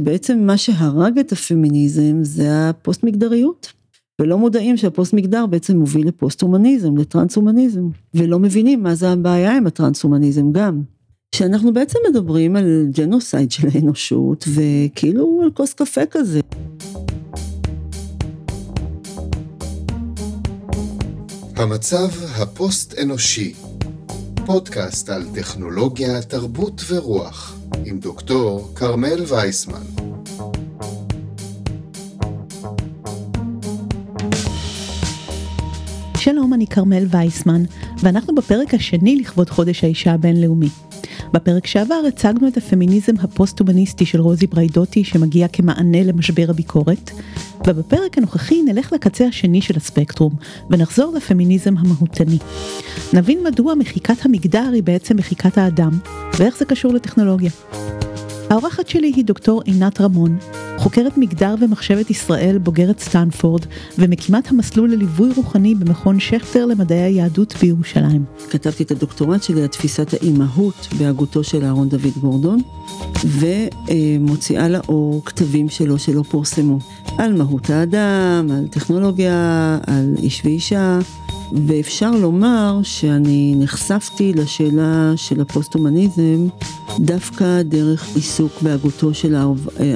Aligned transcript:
בעצם 0.00 0.38
מה 0.38 0.56
שהרג 0.56 1.18
את 1.18 1.32
הפמיניזם 1.32 2.18
זה 2.22 2.68
הפוסט 2.68 3.04
מגדריות. 3.04 3.72
ולא 4.20 4.38
מודעים 4.38 4.76
שהפוסט 4.76 5.12
מגדר 5.12 5.46
בעצם 5.46 5.76
מוביל 5.76 6.08
לפוסט 6.08 6.42
הומניזם, 6.42 6.96
לטרנס 6.96 7.36
הומניזם, 7.36 7.88
ולא 8.14 8.38
מבינים 8.38 8.82
מה 8.82 8.94
זה 8.94 9.10
הבעיה 9.10 9.56
עם 9.56 9.66
הטרנס 9.66 10.02
הומניזם 10.02 10.52
גם. 10.52 10.82
שאנחנו 11.34 11.72
בעצם 11.72 11.98
מדברים 12.10 12.56
על 12.56 12.86
ג'נוסייד 12.90 13.50
של 13.50 13.68
האנושות, 13.74 14.44
וכאילו 14.54 15.40
על 15.44 15.50
כוס 15.50 15.74
קפה 15.74 16.06
כזה. 16.10 16.40
המצב 21.56 22.08
הפוסט-אנושי, 22.36 23.54
פודקאסט 24.46 25.10
על 25.10 25.24
טכנולוגיה, 25.34 26.22
תרבות 26.22 26.82
ורוח, 26.88 27.57
עם 27.84 27.98
דוקטור 27.98 28.72
כרמל 28.74 29.24
וייסמן. 29.28 29.82
שלום, 36.16 36.54
אני 36.54 36.66
כרמל 36.66 37.06
וייסמן, 37.10 37.62
ואנחנו 38.02 38.34
בפרק 38.34 38.74
השני 38.74 39.16
לכבוד 39.16 39.50
חודש 39.50 39.84
האישה 39.84 40.12
הבינלאומי. 40.12 40.68
בפרק 41.32 41.66
שעבר 41.66 42.00
הצגנו 42.08 42.48
את 42.48 42.56
הפמיניזם 42.56 43.12
הפוסט-הומניסטי 43.20 44.06
של 44.06 44.20
רוזי 44.20 44.46
בריידוטי 44.46 45.04
שמגיע 45.04 45.48
כמענה 45.48 46.02
למשבר 46.02 46.46
הביקורת, 46.48 47.10
ובפרק 47.66 48.18
הנוכחי 48.18 48.62
נלך 48.62 48.92
לקצה 48.92 49.26
השני 49.26 49.62
של 49.62 49.76
הספקטרום, 49.76 50.32
ונחזור 50.70 51.14
לפמיניזם 51.16 51.74
המהותני. 51.78 52.38
נבין 53.12 53.38
מדוע 53.44 53.74
מחיקת 53.74 54.26
המגדר 54.26 54.70
היא 54.72 54.82
בעצם 54.82 55.16
מחיקת 55.16 55.58
האדם, 55.58 55.98
ואיך 56.38 56.58
זה 56.58 56.64
קשור 56.64 56.92
לטכנולוגיה. 56.92 57.50
האורחת 58.50 58.88
שלי 58.88 59.12
היא 59.16 59.24
דוקטור 59.24 59.62
עינת 59.64 60.00
רמון, 60.00 60.38
חוקרת 60.78 61.18
מגדר 61.18 61.54
ומחשבת 61.60 62.10
ישראל 62.10 62.58
בוגרת 62.58 62.98
סטנפורד, 62.98 63.66
ומקימת 63.98 64.50
המסלול 64.50 64.92
לליווי 64.92 65.30
רוחני 65.36 65.74
במכון 65.74 66.20
שכטר 66.20 66.66
למדעי 66.66 66.98
היהדות 66.98 67.54
בירושלים. 67.60 68.24
כתבתי 68.50 68.82
את 68.82 68.90
הדוקטורט 68.90 69.42
שלי 69.42 69.60
על 69.62 69.66
תפיסת 69.66 70.14
האימהות 70.14 70.88
בהגותו 70.98 71.44
של 71.44 71.64
אהרון 71.64 71.88
דוד 71.88 72.18
גורדון, 72.20 72.60
ומוציאה 73.24 74.68
לאור 74.68 75.24
כתבים 75.24 75.68
שלו 75.68 75.98
שלא 75.98 76.22
פורסמו, 76.22 76.78
על 77.18 77.32
מהות 77.32 77.70
האדם, 77.70 78.48
על 78.50 78.68
טכנולוגיה, 78.70 79.78
על 79.86 80.14
איש 80.22 80.42
ואישה. 80.44 80.98
ואפשר 81.52 82.10
לומר 82.10 82.80
שאני 82.82 83.54
נחשפתי 83.58 84.32
לשאלה 84.32 85.12
של 85.16 85.40
הפוסט-הומניזם 85.40 86.48
דווקא 86.98 87.62
דרך 87.62 88.08
עיסוק 88.14 88.62
בהגותו 88.62 89.14
של 89.14 89.36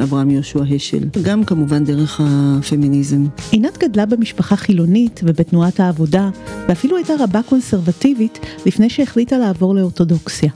אברהם 0.03 0.31
יהושע 0.31 0.65
השל, 0.77 1.09
גם 1.23 1.45
כמובן 1.45 1.85
דרך 1.85 2.21
הפמיניזם. 2.25 3.25
עינת 3.51 3.79
גדלה 3.79 4.07
במשפחה 4.07 4.57
חילונית 4.57 5.21
ובתנועת 5.25 5.81
העבודה, 5.81 6.31
ואפילו 6.69 6.97
הייתה 6.97 7.13
רבה 7.21 7.41
קונסרבטיבית 7.43 8.39
לפני 8.67 8.91
שהחליטה 8.91 9.39
לעבור 9.39 9.75
לאורתודוקסיה. 9.75 10.51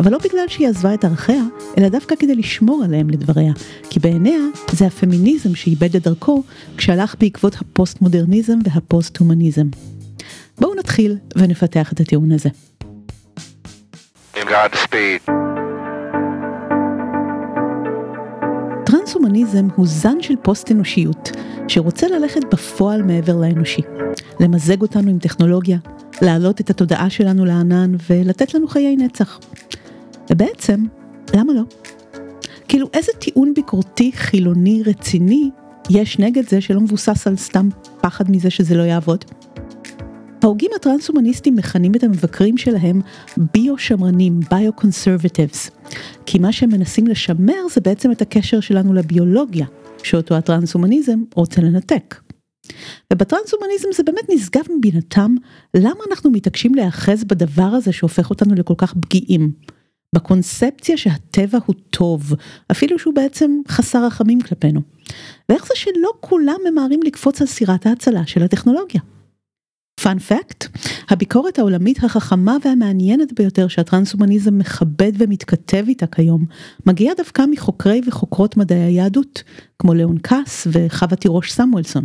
אבל 0.00 0.12
לא 0.12 0.18
בגלל 0.18 0.44
שהיא 0.48 0.68
עזבה 0.68 0.94
את 0.94 1.04
ערכיה, 1.04 1.42
אלא 1.78 1.88
דווקא 1.88 2.14
כדי 2.18 2.34
לשמור 2.34 2.84
עליהם 2.84 3.10
לדבריה, 3.10 3.52
כי 3.90 4.00
בעיניה 4.00 4.40
זה 4.72 4.86
הפמיניזם 4.86 5.54
שאיבד 5.54 5.96
את 5.96 6.02
דרכו 6.02 6.42
כשהלך 6.76 7.14
בעקבות 7.20 7.56
הפוסט-מודרניזם 7.60 8.58
והפוסט-הומניזם. 8.64 9.66
בואו 10.60 10.74
נתחיל 10.74 11.16
ונפתח 11.36 11.92
את 11.92 12.00
הטיעון 12.00 12.32
הזה. 12.32 12.48
טרנס-הומניזם 18.86 19.68
הוא 19.76 19.86
זן 19.86 20.16
של 20.20 20.34
פוסט-אנושיות, 20.42 21.30
שרוצה 21.68 22.06
ללכת 22.08 22.40
בפועל 22.52 23.02
מעבר 23.02 23.36
לאנושי, 23.36 23.82
למזג 24.40 24.82
אותנו 24.82 25.10
עם 25.10 25.18
טכנולוגיה, 25.18 25.78
להעלות 26.22 26.60
את 26.60 26.70
התודעה 26.70 27.10
שלנו 27.10 27.44
לענן 27.44 27.94
ולתת 28.10 28.54
לנו 28.54 28.68
חיי 28.68 28.96
נצח. 28.96 29.38
ובעצם, 30.30 30.84
למה 31.34 31.52
לא? 31.52 31.62
כאילו 32.68 32.86
איזה 32.94 33.12
טיעון 33.18 33.54
ביקורתי 33.54 34.12
חילוני 34.14 34.82
רציני 34.86 35.50
יש 35.90 36.18
נגד 36.18 36.48
זה 36.48 36.60
שלא 36.60 36.80
מבוסס 36.80 37.26
על 37.26 37.36
סתם 37.36 37.68
פחד 38.00 38.30
מזה 38.30 38.50
שזה 38.50 38.74
לא 38.74 38.82
יעבוד? 38.82 39.24
ההוגים 40.44 40.70
הטרנס-הומניסטים 40.76 41.56
מכנים 41.56 41.94
את 41.94 42.04
המבקרים 42.04 42.56
שלהם 42.56 43.00
ביו-שמרנים, 43.54 44.40
ביו-קונסרבטיבס, 44.50 45.70
כי 46.26 46.38
מה 46.38 46.52
שהם 46.52 46.70
מנסים 46.70 47.06
לשמר 47.06 47.68
זה 47.74 47.80
בעצם 47.80 48.12
את 48.12 48.22
הקשר 48.22 48.60
שלנו 48.60 48.94
לביולוגיה, 48.94 49.66
שאותו 50.02 50.34
הטרנס-הומניזם 50.34 51.18
רוצה 51.34 51.60
לנתק. 51.60 52.14
ובטרנס-הומניזם 53.12 53.88
זה 53.94 54.02
באמת 54.02 54.24
נשגב 54.28 54.62
מבינתם, 54.78 55.34
למה 55.76 56.00
אנחנו 56.10 56.30
מתעקשים 56.30 56.74
להיאחז 56.74 57.24
בדבר 57.24 57.62
הזה 57.62 57.92
שהופך 57.92 58.30
אותנו 58.30 58.54
לכל 58.54 58.74
כך 58.76 58.94
פגיעים. 58.94 59.52
בקונספציה 60.14 60.96
שהטבע 60.96 61.58
הוא 61.66 61.74
טוב, 61.90 62.32
אפילו 62.70 62.98
שהוא 62.98 63.14
בעצם 63.14 63.60
חסר 63.68 64.06
רחמים 64.06 64.40
כלפינו. 64.40 64.80
ואיך 65.48 65.66
זה 65.66 65.74
שלא 65.74 66.10
כולם 66.20 66.56
ממהרים 66.70 67.00
לקפוץ 67.02 67.40
על 67.40 67.46
סירת 67.46 67.86
ההצלה 67.86 68.26
של 68.26 68.42
הטכנולוגיה. 68.42 69.00
פאנ 70.02 70.18
פקט, 70.18 70.66
הביקורת 71.08 71.58
העולמית 71.58 72.04
החכמה 72.04 72.56
והמעניינת 72.64 73.32
ביותר 73.32 73.68
שהטרנס-הומניזם 73.68 74.58
מכבד 74.58 75.12
ומתכתב 75.18 75.84
איתה 75.88 76.06
כיום, 76.06 76.44
מגיעה 76.86 77.14
דווקא 77.14 77.42
מחוקרי 77.50 78.00
וחוקרות 78.06 78.56
מדעי 78.56 78.78
היהדות, 78.78 79.42
כמו 79.78 79.94
ליאון 79.94 80.18
קאס 80.18 80.66
וחווה 80.72 81.16
תירוש 81.16 81.52
סמואלסון. 81.52 82.04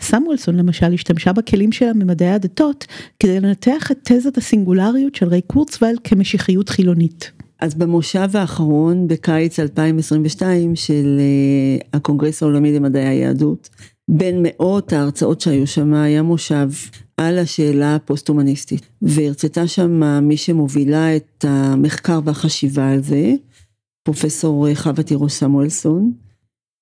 סמואלסון 0.00 0.56
למשל 0.56 0.92
השתמשה 0.92 1.32
בכלים 1.32 1.72
שלה 1.72 1.92
ממדעי 1.92 2.30
הדתות 2.30 2.86
כדי 3.20 3.40
לנתח 3.40 3.90
את 3.90 3.98
תזת 4.02 4.38
הסינגולריות 4.38 5.14
של 5.14 5.28
ריי 5.28 5.42
קורצוולד 5.42 5.98
כמשיחיות 6.04 6.68
חילונית. 6.68 7.30
אז 7.60 7.74
במושב 7.74 8.28
האחרון 8.34 9.08
בקיץ 9.08 9.60
2022 9.60 10.76
של 10.76 11.20
uh, 11.20 11.86
הקונגרס 11.92 12.42
העולמי 12.42 12.72
למדעי 12.72 13.08
היהדות, 13.08 13.68
בין 14.08 14.38
מאות 14.42 14.92
ההרצאות 14.92 15.40
שהיו 15.40 15.66
שם 15.66 15.94
היה 15.94 16.22
מושב 16.22 16.68
על 17.16 17.38
השאלה 17.38 17.94
הפוסט-הומניסטית, 17.94 18.86
והרצתה 19.02 19.66
שם 19.66 20.02
מי 20.22 20.36
שמובילה 20.36 21.16
את 21.16 21.44
המחקר 21.48 22.20
והחשיבה 22.24 22.92
על 22.92 23.02
זה, 23.02 23.32
פרופסור 24.02 24.74
חווה 24.74 25.02
תירוש 25.02 25.32
סמואלסון, 25.32 26.12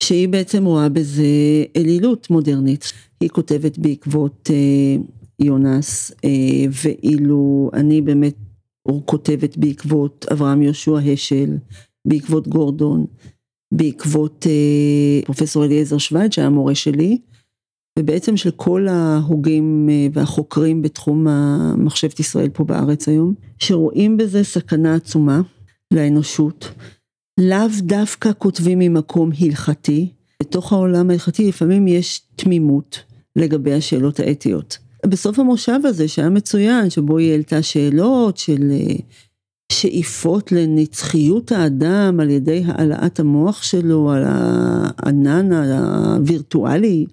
שהיא 0.03 0.29
בעצם 0.29 0.65
רואה 0.65 0.89
בזה 0.89 1.23
אלילות 1.75 2.29
מודרנית. 2.29 2.93
היא 3.21 3.29
כותבת 3.29 3.77
בעקבות 3.77 4.49
אה, 4.53 5.03
יונס, 5.39 6.11
אה, 6.25 6.29
ואילו 6.83 7.69
אני 7.73 8.01
באמת 8.01 8.35
כותבת 9.05 9.57
בעקבות 9.57 10.25
אברהם 10.31 10.61
יהושע 10.61 10.97
השל, 11.13 11.57
בעקבות 12.05 12.47
גורדון, 12.47 13.05
בעקבות 13.71 14.47
אה, 14.49 15.25
פרופסור 15.25 15.65
אליעזר 15.65 15.97
שווייד 15.97 16.33
שהיה 16.33 16.49
מורה 16.49 16.75
שלי, 16.75 17.17
ובעצם 17.99 18.37
של 18.37 18.51
כל 18.51 18.87
ההוגים 18.87 19.89
אה, 19.91 20.07
והחוקרים 20.13 20.81
בתחום 20.81 21.27
המחשבת 21.27 22.19
ישראל 22.19 22.49
פה 22.49 22.63
בארץ 22.63 23.07
היום, 23.07 23.33
שרואים 23.59 24.17
בזה 24.17 24.43
סכנה 24.43 24.95
עצומה 24.95 25.41
לאנושות. 25.93 26.71
לאו 27.39 27.67
דווקא 27.79 28.29
כותבים 28.37 28.79
ממקום 28.79 29.29
הלכתי, 29.39 30.07
בתוך 30.41 30.73
העולם 30.73 31.09
ההלכתי 31.09 31.47
לפעמים 31.47 31.87
יש 31.87 32.21
תמימות 32.35 32.99
לגבי 33.35 33.73
השאלות 33.73 34.19
האתיות. 34.19 34.77
בסוף 35.05 35.39
המושב 35.39 35.79
הזה 35.83 36.07
שהיה 36.07 36.29
מצוין, 36.29 36.89
שבו 36.89 37.17
היא 37.17 37.31
העלתה 37.31 37.61
שאלות 37.61 38.37
של 38.37 38.71
אה, 38.71 38.95
שאיפות 39.71 40.51
לנצחיות 40.51 41.51
האדם 41.51 42.19
על 42.19 42.29
ידי 42.29 42.63
העלאת 42.65 43.19
המוח 43.19 43.63
שלו 43.63 44.11
על 44.11 44.23
הענן 44.25 45.53
הווירטואלי, 45.53 47.05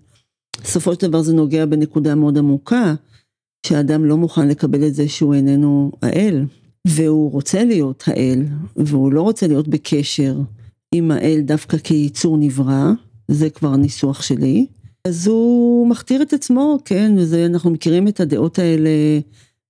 בסופו 0.62 0.94
של 0.94 1.00
דבר 1.08 1.22
זה 1.22 1.34
נוגע 1.34 1.66
בנקודה 1.66 2.14
מאוד 2.14 2.38
עמוקה, 2.38 2.94
שהאדם 3.66 4.04
לא 4.04 4.16
מוכן 4.16 4.48
לקבל 4.48 4.86
את 4.86 4.94
זה 4.94 5.08
שהוא 5.08 5.34
איננו 5.34 5.92
האל, 6.02 6.44
והוא 6.86 7.32
רוצה 7.32 7.64
להיות 7.64 8.04
האל, 8.06 8.44
והוא 8.76 9.12
לא 9.12 9.22
רוצה 9.22 9.46
להיות 9.46 9.68
בקשר 9.68 10.36
עם 10.94 11.10
האל 11.10 11.40
דווקא 11.40 11.76
כיצור 11.76 12.36
נברא, 12.38 12.92
זה 13.28 13.50
כבר 13.50 13.72
הניסוח 13.72 14.22
שלי, 14.22 14.66
אז 15.04 15.26
הוא 15.26 15.88
מכתיר 15.88 16.22
את 16.22 16.32
עצמו, 16.32 16.78
כן, 16.84 17.14
וזה, 17.16 17.46
אנחנו 17.46 17.70
מכירים 17.70 18.08
את 18.08 18.20
הדעות 18.20 18.58
האלה 18.58 18.90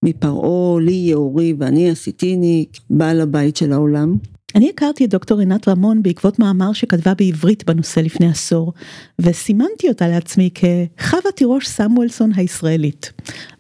מפרעה, 0.04 0.80
לי 0.80 0.92
יאורי 0.92 1.54
ואני 1.58 1.90
עשיתיני, 1.90 2.66
בעל 2.90 3.20
הבית 3.20 3.56
של 3.56 3.72
העולם. 3.72 4.16
אני 4.54 4.70
הכרתי 4.70 5.04
את 5.04 5.10
דוקטור 5.10 5.40
עינת 5.40 5.68
רמון 5.68 6.02
בעקבות 6.02 6.38
מאמר 6.38 6.72
שכתבה 6.72 7.14
בעברית 7.14 7.64
בנושא 7.64 8.00
לפני 8.00 8.28
עשור, 8.28 8.72
וסימנתי 9.18 9.88
אותה 9.88 10.08
לעצמי 10.08 10.50
כחווה 10.54 11.32
תירוש 11.34 11.68
סמואלסון 11.68 12.30
הישראלית. 12.36 13.12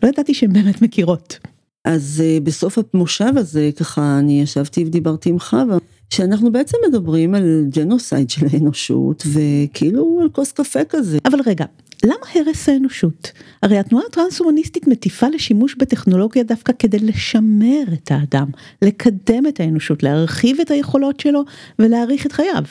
לא 0.02 0.08
ידעתי 0.08 0.34
שהן 0.34 0.52
באמת 0.52 0.82
מכירות. 0.82 1.38
אז 1.84 2.22
uh, 2.24 2.44
בסוף 2.44 2.78
המושב 2.94 3.32
הזה, 3.36 3.70
ככה, 3.76 4.18
אני 4.18 4.42
ישבתי 4.42 4.84
ודיברתי 4.84 5.30
עם 5.30 5.38
חווה, 5.38 5.78
שאנחנו 6.10 6.52
בעצם 6.52 6.76
מדברים 6.88 7.34
על 7.34 7.66
ג'נוסייד 7.68 8.30
של 8.30 8.46
האנושות, 8.52 9.26
וכאילו 9.32 10.18
על 10.22 10.28
כוס 10.28 10.52
קפה 10.52 10.84
כזה. 10.84 11.18
אבל 11.24 11.38
רגע, 11.46 11.64
למה 12.04 12.26
הרס 12.34 12.68
האנושות? 12.68 13.32
הרי 13.62 13.78
התנועה 13.78 14.04
הטרנס-הומניסטית 14.10 14.86
מטיפה 14.86 15.28
לשימוש 15.28 15.74
בטכנולוגיה 15.74 16.42
דווקא 16.42 16.72
כדי 16.78 16.98
לשמר 16.98 17.82
את 17.92 18.10
האדם, 18.10 18.50
לקדם 18.82 19.46
את 19.46 19.60
האנושות, 19.60 20.02
להרחיב 20.02 20.60
את 20.60 20.70
היכולות 20.70 21.20
שלו 21.20 21.44
ולהאריך 21.78 22.26
את 22.26 22.32
חייו. 22.32 22.64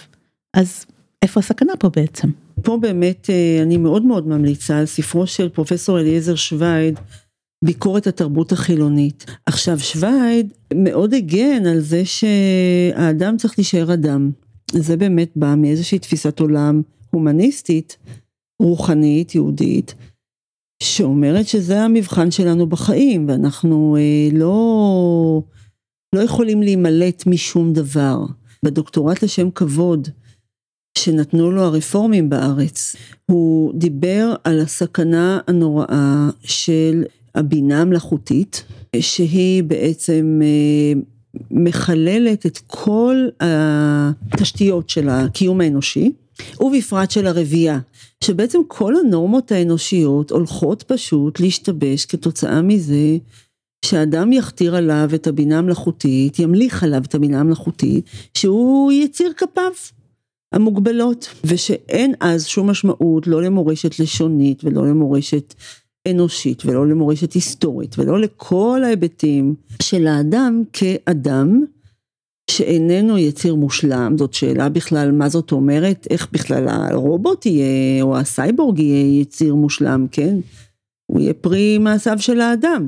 אז 0.53 0.85
איפה 1.21 1.39
הסכנה 1.39 1.73
פה 1.79 1.89
בעצם? 1.95 2.27
פה 2.63 2.77
באמת 2.81 3.29
אה, 3.29 3.63
אני 3.63 3.77
מאוד 3.77 4.05
מאוד 4.05 4.27
ממליצה 4.27 4.79
על 4.79 4.85
ספרו 4.85 5.27
של 5.27 5.49
פרופסור 5.49 5.99
אליעזר 5.99 6.35
שווייד, 6.35 6.99
ביקורת 7.65 8.07
התרבות 8.07 8.51
החילונית. 8.51 9.25
עכשיו 9.45 9.79
שווייד 9.79 10.53
מאוד 10.73 11.13
הגן 11.13 11.65
על 11.65 11.79
זה 11.79 12.01
שהאדם 12.05 13.37
צריך 13.37 13.53
להישאר 13.57 13.93
אדם. 13.93 14.31
זה 14.71 14.97
באמת 14.97 15.29
בא 15.35 15.55
מאיזושהי 15.57 15.99
תפיסת 15.99 16.39
עולם 16.39 16.81
הומניסטית, 17.11 17.97
רוחנית, 18.61 19.35
יהודית, 19.35 19.95
שאומרת 20.83 21.47
שזה 21.47 21.81
המבחן 21.81 22.31
שלנו 22.31 22.67
בחיים, 22.67 23.29
ואנחנו 23.29 23.97
אה, 23.99 24.37
לא, 24.37 25.41
לא 26.15 26.21
יכולים 26.21 26.61
להימלט 26.61 27.27
משום 27.27 27.73
דבר. 27.73 28.25
בדוקטורט 28.63 29.23
לשם 29.23 29.51
כבוד, 29.51 30.07
שנתנו 30.97 31.51
לו 31.51 31.61
הרפורמים 31.61 32.29
בארץ, 32.29 32.95
הוא 33.25 33.73
דיבר 33.73 34.35
על 34.43 34.59
הסכנה 34.59 35.39
הנוראה 35.47 36.29
של 36.43 37.03
הבינה 37.35 37.81
המלאכותית, 37.81 38.63
שהיא 38.99 39.63
בעצם 39.63 40.39
אה, 40.43 41.01
מחללת 41.51 42.45
את 42.45 42.59
כל 42.67 43.27
התשתיות 43.39 44.89
של 44.89 45.09
הקיום 45.09 45.61
האנושי, 45.61 46.11
ובפרט 46.59 47.11
של 47.11 47.27
הרבייה, 47.27 47.79
שבעצם 48.23 48.59
כל 48.67 48.93
הנורמות 48.95 49.51
האנושיות 49.51 50.31
הולכות 50.31 50.83
פשוט 50.83 51.39
להשתבש 51.39 52.05
כתוצאה 52.05 52.61
מזה 52.61 53.17
שאדם 53.85 54.33
יכתיר 54.33 54.75
עליו 54.75 55.09
את 55.15 55.27
הבינה 55.27 55.57
המלאכותית, 55.57 56.39
ימליך 56.39 56.83
עליו 56.83 57.01
את 57.07 57.15
הבינה 57.15 57.39
המלאכותית, 57.39 58.05
שהוא 58.33 58.91
יציר 58.91 59.33
כפיו. 59.37 59.71
המוגבלות, 60.51 61.29
ושאין 61.43 62.13
אז 62.19 62.45
שום 62.45 62.69
משמעות 62.69 63.27
לא 63.27 63.41
למורשת 63.41 63.99
לשונית 63.99 64.63
ולא 64.63 64.87
למורשת 64.87 65.53
אנושית 66.11 66.65
ולא 66.65 66.87
למורשת 66.87 67.33
היסטורית 67.33 67.99
ולא 67.99 68.21
לכל 68.21 68.81
ההיבטים 68.83 69.55
של 69.81 70.07
האדם 70.07 70.63
כאדם 70.73 71.63
שאיננו 72.51 73.17
יציר 73.17 73.55
מושלם, 73.55 74.15
זאת 74.17 74.33
שאלה 74.33 74.69
בכלל 74.69 75.11
מה 75.11 75.29
זאת 75.29 75.51
אומרת, 75.51 76.07
איך 76.09 76.27
בכלל 76.31 76.67
הרובוט 76.67 77.45
יהיה 77.45 78.03
או 78.03 78.17
הסייבורג 78.17 78.79
יהיה 78.79 79.21
יציר 79.21 79.55
מושלם, 79.55 80.07
כן? 80.11 80.35
הוא 81.11 81.21
יהיה 81.21 81.33
פרי 81.33 81.77
מעשיו 81.77 82.19
של 82.19 82.41
האדם. 82.41 82.87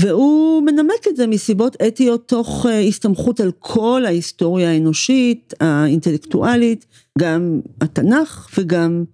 והוא 0.00 0.62
מנמק 0.62 1.08
את 1.08 1.16
זה 1.16 1.26
מסיבות 1.26 1.76
אתיות 1.88 2.28
תוך 2.28 2.66
אה, 2.68 2.80
הסתמכות 2.80 3.40
על 3.40 3.52
כל 3.58 4.02
ההיסטוריה 4.06 4.70
האנושית, 4.70 5.54
האינטלקטואלית, 5.60 6.86
גם 7.18 7.60
התנ"ך 7.80 8.48
וגם 8.58 9.04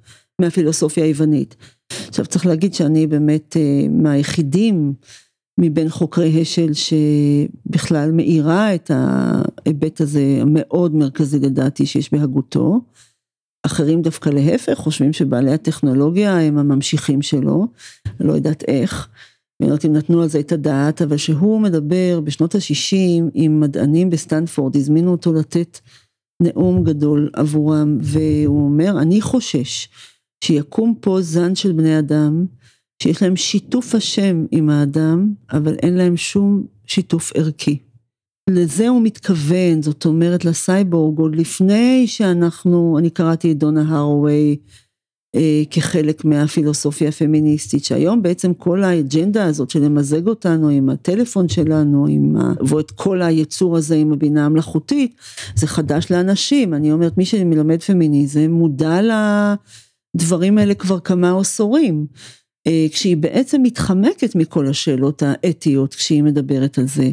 מהפילוסופיה 0.41 1.05
היוונית. 1.05 1.57
עכשיו 2.09 2.27
צריך 2.27 2.47
להגיד 2.47 2.75
שאני 2.75 3.07
באמת 3.07 3.57
אה, 3.57 3.89
מהיחידים 3.91 4.95
מבין 5.61 5.89
חוקרי 5.89 6.41
השל 6.41 6.71
שבכלל 6.73 8.11
מאירה 8.13 8.75
את 8.75 8.91
ההיבט 8.95 10.01
הזה 10.01 10.39
המאוד 10.41 10.95
מרכזי 10.95 11.39
לדעתי 11.39 11.87
שיש 11.87 12.13
בהגותו. 12.13 12.81
אחרים 13.67 14.03
דווקא 14.03 14.29
להפך 14.29 14.75
חושבים 14.75 15.13
שבעלי 15.13 15.53
הטכנולוגיה 15.53 16.41
הם 16.41 16.59
הממשיכים 16.59 17.23
שלו, 17.23 17.67
לא 18.21 18.33
יודעת 18.33 18.65
איך. 18.69 19.09
אני 19.61 19.69
לא 19.69 19.75
יודעת 19.75 19.85
אם 19.85 19.93
נתנו 19.93 20.23
על 20.23 20.29
זה 20.29 20.41
את 20.41 20.53
הדעת, 20.53 21.03
אבל 21.03 21.17
שהוא 21.17 21.61
מדבר 21.61 22.21
בשנות 22.25 22.55
ה-60 22.55 23.31
עם 23.35 23.61
מדענים 23.61 24.11
בסטנפורד, 24.11 24.77
הזמינו 24.77 25.11
אותו 25.11 25.33
לתת 25.33 25.79
נאום 26.43 26.85
גדול 26.85 27.31
עבורם, 27.33 27.99
והוא 28.01 28.65
אומר, 28.65 29.01
אני 29.01 29.21
חושש 29.21 29.89
שיקום 30.45 30.95
פה 31.01 31.19
זן 31.21 31.55
של 31.55 31.73
בני 31.73 31.99
אדם, 31.99 32.47
שיש 33.03 33.23
להם 33.23 33.37
שיתוף 33.37 33.95
השם 33.95 34.45
עם 34.51 34.71
האדם, 34.71 35.33
אבל 35.53 35.75
אין 35.83 35.95
להם 35.95 36.17
שום 36.17 36.65
שיתוף 36.87 37.33
ערכי. 37.35 37.79
לזה 38.51 38.89
הוא 38.89 39.03
מתכוון, 39.03 39.83
זאת 39.83 40.05
אומרת 40.05 40.45
לסייבורג, 40.45 41.19
עוד 41.19 41.37
לפני 41.37 42.07
שאנחנו, 42.07 42.99
אני 42.99 43.11
קראתי 43.11 43.53
את 43.53 43.59
דונה 43.59 43.99
הראווי, 43.99 44.57
אה, 45.35 45.63
כחלק 45.71 46.25
מהפילוסופיה 46.25 47.09
הפמיניסטית, 47.09 47.85
שהיום 47.85 48.23
בעצם 48.23 48.55
כל 48.55 48.85
האג'נדה 48.85 49.45
הזאת 49.45 49.71
של 49.71 49.81
למזג 49.81 50.27
אותנו 50.27 50.69
עם 50.69 50.89
הטלפון 50.89 51.49
שלנו, 51.49 52.07
עם 52.07 52.37
ה... 52.37 52.53
ואת 52.69 52.91
כל 52.91 53.23
היצור 53.23 53.77
הזה 53.77 53.95
עם 53.95 54.13
הבינה 54.13 54.47
המלאכותית, 54.47 55.15
זה 55.55 55.67
חדש 55.67 56.11
לאנשים, 56.11 56.75
אני 56.75 56.93
אומרת 56.93 57.19
מי 57.19 57.25
שמלמד 57.25 57.83
פמיניזם 57.83 58.51
מודע 58.51 59.01
לדברים 60.15 60.59
האלה 60.59 60.75
כבר 60.75 61.01
כמה 61.01 61.39
עשורים. 61.41 62.07
אה, 62.67 62.87
כשהיא 62.91 63.17
בעצם 63.17 63.63
מתחמקת 63.63 64.35
מכל 64.35 64.67
השאלות 64.67 65.23
האתיות 65.23 65.95
כשהיא 65.95 66.23
מדברת 66.23 66.79
על 66.79 66.87
זה. 66.87 67.11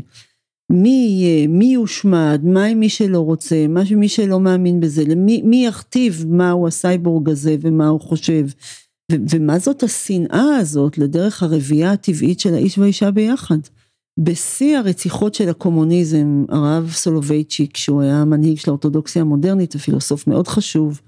מי 0.72 1.08
יהיה, 1.10 1.48
מי 1.48 1.66
יושמד, 1.66 2.42
מה 2.44 2.66
עם 2.66 2.80
מי 2.80 2.90
שלא 2.90 3.20
רוצה, 3.20 3.68
מה 3.68 3.82
עם 3.90 4.00
מי 4.00 4.10
שלא 4.10 4.40
מאמין 4.40 4.80
בזה, 4.80 5.04
למי, 5.06 5.42
מי 5.42 5.66
יכתיב 5.66 6.26
מהו 6.28 6.68
הסייבורג 6.68 7.30
הזה 7.30 7.56
ומה 7.62 7.88
הוא 7.88 8.02
חושב, 8.02 8.46
ו, 9.12 9.16
ומה 9.30 9.60
זאת 9.60 9.84
השנאה 9.84 10.58
הזאת 10.60 10.98
לדרך 10.98 11.44
הרבייה 11.44 11.92
הטבעית 11.92 12.40
של 12.40 12.54
האיש 12.54 12.78
והאישה 12.78 13.12
ביחד. 13.12 13.58
בשיא 14.20 14.78
הרציחות 14.78 15.34
של 15.34 15.50
הקומוניזם, 15.50 16.46
הרב 16.50 16.92
סולובייצ'יק, 16.92 17.78
שהוא 17.78 18.02
היה 18.02 18.26
מנהיג 18.26 18.58
של 18.58 18.72
האורתודוקסיה 18.72 19.22
המודרנית, 19.22 19.76
הפילוסוף 19.76 20.28
מאוד 20.28 20.48
חשוב, 20.48 21.02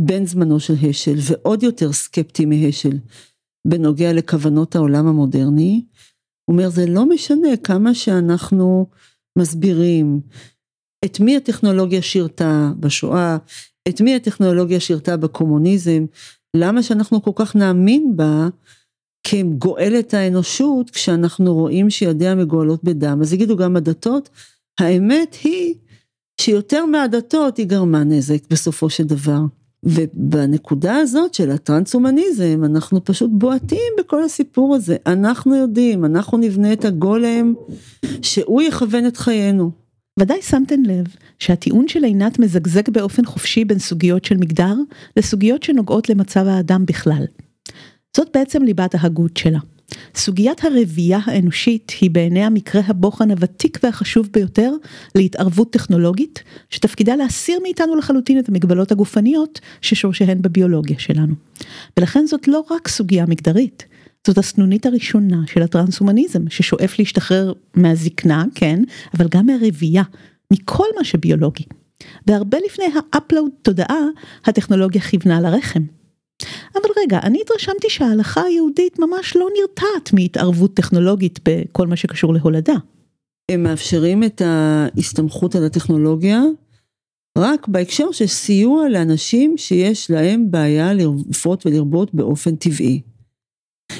בן 0.00 0.26
זמנו 0.26 0.60
של 0.60 0.74
השל, 0.88 1.16
ועוד 1.16 1.62
יותר 1.62 1.92
סקפטי 1.92 2.44
מהשל, 2.46 2.98
בנוגע 3.68 4.12
לכוונות 4.12 4.76
העולם 4.76 5.06
המודרני, 5.06 5.84
הוא 6.44 6.56
אומר, 6.56 6.70
זה 6.70 6.86
לא 6.86 7.08
משנה 7.08 7.56
כמה 7.64 7.94
שאנחנו 7.94 8.86
מסבירים 9.38 10.20
את 11.04 11.20
מי 11.20 11.36
הטכנולוגיה 11.36 12.02
שירתה 12.02 12.72
בשואה, 12.80 13.36
את 13.88 14.00
מי 14.00 14.16
הטכנולוגיה 14.16 14.80
שירתה 14.80 15.16
בקומוניזם, 15.16 16.04
למה 16.56 16.82
שאנחנו 16.82 17.22
כל 17.22 17.30
כך 17.34 17.56
נאמין 17.56 18.12
בה 18.16 18.48
כגואלת 19.26 20.14
האנושות 20.14 20.90
כשאנחנו 20.90 21.54
רואים 21.54 21.90
שידיה 21.90 22.34
מגואלות 22.34 22.84
בדם. 22.84 23.18
אז 23.20 23.32
יגידו 23.32 23.56
גם 23.56 23.76
הדתות, 23.76 24.28
האמת 24.80 25.36
היא 25.44 25.74
שיותר 26.40 26.86
מהדתות 26.86 27.56
היא 27.56 27.66
גרמה 27.66 28.04
נזק 28.04 28.50
בסופו 28.50 28.90
של 28.90 29.04
דבר. 29.04 29.40
ובנקודה 29.84 30.96
הזאת 30.96 31.34
של 31.34 31.50
הטרנס-הומניזם, 31.50 32.60
אנחנו 32.64 33.04
פשוט 33.04 33.30
בועטים 33.32 33.92
בכל 33.98 34.24
הסיפור 34.24 34.74
הזה. 34.74 34.96
אנחנו 35.06 35.56
יודעים, 35.56 36.04
אנחנו 36.04 36.38
נבנה 36.38 36.72
את 36.72 36.84
הגולם, 36.84 37.54
שהוא 38.22 38.62
יכוון 38.62 39.06
את 39.06 39.16
חיינו. 39.16 39.70
ודאי 40.18 40.42
שמתם 40.42 40.82
לב 40.82 41.06
שהטיעון 41.38 41.88
של 41.88 42.04
עינת 42.04 42.38
מזגזג 42.38 42.90
באופן 42.90 43.24
חופשי 43.24 43.64
בין 43.64 43.78
סוגיות 43.78 44.24
של 44.24 44.36
מגדר 44.36 44.74
לסוגיות 45.16 45.62
שנוגעות 45.62 46.08
למצב 46.08 46.46
האדם 46.46 46.86
בכלל. 46.86 47.24
זאת 48.16 48.28
בעצם 48.34 48.62
ליבת 48.62 48.94
ההגות 48.94 49.36
שלה. 49.36 49.58
סוגיית 50.14 50.64
הרבייה 50.64 51.18
האנושית 51.24 51.92
היא 52.00 52.10
בעיני 52.10 52.44
המקרה 52.44 52.82
הבוחן 52.86 53.30
הוותיק 53.30 53.78
והחשוב 53.82 54.28
ביותר 54.32 54.72
להתערבות 55.14 55.72
טכנולוגית, 55.72 56.42
שתפקידה 56.70 57.16
להסיר 57.16 57.58
מאיתנו 57.62 57.96
לחלוטין 57.96 58.38
את 58.38 58.48
המגבלות 58.48 58.92
הגופניות 58.92 59.60
ששורשיהן 59.80 60.42
בביולוגיה 60.42 60.98
שלנו. 60.98 61.34
ולכן 61.96 62.26
זאת 62.26 62.48
לא 62.48 62.62
רק 62.70 62.88
סוגיה 62.88 63.26
מגדרית, 63.26 63.84
זאת 64.26 64.38
הסנונית 64.38 64.86
הראשונה 64.86 65.42
של 65.46 65.62
הטרנס-הומניזם, 65.62 66.48
ששואף 66.48 66.98
להשתחרר 66.98 67.52
מהזקנה, 67.74 68.44
כן, 68.54 68.82
אבל 69.18 69.28
גם 69.28 69.46
מהרבייה, 69.46 70.02
מכל 70.52 70.86
מה 70.98 71.04
שביולוגי. 71.04 71.64
והרבה 72.26 72.58
לפני 72.66 72.84
ה 73.12 73.17
upload 73.17 73.50
תודעה, 73.62 74.04
הטכנולוגיה 74.44 75.00
כיוונה 75.00 75.40
לרחם. 75.40 75.82
אבל 76.74 76.90
רגע, 77.02 77.18
אני 77.22 77.38
התרשמתי 77.42 77.90
שההלכה 77.90 78.42
היהודית 78.42 78.98
ממש 78.98 79.36
לא 79.36 79.48
נרתעת 79.60 80.12
מהתערבות 80.12 80.74
טכנולוגית 80.74 81.40
בכל 81.48 81.86
מה 81.86 81.96
שקשור 81.96 82.34
להולדה. 82.34 82.74
הם 83.50 83.62
מאפשרים 83.62 84.24
את 84.24 84.42
ההסתמכות 84.44 85.54
על 85.54 85.64
הטכנולוגיה 85.64 86.42
רק 87.38 87.68
בהקשר 87.68 88.12
של 88.12 88.26
סיוע 88.26 88.88
לאנשים 88.88 89.58
שיש 89.58 90.10
להם 90.10 90.50
בעיה 90.50 90.94
לפרות 90.94 91.66
ולרבות 91.66 92.14
באופן 92.14 92.56
טבעי. 92.56 93.00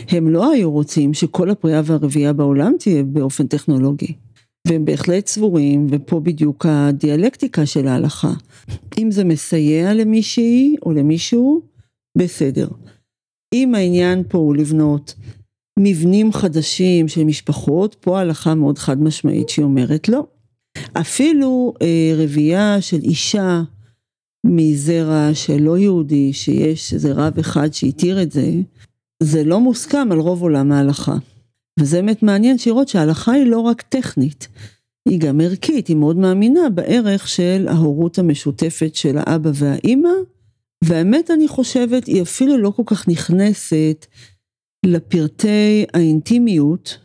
הם 0.08 0.28
לא 0.28 0.52
היו 0.52 0.70
רוצים 0.70 1.14
שכל 1.14 1.50
הפרייה 1.50 1.80
והרבייה 1.84 2.32
בעולם 2.32 2.72
תהיה 2.78 3.02
באופן 3.02 3.46
טכנולוגי. 3.46 4.14
והם 4.68 4.84
בהחלט 4.84 5.26
סבורים, 5.26 5.86
ופה 5.90 6.20
בדיוק 6.20 6.66
הדיאלקטיקה 6.68 7.66
של 7.66 7.88
ההלכה. 7.88 8.32
אם 8.98 9.10
זה 9.10 9.24
מסייע 9.24 9.94
למישהי 9.94 10.76
או 10.86 10.92
למישהו, 10.92 11.62
בסדר. 12.18 12.68
אם 13.54 13.74
העניין 13.74 14.22
פה 14.28 14.38
הוא 14.38 14.56
לבנות 14.56 15.14
מבנים 15.78 16.32
חדשים 16.32 17.08
של 17.08 17.24
משפחות, 17.24 17.96
פה 18.00 18.20
הלכה 18.20 18.54
מאוד 18.54 18.78
חד 18.78 19.02
משמעית 19.02 19.48
שהיא 19.48 19.64
אומרת 19.64 20.08
לא. 20.08 20.26
אפילו 20.92 21.74
אה, 21.82 22.12
רבייה 22.16 22.80
של 22.80 23.00
אישה 23.00 23.62
מזרע 24.46 25.30
שלא 25.34 25.78
יהודי, 25.78 26.32
שיש 26.32 26.94
איזה 26.94 27.12
רב 27.12 27.38
אחד 27.38 27.72
שהתיר 27.72 28.22
את 28.22 28.32
זה, 28.32 28.52
זה 29.22 29.44
לא 29.44 29.60
מוסכם 29.60 30.08
על 30.12 30.18
רוב 30.18 30.42
עולם 30.42 30.72
ההלכה. 30.72 31.16
וזה 31.80 31.96
באמת 31.96 32.22
מעניין 32.22 32.56
לראות 32.66 32.88
שההלכה 32.88 33.32
היא 33.32 33.46
לא 33.46 33.58
רק 33.60 33.82
טכנית, 33.82 34.48
היא 35.08 35.20
גם 35.20 35.40
ערכית, 35.40 35.86
היא 35.86 35.96
מאוד 35.96 36.16
מאמינה 36.16 36.70
בערך 36.70 37.28
של 37.28 37.66
ההורות 37.68 38.18
המשותפת 38.18 38.94
של 38.94 39.18
האבא 39.18 39.50
והאימא, 39.54 40.08
והאמת 40.84 41.30
אני 41.30 41.48
חושבת 41.48 42.06
היא 42.06 42.22
אפילו 42.22 42.58
לא 42.58 42.70
כל 42.70 42.82
כך 42.86 43.08
נכנסת 43.08 44.06
לפרטי 44.86 45.84
האינטימיות, 45.94 46.98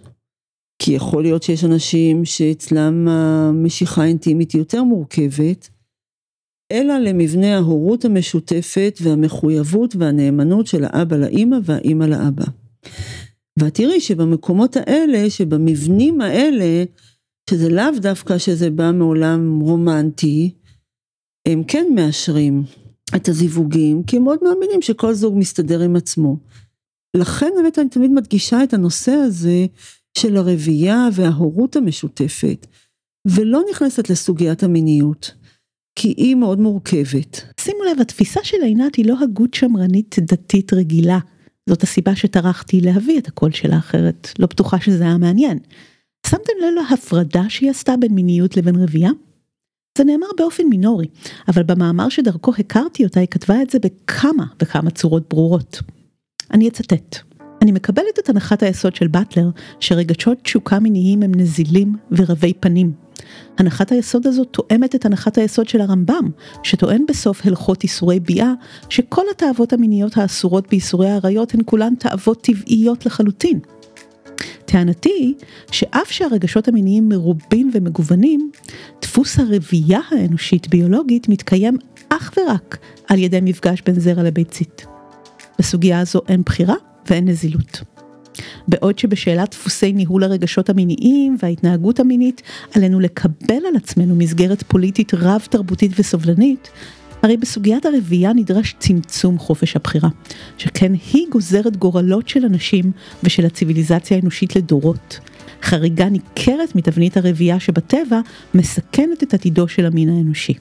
כי 0.81 0.91
יכול 0.91 1.23
להיות 1.23 1.43
שיש 1.43 1.63
אנשים 1.63 2.25
שאצלם 2.25 3.07
המשיכה 3.07 4.03
האינטימית 4.03 4.51
היא 4.51 4.61
יותר 4.61 4.83
מורכבת, 4.83 5.69
אלא 6.71 6.97
למבנה 6.97 7.55
ההורות 7.55 8.05
המשותפת 8.05 8.97
והמחויבות 9.01 9.95
והנאמנות 9.95 10.67
של 10.67 10.83
האבא 10.83 11.17
לאימא 11.17 11.57
והאימא 11.63 12.03
לאבא. 12.03 12.45
ואת 13.59 13.73
תראי 13.73 14.01
שבמקומות 14.01 14.77
האלה, 14.77 15.29
שבמבנים 15.29 16.21
האלה, 16.21 16.83
שזה 17.49 17.69
לאו 17.69 17.99
דווקא 18.01 18.37
שזה 18.37 18.69
בא 18.69 18.91
מעולם 18.91 19.59
רומנטי, 19.59 20.53
הם 21.47 21.63
כן 21.63 21.87
מאשרים 21.95 22.63
את 23.15 23.29
הזיווגים, 23.29 24.03
כי 24.03 24.17
הם 24.17 24.23
מאוד 24.23 24.39
מאמינים 24.43 24.81
שכל 24.81 25.13
זוג 25.13 25.37
מסתדר 25.37 25.81
עם 25.81 25.95
עצמו. 25.95 26.37
לכן 27.17 27.49
באמת 27.55 27.79
אני 27.79 27.89
תמיד 27.89 28.11
מדגישה 28.11 28.63
את 28.63 28.73
הנושא 28.73 29.11
הזה 29.11 29.65
של 30.17 30.37
הרבייה 30.37 31.07
וההורות 31.13 31.75
המשותפת, 31.75 32.67
ולא 33.27 33.61
נכנסת 33.71 34.09
לסוגיית 34.09 34.63
המיניות, 34.63 35.31
כי 35.95 36.07
היא 36.17 36.35
מאוד 36.35 36.59
מורכבת. 36.59 37.41
שימו 37.59 37.83
לב, 37.83 38.01
התפיסה 38.01 38.39
של 38.43 38.57
עינת 38.63 38.95
היא 38.95 39.05
לא 39.05 39.15
הגות 39.21 39.53
שמרנית 39.53 40.15
דתית 40.19 40.73
רגילה. 40.73 41.19
זאת 41.69 41.83
הסיבה 41.83 42.15
שטרחתי 42.15 42.81
להביא 42.81 43.19
את 43.19 43.27
הקול 43.27 43.51
שלה 43.51 43.77
אחרת, 43.77 44.29
לא 44.39 44.47
בטוחה 44.47 44.79
שזה 44.79 45.03
היה 45.03 45.17
מעניין. 45.17 45.59
שמתם 46.27 46.53
לב 46.61 46.89
להפרדה 46.89 47.49
שהיא 47.49 47.69
עשתה 47.69 47.97
בין 47.99 48.13
מיניות 48.13 48.57
לבין 48.57 48.75
רבייה? 48.75 49.09
זה 49.97 50.03
נאמר 50.03 50.27
באופן 50.37 50.63
מינורי, 50.63 51.07
אבל 51.47 51.63
במאמר 51.63 52.09
שדרכו 52.09 52.51
הכרתי 52.59 53.05
אותה 53.05 53.19
היא 53.19 53.27
כתבה 53.27 53.61
את 53.61 53.69
זה 53.69 53.79
בכמה 53.79 54.45
וכמה 54.61 54.89
צורות 54.89 55.29
ברורות. 55.29 55.81
אני 56.51 56.67
אצטט. 56.67 57.17
אני 57.61 57.71
מקבלת 57.71 58.19
את 58.19 58.29
הנחת 58.29 58.63
היסוד 58.63 58.95
של 58.95 59.07
באטלר, 59.07 59.49
שרגשות 59.79 60.37
תשוקה 60.41 60.79
מיניים 60.79 61.23
הם 61.23 61.31
נזילים 61.35 61.95
ורבי 62.11 62.53
פנים. 62.53 62.91
הנחת 63.57 63.91
היסוד 63.91 64.27
הזו 64.27 64.43
תואמת 64.43 64.95
את 64.95 65.05
הנחת 65.05 65.37
היסוד 65.37 65.67
של 65.67 65.81
הרמב"ם, 65.81 66.29
שטוען 66.63 67.05
בסוף 67.07 67.45
הלכות 67.45 67.83
איסורי 67.83 68.19
ביאה, 68.19 68.53
שכל 68.89 69.23
התאוות 69.31 69.73
המיניות 69.73 70.17
האסורות 70.17 70.67
באיסורי 70.69 71.09
עריות 71.09 71.53
הן 71.53 71.61
כולן 71.65 71.95
תאוות 71.95 72.41
טבעיות 72.41 73.05
לחלוטין. 73.05 73.59
טענתי 74.65 75.09
היא 75.09 75.33
שאף 75.71 76.11
שהרגשות 76.11 76.67
המיניים 76.67 77.09
מרובים 77.09 77.71
ומגוונים, 77.73 78.51
דפוס 79.01 79.39
הרבייה 79.39 79.99
האנושית 80.11 80.67
ביולוגית 80.69 81.29
מתקיים 81.29 81.77
אך 82.09 82.33
ורק 82.37 82.77
על 83.07 83.19
ידי 83.19 83.39
מפגש 83.41 83.81
בין 83.81 83.99
זרע 83.99 84.23
לביצית. 84.23 84.85
בסוגיה 85.59 85.99
הזו 85.99 86.21
אין 86.27 86.41
בחירה 86.45 86.75
ואין 87.09 87.27
נזילות. 87.27 87.81
בעוד 88.67 88.99
שבשאלת 88.99 89.51
דפוסי 89.51 89.93
ניהול 89.93 90.23
הרגשות 90.23 90.69
המיניים 90.69 91.37
וההתנהגות 91.39 91.99
המינית, 91.99 92.41
עלינו 92.75 92.99
לקבל 92.99 93.65
על 93.69 93.75
עצמנו 93.75 94.15
מסגרת 94.15 94.63
פוליטית 94.67 95.13
רב-תרבותית 95.13 95.91
וסובלנית, 95.99 96.69
הרי 97.27 97.37
בסוגיית 97.37 97.85
הרבייה 97.85 98.33
נדרש 98.33 98.75
צמצום 98.79 99.39
חופש 99.39 99.75
הבחירה, 99.75 100.09
שכן 100.57 100.91
היא 101.13 101.25
גוזרת 101.31 101.77
גורלות 101.77 102.27
של 102.27 102.45
אנשים 102.45 102.91
ושל 103.23 103.45
הציוויליזציה 103.45 104.17
האנושית 104.17 104.55
לדורות. 104.55 105.19
חריגה 105.63 106.09
ניכרת 106.09 106.75
מתבנית 106.75 107.17
הרבייה 107.17 107.59
שבטבע 107.59 108.19
מסכנת 108.53 109.23
את 109.23 109.33
עתידו 109.33 109.67
של 109.67 109.85
המין 109.85 110.09
האנושי. 110.09 110.53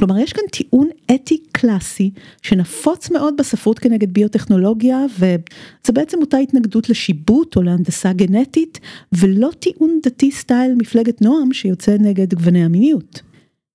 כלומר 0.00 0.18
יש 0.18 0.32
כאן 0.32 0.44
טיעון 0.50 0.88
אתי 1.14 1.42
קלאסי 1.52 2.10
שנפוץ 2.42 3.10
מאוד 3.10 3.34
בספרות 3.38 3.78
כנגד 3.78 4.12
ביוטכנולוגיה 4.12 4.98
וזה 5.18 5.92
בעצם 5.92 6.18
אותה 6.20 6.38
התנגדות 6.38 6.88
לשיבוט 6.88 7.56
או 7.56 7.62
להנדסה 7.62 8.12
גנטית 8.12 8.80
ולא 9.12 9.50
טיעון 9.58 10.00
דתי 10.02 10.30
סטייל 10.30 10.74
מפלגת 10.74 11.22
נועם 11.22 11.52
שיוצא 11.52 11.96
נגד 12.00 12.34
גווני 12.34 12.64
המיניות. 12.64 13.27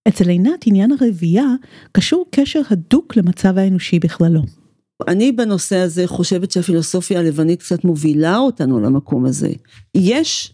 אצל 0.07 0.29
עינת 0.29 0.63
עניין 0.65 0.91
הרבייה 0.91 1.45
קשור 1.91 2.25
קשר 2.31 2.62
הדוק 2.69 3.17
למצב 3.17 3.57
האנושי 3.57 4.00
בכללו. 4.00 4.41
אני 5.07 5.31
בנושא 5.31 5.75
הזה 5.75 6.07
חושבת 6.07 6.51
שהפילוסופיה 6.51 7.19
הלבנית 7.19 7.60
קצת 7.60 7.83
מובילה 7.83 8.38
אותנו 8.38 8.79
למקום 8.79 9.25
הזה. 9.25 9.50
יש 9.95 10.53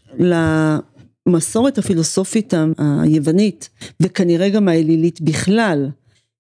למסורת 1.28 1.78
הפילוסופית 1.78 2.54
היוונית, 2.78 3.70
וכנראה 4.00 4.50
גם 4.50 4.68
האלילית 4.68 5.22
בכלל, 5.22 5.90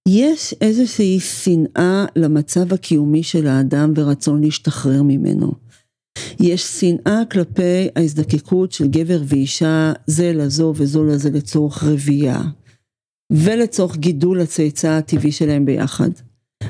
יש 0.07 0.55
איזושהי 0.61 1.19
שנאה 1.19 2.05
למצב 2.15 2.73
הקיומי 2.73 3.23
של 3.23 3.47
האדם 3.47 3.93
ורצון 3.95 4.41
להשתחרר 4.43 5.03
ממנו. 5.03 5.51
יש 6.39 6.63
שנאה 6.63 7.25
כלפי 7.31 7.87
ההזדקקות 7.95 8.71
של 8.71 8.87
גבר 8.87 9.21
ואישה 9.25 9.93
זה 10.07 10.33
לזו 10.33 10.73
וזו 10.75 11.03
לזה 11.03 11.29
לצורך 11.29 11.83
רבייה. 11.83 12.41
ולצורך 13.31 13.97
גידול 13.97 14.41
הצאצא 14.41 14.87
הטבעי 14.87 15.31
שלהם 15.31 15.65
ביחד. 15.65 16.09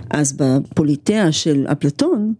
אז 0.10 0.34
בפוליטאה 0.38 1.32
של 1.32 1.66
אפלטון, 1.72 2.34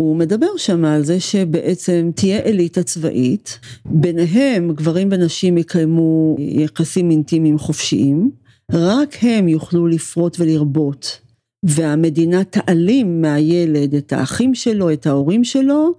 הוא 0.00 0.16
מדבר 0.16 0.56
שם 0.56 0.84
על 0.84 1.04
זה 1.04 1.20
שבעצם 1.20 2.10
תהיה 2.14 2.38
אליטה 2.38 2.82
צבאית, 2.82 3.58
ביניהם 3.84 4.72
גברים 4.72 5.08
ונשים 5.10 5.58
יקיימו 5.58 6.36
יחסים 6.38 7.10
אינטימיים 7.10 7.58
חופשיים, 7.58 8.30
רק 8.72 9.16
הם 9.22 9.48
יוכלו 9.48 9.86
לפרוט 9.86 10.36
ולרבות, 10.40 11.20
והמדינה 11.64 12.44
תעלים 12.44 13.22
מהילד 13.22 13.94
את 13.94 14.12
האחים 14.12 14.54
שלו, 14.54 14.92
את 14.92 15.06
ההורים 15.06 15.44
שלו, 15.44 15.94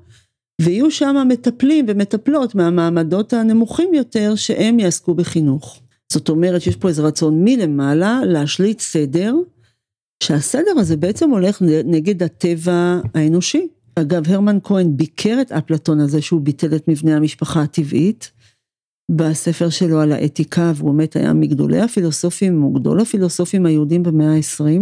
ויהיו 0.61 0.91
שם 0.91 1.15
מטפלים 1.29 1.85
ומטפלות 1.87 2.55
מהמעמדות 2.55 3.33
הנמוכים 3.33 3.93
יותר 3.93 4.35
שהם 4.35 4.79
יעסקו 4.79 5.13
בחינוך. 5.13 5.80
זאת 6.11 6.29
אומרת 6.29 6.61
שיש 6.61 6.75
פה 6.75 6.87
איזה 6.87 7.01
רצון 7.01 7.43
מלמעלה 7.43 8.21
להשליט 8.25 8.79
סדר, 8.79 9.35
שהסדר 10.23 10.71
הזה 10.77 10.97
בעצם 10.97 11.29
הולך 11.29 11.61
נגד 11.85 12.23
הטבע 12.23 12.99
האנושי. 13.13 13.67
אגב, 13.95 14.23
הרמן 14.27 14.57
כהן 14.63 14.97
ביקר 14.97 15.37
את 15.41 15.51
אפלטון 15.51 15.99
הזה 15.99 16.21
שהוא 16.21 16.41
ביטל 16.41 16.75
את 16.75 16.87
מבנה 16.87 17.15
המשפחה 17.17 17.61
הטבעית. 17.61 18.31
בספר 19.11 19.69
שלו 19.69 19.99
על 19.99 20.11
האתיקה, 20.11 20.71
והוא 20.75 20.93
באמת 20.93 21.15
היה 21.15 21.33
מגדולי 21.33 21.79
הפילוסופים, 21.81 22.61
הוא 22.61 22.75
גדול 22.75 23.01
הפילוסופים 23.01 23.65
היהודים 23.65 24.03
במאה 24.03 24.35
ה-20. 24.35 24.81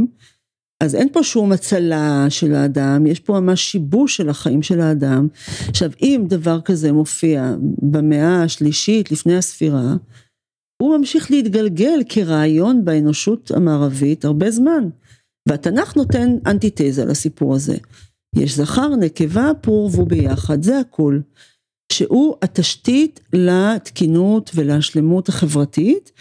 אז 0.83 0.95
אין 0.95 1.07
פה 1.13 1.23
שום 1.23 1.51
הצלה 1.51 2.25
של 2.29 2.55
האדם, 2.55 3.05
יש 3.07 3.19
פה 3.19 3.39
ממש 3.39 3.61
שיבוש 3.61 4.17
של 4.17 4.29
החיים 4.29 4.61
של 4.61 4.81
האדם. 4.81 5.27
עכשיו, 5.67 5.91
אם 6.01 6.23
דבר 6.27 6.61
כזה 6.61 6.91
מופיע 6.91 7.55
במאה 7.81 8.43
השלישית 8.43 9.11
לפני 9.11 9.37
הספירה, 9.37 9.95
הוא 10.81 10.97
ממשיך 10.97 11.31
להתגלגל 11.31 11.99
כרעיון 12.09 12.85
באנושות 12.85 13.51
המערבית 13.51 14.25
הרבה 14.25 14.51
זמן. 14.51 14.89
והתנ"ך 15.49 15.95
נותן 15.95 16.37
אנטיתזה 16.45 17.05
לסיפור 17.05 17.55
הזה. 17.55 17.77
יש 18.35 18.55
זכר, 18.55 18.95
נקבה, 18.95 19.51
פור 19.61 19.85
ורבו 19.85 20.05
ביחד, 20.05 20.63
זה 20.63 20.79
הכל. 20.79 21.19
שהוא 21.91 22.35
התשתית 22.41 23.19
לתקינות 23.33 24.51
ולשלמות 24.55 25.29
החברתית. 25.29 26.11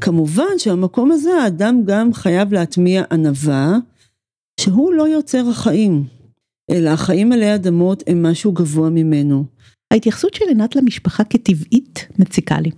כמובן 0.00 0.58
שהמקום 0.58 1.12
הזה 1.12 1.34
האדם 1.34 1.82
גם 1.84 2.14
חייב 2.14 2.52
להטמיע 2.52 3.02
ענווה, 3.12 3.78
שהוא 4.60 4.92
לא 4.92 5.08
יוצר 5.08 5.48
החיים, 5.48 6.04
אלא 6.70 6.90
החיים 6.90 7.32
עלי 7.32 7.54
אדמות 7.54 8.02
הם 8.06 8.22
משהו 8.26 8.52
גבוה 8.52 8.90
ממנו. 8.90 9.44
ההתייחסות 9.92 10.34
של 10.34 10.44
עינת 10.48 10.76
למשפחה 10.76 11.24
כטבעית 11.24 12.08
מציקה 12.18 12.60
לי. 12.60 12.70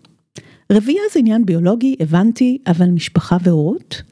רבייה 0.73 1.03
זה 1.13 1.19
עניין 1.19 1.47
ביולוגי, 1.47 1.97
הבנתי, 2.01 2.59
אבל 2.67 2.87
משפחה 2.87 3.37
והורות? 3.43 4.03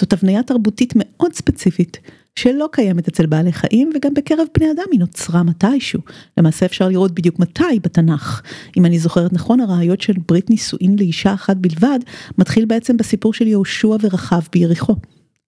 זאת 0.00 0.12
הבניה 0.12 0.42
תרבותית 0.42 0.92
מאוד 0.96 1.32
ספציפית, 1.32 1.98
שלא 2.38 2.68
קיימת 2.72 3.08
אצל 3.08 3.26
בעלי 3.26 3.52
חיים 3.52 3.90
וגם 3.94 4.14
בקרב 4.14 4.46
בני 4.58 4.70
אדם 4.70 4.84
היא 4.92 5.00
נוצרה 5.00 5.42
מתישהו. 5.42 6.00
למעשה 6.38 6.66
אפשר 6.66 6.88
לראות 6.88 7.12
בדיוק 7.12 7.38
מתי 7.38 7.80
בתנ"ך. 7.82 8.42
אם 8.76 8.86
אני 8.86 8.98
זוכרת 8.98 9.32
נכון 9.32 9.60
הרעיון 9.60 9.96
של 10.00 10.12
ברית 10.28 10.50
נישואין 10.50 10.96
לאישה 10.98 11.34
אחת 11.34 11.56
בלבד 11.56 11.98
מתחיל 12.38 12.64
בעצם 12.64 12.96
בסיפור 12.96 13.32
של 13.32 13.46
יהושע 13.46 13.96
ורחב 14.02 14.40
ביריחו. 14.52 14.96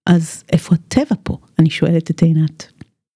אז 0.05 0.43
איפה 0.51 0.75
הטבע 0.75 1.15
פה? 1.23 1.37
אני 1.59 1.69
שואלת 1.69 2.11
את 2.11 2.21
עינת. 2.21 2.67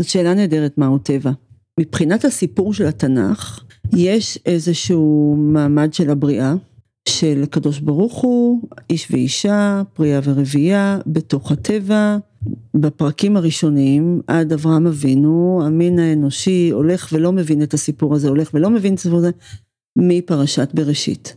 זאת 0.01 0.09
שאלה 0.09 0.33
נהדרת 0.33 0.77
מהו 0.77 0.97
טבע. 0.97 1.31
מבחינת 1.79 2.25
הסיפור 2.25 2.74
של 2.74 2.85
התנ"ך, 2.85 3.63
יש 3.93 4.39
איזשהו 4.45 5.35
מעמד 5.39 5.93
של 5.93 6.09
הבריאה, 6.09 6.53
של 7.09 7.43
הקדוש 7.43 7.79
ברוך 7.79 8.21
הוא, 8.21 8.62
איש 8.89 9.07
ואישה, 9.12 9.81
פריאה 9.93 10.19
ורבייה, 10.24 11.00
בתוך 11.07 11.51
הטבע. 11.51 12.17
בפרקים 12.74 13.38
הראשונים, 13.38 14.21
עד 14.27 14.53
אברהם 14.53 14.88
אבינו, 14.88 15.62
המין 15.65 16.00
האנושי 16.00 16.69
הולך 16.69 17.09
ולא 17.13 17.31
מבין 17.31 17.63
את 17.63 17.74
הסיפור 17.74 18.15
הזה, 18.15 18.29
הולך 18.29 18.51
ולא 18.53 18.69
מבין 18.69 18.93
את 18.93 19.00
הסיפור 19.00 19.17
הזה, 19.17 19.31
מפרשת 19.97 20.69
בראשית. 20.74 21.35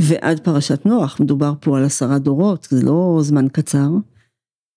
ועד 0.00 0.40
פרשת 0.40 0.86
נוח, 0.86 1.20
מדובר 1.20 1.52
פה 1.60 1.78
על 1.78 1.84
עשרה 1.84 2.18
דורות, 2.18 2.68
זה 2.70 2.86
לא 2.86 3.18
זמן 3.22 3.48
קצר. 3.52 3.88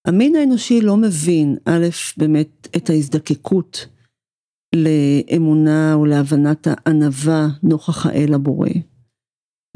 המין 0.07 0.35
האנושי 0.35 0.81
לא 0.81 0.97
מבין, 0.97 1.57
א', 1.65 1.87
באמת 2.17 2.67
את 2.77 2.89
ההזדקקות 2.89 3.87
לאמונה 4.75 5.93
או 5.93 6.05
להבנת 6.05 6.67
הענווה 6.69 7.47
נוכח 7.63 8.05
האל 8.05 8.33
הבורא, 8.33 8.69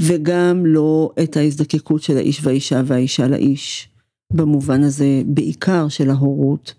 וגם 0.01 0.65
לא 0.65 1.11
את 1.23 1.37
ההזדקקות 1.37 2.01
של 2.01 2.17
האיש 2.17 2.39
והאישה 2.43 2.81
והאישה 2.85 3.27
לאיש, 3.27 3.89
במובן 4.33 4.83
הזה 4.83 5.21
בעיקר 5.25 5.89
של 5.89 6.09
ההורות, 6.09 6.73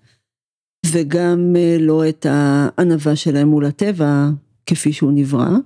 וגם 0.87 1.57
אה, 1.57 1.77
לא 1.81 2.09
את 2.09 2.27
הענווה 2.29 3.17
שלהם 3.17 3.49
מול 3.49 3.65
הטבע 3.65 4.29
כפי 4.67 4.93
שהוא 4.93 5.13
נברא. 5.13 5.57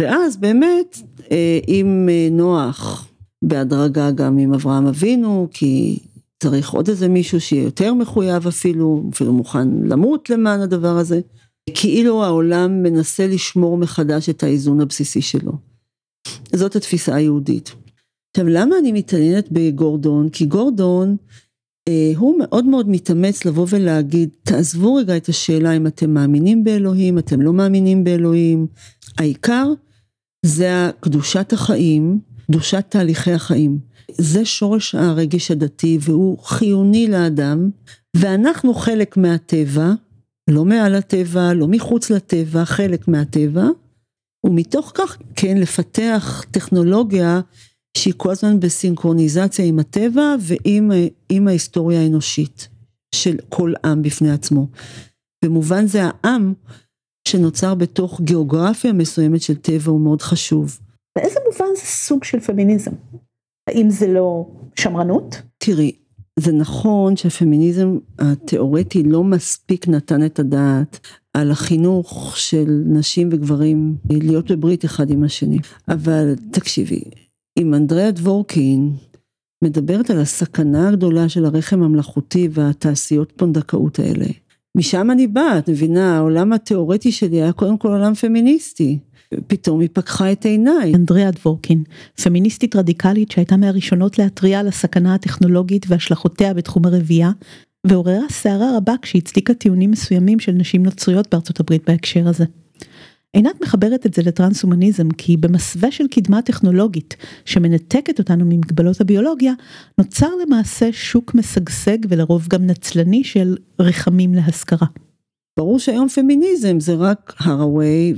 ואז 0.00 0.36
באמת, 0.36 0.98
אה, 1.30 1.58
עם 1.66 2.08
אה, 2.10 2.28
נוח, 2.30 3.08
בהדרגה 3.44 4.10
גם 4.10 4.38
עם 4.38 4.54
אברהם 4.54 4.86
אבינו, 4.86 5.48
כי 5.52 5.98
צריך 6.42 6.70
עוד 6.70 6.88
איזה 6.88 7.08
מישהו 7.08 7.40
שיהיה 7.40 7.62
יותר 7.62 7.94
מחויב 7.94 8.46
אפילו, 8.46 9.10
אפילו 9.12 9.32
מוכן 9.32 9.68
למות 9.84 10.30
למען 10.30 10.60
הדבר 10.60 10.96
הזה. 10.96 11.20
כאילו 11.74 12.24
העולם 12.24 12.82
מנסה 12.82 13.26
לשמור 13.26 13.78
מחדש 13.78 14.28
את 14.28 14.42
האיזון 14.42 14.80
הבסיסי 14.80 15.22
שלו. 15.22 15.52
זאת 16.52 16.76
התפיסה 16.76 17.14
היהודית. 17.14 17.72
עכשיו 18.30 18.48
למה 18.48 18.78
אני 18.78 18.92
מתעניינת 18.92 19.48
בגורדון? 19.52 20.28
כי 20.28 20.46
גורדון 20.46 21.16
אה, 21.88 22.12
הוא 22.16 22.38
מאוד 22.38 22.64
מאוד 22.64 22.88
מתאמץ 22.88 23.44
לבוא 23.44 23.66
ולהגיד 23.70 24.28
תעזבו 24.42 24.94
רגע 24.94 25.16
את 25.16 25.28
השאלה 25.28 25.72
אם 25.72 25.86
אתם 25.86 26.10
מאמינים 26.10 26.64
באלוהים, 26.64 27.18
אתם 27.18 27.40
לא 27.40 27.52
מאמינים 27.52 28.04
באלוהים. 28.04 28.66
העיקר 29.18 29.72
זה 30.46 30.90
קדושת 31.00 31.52
החיים, 31.52 32.20
קדושת 32.46 32.84
תהליכי 32.88 33.32
החיים. 33.32 33.78
זה 34.18 34.44
שורש 34.44 34.94
הרגש 34.94 35.50
הדתי 35.50 35.98
והוא 36.00 36.38
חיוני 36.38 37.06
לאדם 37.06 37.70
ואנחנו 38.16 38.74
חלק 38.74 39.16
מהטבע, 39.16 39.92
לא 40.50 40.64
מעל 40.64 40.94
הטבע, 40.94 41.54
לא 41.54 41.68
מחוץ 41.68 42.10
לטבע, 42.10 42.64
חלק 42.64 43.08
מהטבע, 43.08 43.66
ומתוך 44.46 44.92
כך 44.94 45.18
כן 45.36 45.56
לפתח 45.56 46.44
טכנולוגיה 46.50 47.40
שהיא 47.96 48.14
כל 48.16 48.30
הזמן 48.30 48.60
בסינכרוניזציה 48.60 49.64
עם 49.64 49.78
הטבע 49.78 50.34
ועם 50.40 51.48
ההיסטוריה 51.48 52.00
האנושית 52.00 52.68
של 53.14 53.36
כל 53.48 53.72
עם 53.84 54.02
בפני 54.02 54.30
עצמו. 54.30 54.66
במובן 55.44 55.86
זה 55.86 56.00
העם 56.04 56.54
שנוצר 57.28 57.74
בתוך 57.74 58.20
גיאוגרפיה 58.20 58.92
מסוימת 58.92 59.42
של 59.42 59.56
טבע 59.56 59.90
הוא 59.90 60.00
מאוד 60.00 60.22
חשוב. 60.22 60.78
באיזה 61.16 61.40
מובן 61.46 61.74
זה 61.74 61.86
סוג 61.86 62.24
של 62.24 62.40
פמיניזם? 62.40 62.90
האם 63.68 63.90
זה 63.90 64.06
לא 64.06 64.46
שמרנות? 64.76 65.42
תראי, 65.58 65.92
זה 66.38 66.52
נכון 66.52 67.16
שהפמיניזם 67.16 67.98
התיאורטי 68.18 69.02
לא 69.02 69.24
מספיק 69.24 69.88
נתן 69.88 70.26
את 70.26 70.38
הדעת 70.38 71.00
על 71.34 71.50
החינוך 71.50 72.36
של 72.36 72.82
נשים 72.86 73.28
וגברים 73.32 73.96
להיות 74.10 74.50
בברית 74.50 74.84
אחד 74.84 75.10
עם 75.10 75.24
השני. 75.24 75.58
אבל 75.88 76.34
תקשיבי, 76.50 77.02
אם 77.58 77.74
אנדריאה 77.74 78.10
דבורקין 78.10 78.92
מדברת 79.64 80.10
על 80.10 80.20
הסכנה 80.20 80.88
הגדולה 80.88 81.28
של 81.28 81.44
הרחם 81.44 81.82
המלאכותי 81.82 82.48
והתעשיות 82.52 83.32
פונדקאות 83.36 83.98
האלה, 83.98 84.26
משם 84.76 85.10
אני 85.10 85.26
באה, 85.26 85.58
את 85.58 85.68
מבינה, 85.68 86.16
העולם 86.16 86.52
התיאורטי 86.52 87.12
שלי 87.12 87.42
היה 87.42 87.52
קודם 87.52 87.78
כל 87.78 87.88
עולם 87.88 88.14
פמיניסטי. 88.14 88.98
פתאום 89.46 89.80
היא 89.80 89.88
פקחה 89.92 90.32
את 90.32 90.44
עיניי. 90.44 90.94
אנדריאה 90.94 91.30
דבורקין, 91.30 91.82
פמיניסטית 92.22 92.76
רדיקלית 92.76 93.30
שהייתה 93.30 93.56
מהראשונות 93.56 94.18
להתריע 94.18 94.60
על 94.60 94.68
הסכנה 94.68 95.14
הטכנולוגית 95.14 95.86
והשלכותיה 95.88 96.54
בתחום 96.54 96.86
הרבייה, 96.86 97.30
ועוררה 97.86 98.28
סערה 98.30 98.76
רבה 98.76 98.94
כשהצדיקה 99.02 99.54
טיעונים 99.54 99.90
מסוימים 99.90 100.40
של 100.40 100.52
נשים 100.52 100.82
נוצריות 100.82 101.28
בארצות 101.30 101.60
הברית 101.60 101.82
בהקשר 101.86 102.28
הזה. 102.28 102.44
עינת 103.32 103.62
מחברת 103.62 104.06
את 104.06 104.14
זה 104.14 104.22
לטרנס-הומניזם 104.22 105.10
כי 105.10 105.36
במסווה 105.36 105.90
של 105.90 106.04
קדמה 106.10 106.42
טכנולוגית 106.42 107.16
שמנתקת 107.44 108.18
אותנו 108.18 108.44
ממגבלות 108.44 109.00
הביולוגיה, 109.00 109.52
נוצר 109.98 110.28
למעשה 110.46 110.88
שוק 110.92 111.34
משגשג 111.34 111.98
ולרוב 112.08 112.46
גם 112.48 112.66
נצלני 112.66 113.24
של 113.24 113.56
רחמים 113.78 114.34
להשכרה. 114.34 114.86
ברור 115.58 115.78
שהיום 115.78 116.08
פמיניזם 116.08 116.80
זה 116.80 116.94
רק 116.94 117.34
הראווי 117.38 118.14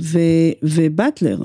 ובטלר, 0.63 1.43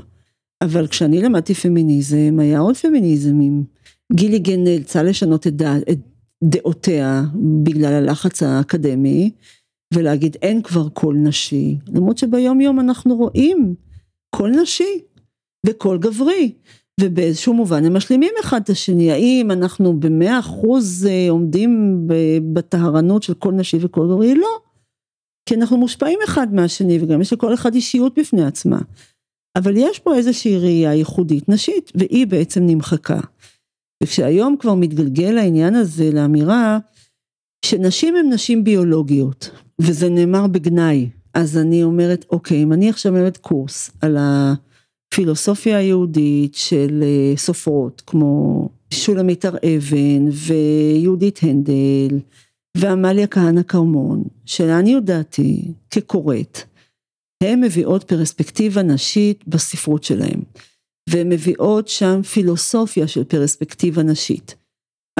אבל 0.63 0.87
כשאני 0.87 1.23
למדתי 1.23 1.55
פמיניזם 1.55 2.37
היה 2.39 2.59
עוד 2.59 2.77
פמיניזמים. 2.77 3.65
גיליגן 4.13 4.65
נאלצה 4.65 5.03
לשנות 5.03 5.47
את 5.47 5.63
דעותיה 6.45 7.23
בגלל 7.63 7.93
הלחץ 7.93 8.43
האקדמי, 8.43 9.31
ולהגיד 9.95 10.37
אין 10.43 10.63
כבר 10.63 10.89
קול 10.89 11.17
נשי, 11.17 11.79
למרות 11.89 12.19
שביום 12.19 12.61
יום 12.61 12.81
אנחנו 12.81 13.17
רואים 13.17 13.75
קול 14.37 14.51
נשי 14.51 15.01
וקול 15.67 15.99
גברי, 15.99 16.53
ובאיזשהו 17.01 17.55
מובן 17.55 17.85
הם 17.85 17.97
משלימים 17.97 18.33
אחד 18.41 18.61
את 18.61 18.71
השני, 18.71 19.13
האם 19.13 19.51
אנחנו 19.51 20.01
במאה 20.01 20.39
אחוז 20.39 21.07
אה, 21.07 21.31
עומדים 21.31 22.03
בטהרנות 22.53 23.23
של 23.23 23.35
קול 23.35 23.55
נשי 23.55 23.79
וקול 23.81 24.09
גברי? 24.09 24.35
לא. 24.35 24.70
כי 25.51 25.55
אנחנו 25.55 25.77
מושפעים 25.77 26.19
אחד 26.25 26.55
מהשני 26.55 26.99
וגם 27.03 27.21
יש 27.21 27.33
לכל 27.33 27.55
אחד 27.55 27.75
אישיות 27.75 28.19
בפני 28.19 28.45
עצמה. 28.45 28.79
אבל 29.57 29.77
יש 29.77 29.99
פה 29.99 30.17
איזושהי 30.17 30.59
ראייה 30.59 30.95
ייחודית 30.95 31.49
נשית 31.49 31.93
והיא 31.95 32.27
בעצם 32.27 32.67
נמחקה. 32.67 33.21
וכשהיום 34.03 34.57
כבר 34.61 34.75
מתגלגל 34.75 35.39
העניין 35.39 35.75
הזה 35.75 36.11
לאמירה 36.13 36.79
שנשים 37.65 38.17
הן 38.17 38.33
נשים 38.33 38.65
ביולוגיות 38.65 39.51
וזה 39.81 40.09
נאמר 40.09 40.47
בגנאי 40.47 41.09
אז 41.35 41.59
אני 41.59 41.83
אומרת 41.83 42.27
אוקיי 42.31 42.63
אם 42.63 42.73
אני 42.73 42.91
עכשיו 42.91 43.13
מלמדת 43.13 43.37
קורס 43.37 43.91
על 44.01 44.17
הפילוסופיה 44.21 45.79
היהודית 45.79 46.55
של 46.55 47.03
אה, 47.03 47.37
סופרות 47.37 48.03
כמו 48.07 48.69
שולמית 48.95 49.45
הר 49.45 49.57
אבן 49.57 50.29
ויהודית 50.33 51.41
הנדל 51.43 52.19
ועמליה 52.77 53.27
כהנא 53.27 53.63
כרמון, 53.63 54.25
שלעניות 54.47 55.05
דעתי, 55.05 55.73
כקוראת, 55.91 56.59
הן 57.43 57.61
מביאות 57.61 58.05
פרספקטיבה 58.05 58.83
נשית 58.83 59.49
בספרות 59.49 60.05
שלהן, 60.05 60.41
והן 61.09 61.29
מביאות 61.29 61.89
שם 61.89 62.23
פילוסופיה 62.23 63.09
של 63.09 63.25
פרספקטיבה 63.25 64.03
נשית. 64.03 64.55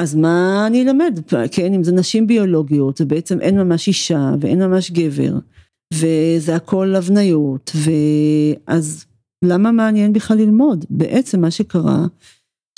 אז 0.01 0.15
מה 0.15 0.63
אני 0.67 0.83
אלמד, 0.83 1.19
כן, 1.51 1.73
אם 1.73 1.83
זה 1.83 1.91
נשים 1.91 2.27
ביולוגיות, 2.27 2.97
זה 2.97 3.05
בעצם 3.05 3.41
אין 3.41 3.57
ממש 3.57 3.87
אישה 3.87 4.31
ואין 4.39 4.63
ממש 4.63 4.91
גבר, 4.91 5.33
וזה 5.93 6.55
הכל 6.55 6.95
הבניות, 6.95 7.71
ואז 7.75 9.05
למה 9.45 9.71
מעניין 9.71 10.13
בכלל 10.13 10.37
ללמוד? 10.37 10.85
בעצם 10.89 11.41
מה 11.41 11.51
שקרה, 11.51 12.05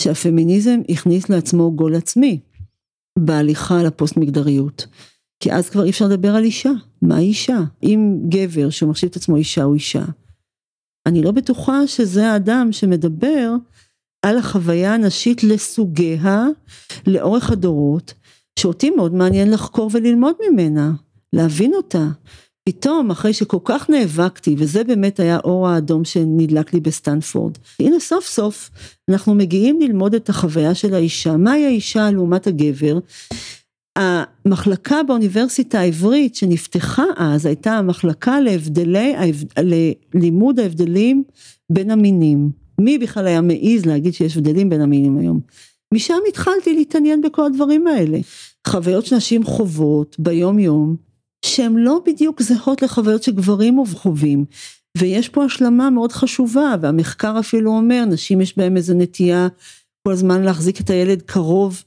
שהפמיניזם 0.01 0.79
הכניס 0.89 1.29
לעצמו 1.29 1.71
גול 1.75 1.95
עצמי. 1.95 2.39
בהליכה 3.19 3.84
לפוסט 3.84 4.17
מגדריות. 4.17 4.88
כי 5.39 5.54
אז 5.54 5.69
כבר 5.69 5.84
אי 5.84 5.89
אפשר 5.89 6.08
לדבר 6.08 6.36
על 6.36 6.43
אישה, 6.43 6.71
מה 7.02 7.19
אישה? 7.19 7.60
אם 7.84 8.19
גבר 8.30 8.69
שמחשיב 8.69 9.10
את 9.10 9.15
עצמו 9.15 9.36
אישה 9.36 9.63
הוא 9.63 9.76
אישה. 9.76 10.04
אני 11.06 11.21
לא 11.21 11.32
בטוחה 11.32 11.88
שזה 11.88 12.32
האדם 12.32 12.71
שמדבר 12.71 13.56
על 14.21 14.38
החוויה 14.38 14.93
הנשית 14.93 15.43
לסוגיה, 15.43 16.45
לאורך 17.08 17.52
הדורות, 17.52 18.13
שאותי 18.60 18.89
מאוד 18.89 19.13
מעניין 19.13 19.52
לחקור 19.52 19.89
וללמוד 19.93 20.36
ממנה, 20.49 20.91
להבין 21.34 21.73
אותה. 21.73 22.08
פתאום 22.69 23.12
אחרי 23.12 23.34
שכל 23.34 23.58
כך 23.63 23.89
נאבקתי 23.89 24.56
וזה 24.58 24.84
באמת 24.84 25.19
היה 25.19 25.39
אור 25.43 25.67
האדום 25.67 26.06
שנדלק 26.06 26.73
לי 26.73 26.80
בסטנפורד 26.80 27.58
הנה 27.80 27.99
סוף 27.99 28.26
סוף 28.26 28.69
אנחנו 29.10 29.36
מגיעים 29.36 29.82
ללמוד 29.82 30.15
את 30.15 30.30
החוויה 30.30 30.76
של 30.76 30.93
האישה 30.93 31.38
מהי 31.38 31.65
האישה 31.65 32.12
לעומת 32.12 32.47
הגבר 32.47 32.99
המחלקה 33.95 35.04
באוניברסיטה 35.04 35.80
העברית 35.80 36.36
שנפתחה 36.36 37.04
אז 37.17 37.45
הייתה 37.45 37.71
המחלקה 37.71 38.39
להבדלי, 38.39 39.15
ללימוד 40.13 40.60
ההבדלים 40.60 41.23
בין 41.71 41.91
המינים. 41.91 42.52
מי 42.80 42.97
בכלל 42.97 43.28
היה 43.28 43.41
מעז 43.41 43.86
להגיד 43.86 44.13
שיש 44.13 44.38
הבדלים 44.38 44.69
בין 44.69 44.82
המינים 44.82 45.17
היום? 45.17 45.39
משם 45.93 46.17
התחלתי 46.28 46.73
להתעניין 46.73 47.21
בכל 47.21 47.45
הדברים 47.45 47.88
האלה. 47.88 48.19
חוויות 48.67 49.06
שנשים 49.06 49.43
חוות 49.43 50.15
ביום 50.19 50.60
יום, 50.60 50.95
שהן 51.45 51.75
לא 51.75 52.01
בדיוק 52.06 52.41
זהות 52.41 52.82
לחוויות 52.82 53.23
שגברים 53.23 53.84
חווים. 53.93 54.45
ויש 54.97 55.29
פה 55.29 55.45
השלמה 55.45 55.89
מאוד 55.89 56.12
חשובה, 56.12 56.75
והמחקר 56.82 57.39
אפילו 57.39 57.71
אומר, 57.71 58.06
נשים 58.06 58.41
יש 58.41 58.58
בהם 58.58 58.77
איזו 58.77 58.93
נטייה 58.93 59.47
כל 60.08 60.13
הזמן 60.13 60.41
להחזיק 60.41 60.82
את 60.82 60.89
הילד 60.89 61.21
קרוב, 61.21 61.84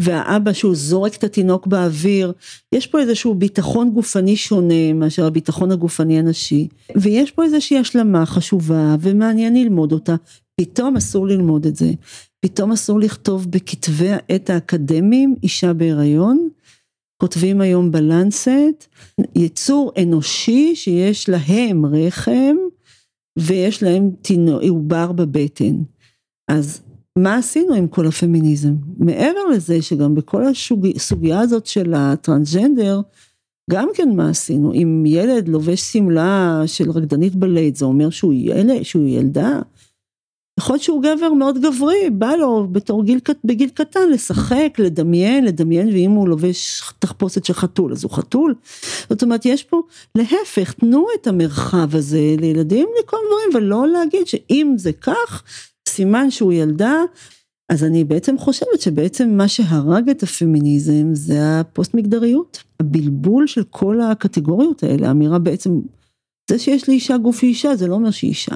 והאבא 0.00 0.52
שהוא 0.52 0.74
זורק 0.74 1.16
את 1.16 1.24
התינוק 1.24 1.66
באוויר, 1.66 2.32
יש 2.74 2.86
פה 2.86 3.00
איזשהו 3.00 3.34
ביטחון 3.34 3.90
גופני 3.90 4.36
שונה 4.36 4.92
מאשר 4.94 5.26
הביטחון 5.26 5.70
הגופני 5.70 6.18
הנשי, 6.18 6.68
ויש 6.96 7.30
פה 7.30 7.44
איזושהי 7.44 7.78
השלמה 7.78 8.26
חשובה 8.26 8.96
ומעניין 9.00 9.56
ללמוד 9.56 9.92
אותה, 9.92 10.14
פתאום 10.60 10.96
אסור 10.96 11.26
ללמוד 11.26 11.66
את 11.66 11.76
זה, 11.76 11.90
פתאום 12.40 12.72
אסור 12.72 13.00
לכתוב 13.00 13.50
בכתבי 13.50 14.10
העת 14.10 14.50
האקדמיים 14.50 15.34
אישה 15.42 15.72
בהיריון, 15.72 16.48
כותבים 17.18 17.60
היום 17.60 17.92
בלנסט, 17.92 18.86
יצור 19.36 19.92
אנושי 20.02 20.76
שיש 20.76 21.28
להם 21.28 21.86
רחם 21.86 22.56
ויש 23.38 23.82
להם 23.82 24.10
עובר 24.68 25.12
בבטן. 25.12 25.74
אז 26.48 26.80
מה 27.18 27.36
עשינו 27.36 27.74
עם 27.74 27.88
כל 27.88 28.06
הפמיניזם? 28.06 28.74
מעבר 28.98 29.44
לזה 29.54 29.82
שגם 29.82 30.14
בכל 30.14 30.42
הסוגיה 30.96 31.40
הזאת 31.40 31.66
של 31.66 31.94
הטרנסג'נדר, 31.96 33.00
גם 33.70 33.88
כן 33.94 34.08
מה 34.16 34.30
עשינו? 34.30 34.72
אם 34.72 35.04
ילד 35.06 35.48
לובש 35.48 35.80
שמלה 35.80 36.62
של 36.66 36.90
רקדנית 36.90 37.34
בלט, 37.34 37.76
זה 37.76 37.84
אומר 37.84 38.10
שהוא 38.10 38.34
ילד, 38.36 38.82
שהוא 38.82 39.08
ילדה? 39.08 39.60
יכול 40.58 40.74
להיות 40.74 40.82
שהוא 40.82 41.02
גבר 41.02 41.32
מאוד 41.32 41.58
גברי, 41.58 42.10
בא 42.10 42.34
לו 42.34 42.68
בתור 42.72 43.04
גיל, 43.04 43.20
בגיל 43.44 43.68
קטן 43.68 44.10
לשחק, 44.10 44.74
לדמיין, 44.78 45.44
לדמיין, 45.44 45.88
ואם 45.88 46.10
הוא 46.10 46.28
לובש 46.28 46.82
תחפושת 46.98 47.44
של 47.44 47.52
חתול, 47.52 47.92
אז 47.92 48.04
הוא 48.04 48.12
חתול. 48.12 48.54
זאת 49.10 49.22
אומרת, 49.22 49.46
יש 49.46 49.62
פה, 49.62 49.82
להפך, 50.14 50.72
תנו 50.72 51.06
את 51.20 51.26
המרחב 51.26 51.96
הזה 51.96 52.34
לילדים 52.40 52.88
לכל 53.02 53.16
דברים, 53.26 53.64
ולא 53.64 53.88
להגיד 53.88 54.26
שאם 54.26 54.74
זה 54.76 54.92
כך, 54.92 55.42
סימן 55.88 56.30
שהוא 56.30 56.52
ילדה, 56.52 57.02
אז 57.68 57.84
אני 57.84 58.04
בעצם 58.04 58.38
חושבת 58.38 58.80
שבעצם 58.80 59.28
מה 59.28 59.48
שהרג 59.48 60.08
את 60.10 60.22
הפמיניזם 60.22 61.14
זה 61.14 61.60
הפוסט 61.60 61.94
מגדריות. 61.94 62.62
הבלבול 62.80 63.46
של 63.46 63.62
כל 63.70 64.00
הקטגוריות 64.00 64.82
האלה, 64.82 65.08
האמירה 65.08 65.38
בעצם, 65.38 65.80
זה 66.50 66.58
שיש 66.58 66.88
לאישה 66.88 67.16
גוף 67.16 67.42
אישה 67.42 67.76
זה 67.76 67.86
לא 67.86 67.94
אומר 67.94 68.10
שהיא 68.10 68.30
אישה. 68.30 68.54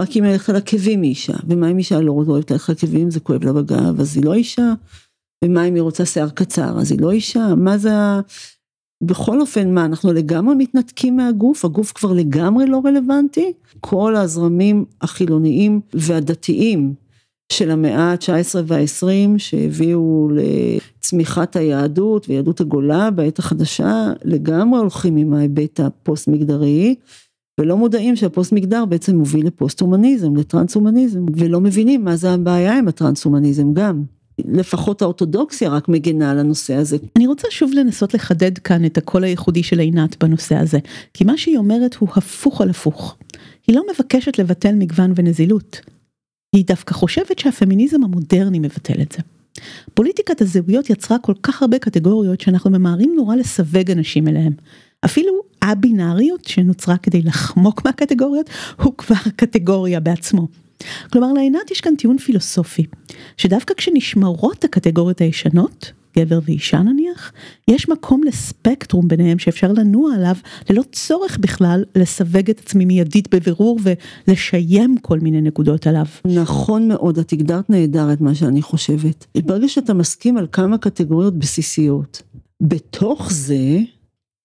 רק 0.00 0.16
אם 0.16 0.24
ללכת 0.24 0.48
על 0.48 0.56
עקבים 0.56 1.02
היא 1.02 1.10
אישה, 1.10 1.36
ומה 1.48 1.70
אם 1.70 1.78
אישה 1.78 2.00
לא 2.00 2.12
אוהבת 2.12 2.50
ללכת 2.50 2.68
על 2.68 2.74
עקבים 2.74 3.10
זה 3.10 3.20
כואב 3.20 3.44
לה 3.44 3.52
בגב, 3.52 4.00
אז 4.00 4.16
היא 4.16 4.24
לא 4.24 4.34
אישה, 4.34 4.72
ומה 5.44 5.64
אם 5.64 5.74
היא 5.74 5.82
רוצה 5.82 6.06
שיער 6.06 6.28
קצר, 6.28 6.80
אז 6.80 6.90
היא 6.90 7.00
לא 7.00 7.10
אישה, 7.10 7.54
מה 7.56 7.78
זה 7.78 7.92
ה... 7.94 8.20
בכל 9.04 9.40
אופן, 9.40 9.74
מה, 9.74 9.84
אנחנו 9.84 10.12
לגמרי 10.12 10.54
מתנתקים 10.54 11.16
מהגוף, 11.16 11.64
הגוף 11.64 11.92
כבר 11.92 12.12
לגמרי 12.12 12.66
לא 12.66 12.80
רלוונטי, 12.84 13.52
כל 13.80 14.16
הזרמים 14.16 14.84
החילוניים 15.00 15.80
והדתיים 15.94 16.94
של 17.52 17.70
המאה 17.70 18.12
ה-19 18.12 18.58
וה-20 18.66 19.38
שהביאו 19.38 20.28
לצמיחת 20.34 21.56
היהדות 21.56 22.28
ויהדות 22.28 22.60
הגולה 22.60 23.10
בעת 23.10 23.38
החדשה, 23.38 24.12
לגמרי 24.24 24.80
הולכים 24.80 25.16
עם 25.16 25.34
ההיבט 25.34 25.80
הפוסט 25.80 26.28
מגדרי. 26.28 26.94
ולא 27.60 27.76
מודעים 27.76 28.16
שהפוסט 28.16 28.52
מגדר 28.52 28.84
בעצם 28.84 29.16
מוביל 29.16 29.46
לפוסט 29.46 29.80
הומניזם, 29.80 30.36
לטרנס 30.36 30.74
הומניזם, 30.74 31.26
ולא 31.36 31.60
מבינים 31.60 32.04
מה 32.04 32.16
זה 32.16 32.30
הבעיה 32.30 32.78
עם 32.78 32.88
הטרנס 32.88 33.24
הומניזם 33.24 33.72
גם. 33.72 34.02
לפחות 34.38 35.02
האורתודוקסיה 35.02 35.70
רק 35.70 35.88
מגנה 35.88 36.30
על 36.30 36.38
הנושא 36.38 36.74
הזה. 36.74 36.96
אני 37.16 37.26
רוצה 37.26 37.48
שוב 37.50 37.70
לנסות 37.74 38.14
לחדד 38.14 38.58
כאן 38.58 38.84
את 38.84 38.98
הקול 38.98 39.24
הייחודי 39.24 39.62
של 39.62 39.78
עינת 39.78 40.24
בנושא 40.24 40.56
הזה, 40.56 40.78
כי 41.14 41.24
מה 41.24 41.38
שהיא 41.38 41.58
אומרת 41.58 41.94
הוא 41.94 42.08
הפוך 42.16 42.60
על 42.60 42.70
הפוך. 42.70 43.16
היא 43.66 43.76
לא 43.76 43.82
מבקשת 43.94 44.38
לבטל 44.38 44.74
מגוון 44.74 45.12
ונזילות. 45.16 45.80
היא 46.56 46.64
דווקא 46.66 46.94
חושבת 46.94 47.38
שהפמיניזם 47.38 48.04
המודרני 48.04 48.58
מבטל 48.58 49.02
את 49.02 49.12
זה. 49.12 49.18
פוליטיקת 49.94 50.40
הזהויות 50.40 50.90
יצרה 50.90 51.18
כל 51.18 51.34
כך 51.42 51.62
הרבה 51.62 51.78
קטגוריות 51.78 52.40
שאנחנו 52.40 52.70
ממהרים 52.70 53.12
נורא 53.16 53.36
לסווג 53.36 53.90
אנשים 53.90 54.28
אליהם. 54.28 54.52
אפילו 55.04 55.32
הבינאריות 55.62 56.44
שנוצרה 56.44 56.96
כדי 56.96 57.22
לחמוק 57.22 57.84
מהקטגוריות 57.84 58.50
הוא 58.82 58.94
כבר 58.98 59.30
קטגוריה 59.36 60.00
בעצמו. 60.00 60.48
כלומר 61.12 61.32
לעינת 61.32 61.70
יש 61.70 61.80
כאן 61.80 61.96
טיעון 61.96 62.18
פילוסופי, 62.18 62.86
שדווקא 63.36 63.74
כשנשמרות 63.74 64.64
הקטגוריות 64.64 65.20
הישנות, 65.20 65.92
גבר 66.18 66.38
ואישה 66.44 66.78
נניח, 66.78 67.32
יש 67.68 67.88
מקום 67.88 68.22
לספקטרום 68.24 69.08
ביניהם 69.08 69.38
שאפשר 69.38 69.72
לנוע 69.72 70.14
עליו 70.14 70.34
ללא 70.70 70.82
צורך 70.92 71.38
בכלל 71.38 71.84
לסווג 71.94 72.50
את 72.50 72.58
עצמי 72.58 72.84
מיידית 72.84 73.34
בבירור 73.34 73.78
ולשיים 73.82 74.96
כל 75.02 75.18
מיני 75.20 75.40
נקודות 75.40 75.86
עליו. 75.86 76.06
נכון 76.24 76.88
מאוד, 76.88 77.18
את 77.18 77.32
הגדרת 77.32 77.70
נהדר 77.70 78.12
את 78.12 78.20
מה 78.20 78.34
שאני 78.34 78.62
חושבת. 78.62 79.26
ברגע 79.44 79.68
שאתה 79.68 79.94
מסכים 79.94 80.36
על 80.36 80.46
כמה 80.52 80.78
קטגוריות 80.78 81.38
בסיסיות, 81.38 82.22
בתוך 82.60 83.32
זה 83.32 83.78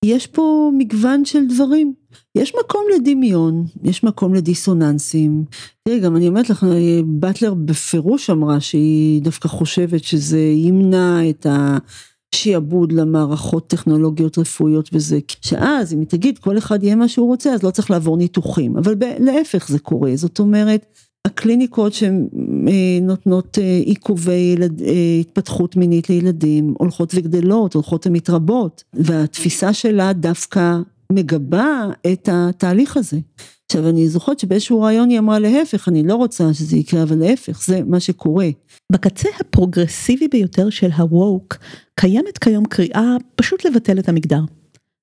יש 0.06 0.28
פה 0.28 0.72
מגוון 0.78 1.26
של 1.26 1.48
דברים. 1.48 1.94
יש 2.36 2.54
מקום 2.66 2.82
לדמיון, 2.96 3.66
יש 3.84 4.04
מקום 4.04 4.34
לדיסוננסים. 4.34 5.46
תראי, 5.84 6.00
גם 6.00 6.16
אני 6.16 6.28
אומרת 6.28 6.50
לך, 6.50 6.66
באטלר 7.06 7.54
בפירוש 7.54 8.30
אמרה 8.30 8.60
שהיא 8.60 9.22
דווקא 9.22 9.48
חושבת 9.48 10.04
שזה 10.04 10.40
ימנע 10.40 11.30
את 11.30 11.48
השעבוד 11.50 12.92
למערכות 12.92 13.68
טכנולוגיות 13.68 14.38
רפואיות 14.38 14.90
וזה, 14.94 15.20
שאז 15.42 15.94
אם 15.94 16.00
היא 16.00 16.08
תגיד 16.08 16.38
כל 16.38 16.58
אחד 16.58 16.84
יהיה 16.84 16.96
מה 16.96 17.08
שהוא 17.08 17.28
רוצה 17.28 17.54
אז 17.54 17.64
לא 17.64 17.72
צריך 17.72 17.92
לעבור 17.92 18.18
ניתוחים, 18.18 18.78
אבל 18.78 18.96
להפך 19.20 19.68
זה 19.68 19.80
קורה, 19.80 20.12
זאת 20.16 20.40
אומרת 20.40 20.86
הקליניקות 21.26 21.94
שנותנות 21.94 23.60
אה, 23.62 23.82
עיכובי 23.86 24.34
ילד, 24.34 24.82
אה, 24.82 24.94
התפתחות 25.20 25.76
מינית 25.76 26.10
לילדים 26.10 26.74
הולכות 26.78 27.12
וגדלות, 27.16 27.74
הולכות 27.74 28.08
ומתרבות, 28.08 28.84
והתפיסה 28.94 29.74
שלה 29.74 30.14
דווקא 30.14 30.78
מגבה 31.12 31.88
את 32.14 32.30
התהליך 32.32 32.98
הזה. 32.98 33.18
עכשיו 33.66 33.90
אני 33.90 34.08
זוכרת 34.08 34.40
שבאיזשהו 34.40 34.82
רעיון 34.82 35.10
היא 35.10 35.20
אמרה 35.20 35.40
להפך, 35.40 35.88
אני 35.88 36.04
לא 36.04 36.16
רוצה 36.16 36.54
שזה 36.54 36.78
יקרה, 36.78 37.04
אבל 37.04 37.18
להפך, 37.18 37.64
זה 37.66 37.82
מה 37.86 38.00
שקורה. 38.00 38.48
בקצה 38.92 39.30
הפרוגרסיבי 39.40 40.28
ביותר 40.28 40.70
של 40.70 40.90
ה-woke, 40.92 41.58
קיימת 41.96 42.38
כיום 42.38 42.66
קריאה 42.66 43.16
פשוט 43.36 43.66
לבטל 43.66 44.00
את 44.00 44.10
המגדר. 44.10 44.42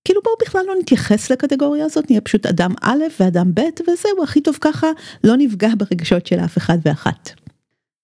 כאילו 0.05 0.21
בואו 0.25 0.35
בכלל 0.47 0.61
לא 0.67 0.75
נתייחס 0.81 1.31
לקטגוריה 1.31 1.85
הזאת, 1.85 2.11
נהיה 2.11 2.21
פשוט 2.21 2.47
אדם 2.47 2.71
א' 2.83 3.03
ואדם 3.21 3.55
ב' 3.55 3.61
וזהו, 3.61 4.23
הכי 4.23 4.41
טוב 4.41 4.59
ככה, 4.61 4.87
לא 5.25 5.37
נפגע 5.37 5.69
ברגשות 5.79 6.27
של 6.27 6.38
אף 6.38 6.59
אחד 6.59 6.79
ואחת. 6.85 7.31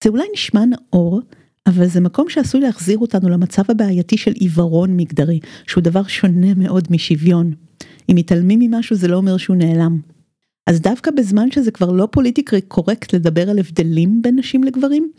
זה 0.04 0.10
אולי 0.10 0.24
נשמע 0.32 0.64
נאור, 0.64 1.20
אבל 1.66 1.86
זה 1.86 2.00
מקום 2.00 2.28
שעשוי 2.28 2.60
להחזיר 2.60 2.98
אותנו 2.98 3.28
למצב 3.28 3.62
הבעייתי 3.68 4.16
של 4.16 4.32
עיוורון 4.32 4.96
מגדרי, 4.96 5.40
שהוא 5.66 5.82
דבר 5.82 6.02
שונה 6.02 6.54
מאוד 6.56 6.88
משוויון. 6.90 7.52
אם 8.10 8.14
מתעלמים 8.16 8.58
ממשהו 8.62 8.96
זה 8.96 9.08
לא 9.08 9.16
אומר 9.16 9.36
שהוא 9.36 9.56
נעלם. 9.56 10.00
אז 10.66 10.80
דווקא 10.80 11.10
בזמן 11.10 11.50
שזה 11.50 11.70
כבר 11.70 11.92
לא 11.92 12.08
פוליטיקלי 12.10 12.60
קורקט 12.60 13.14
לדבר 13.14 13.50
על 13.50 13.58
הבדלים 13.58 14.22
בין 14.22 14.38
נשים 14.38 14.64
לגברים, 14.64 15.10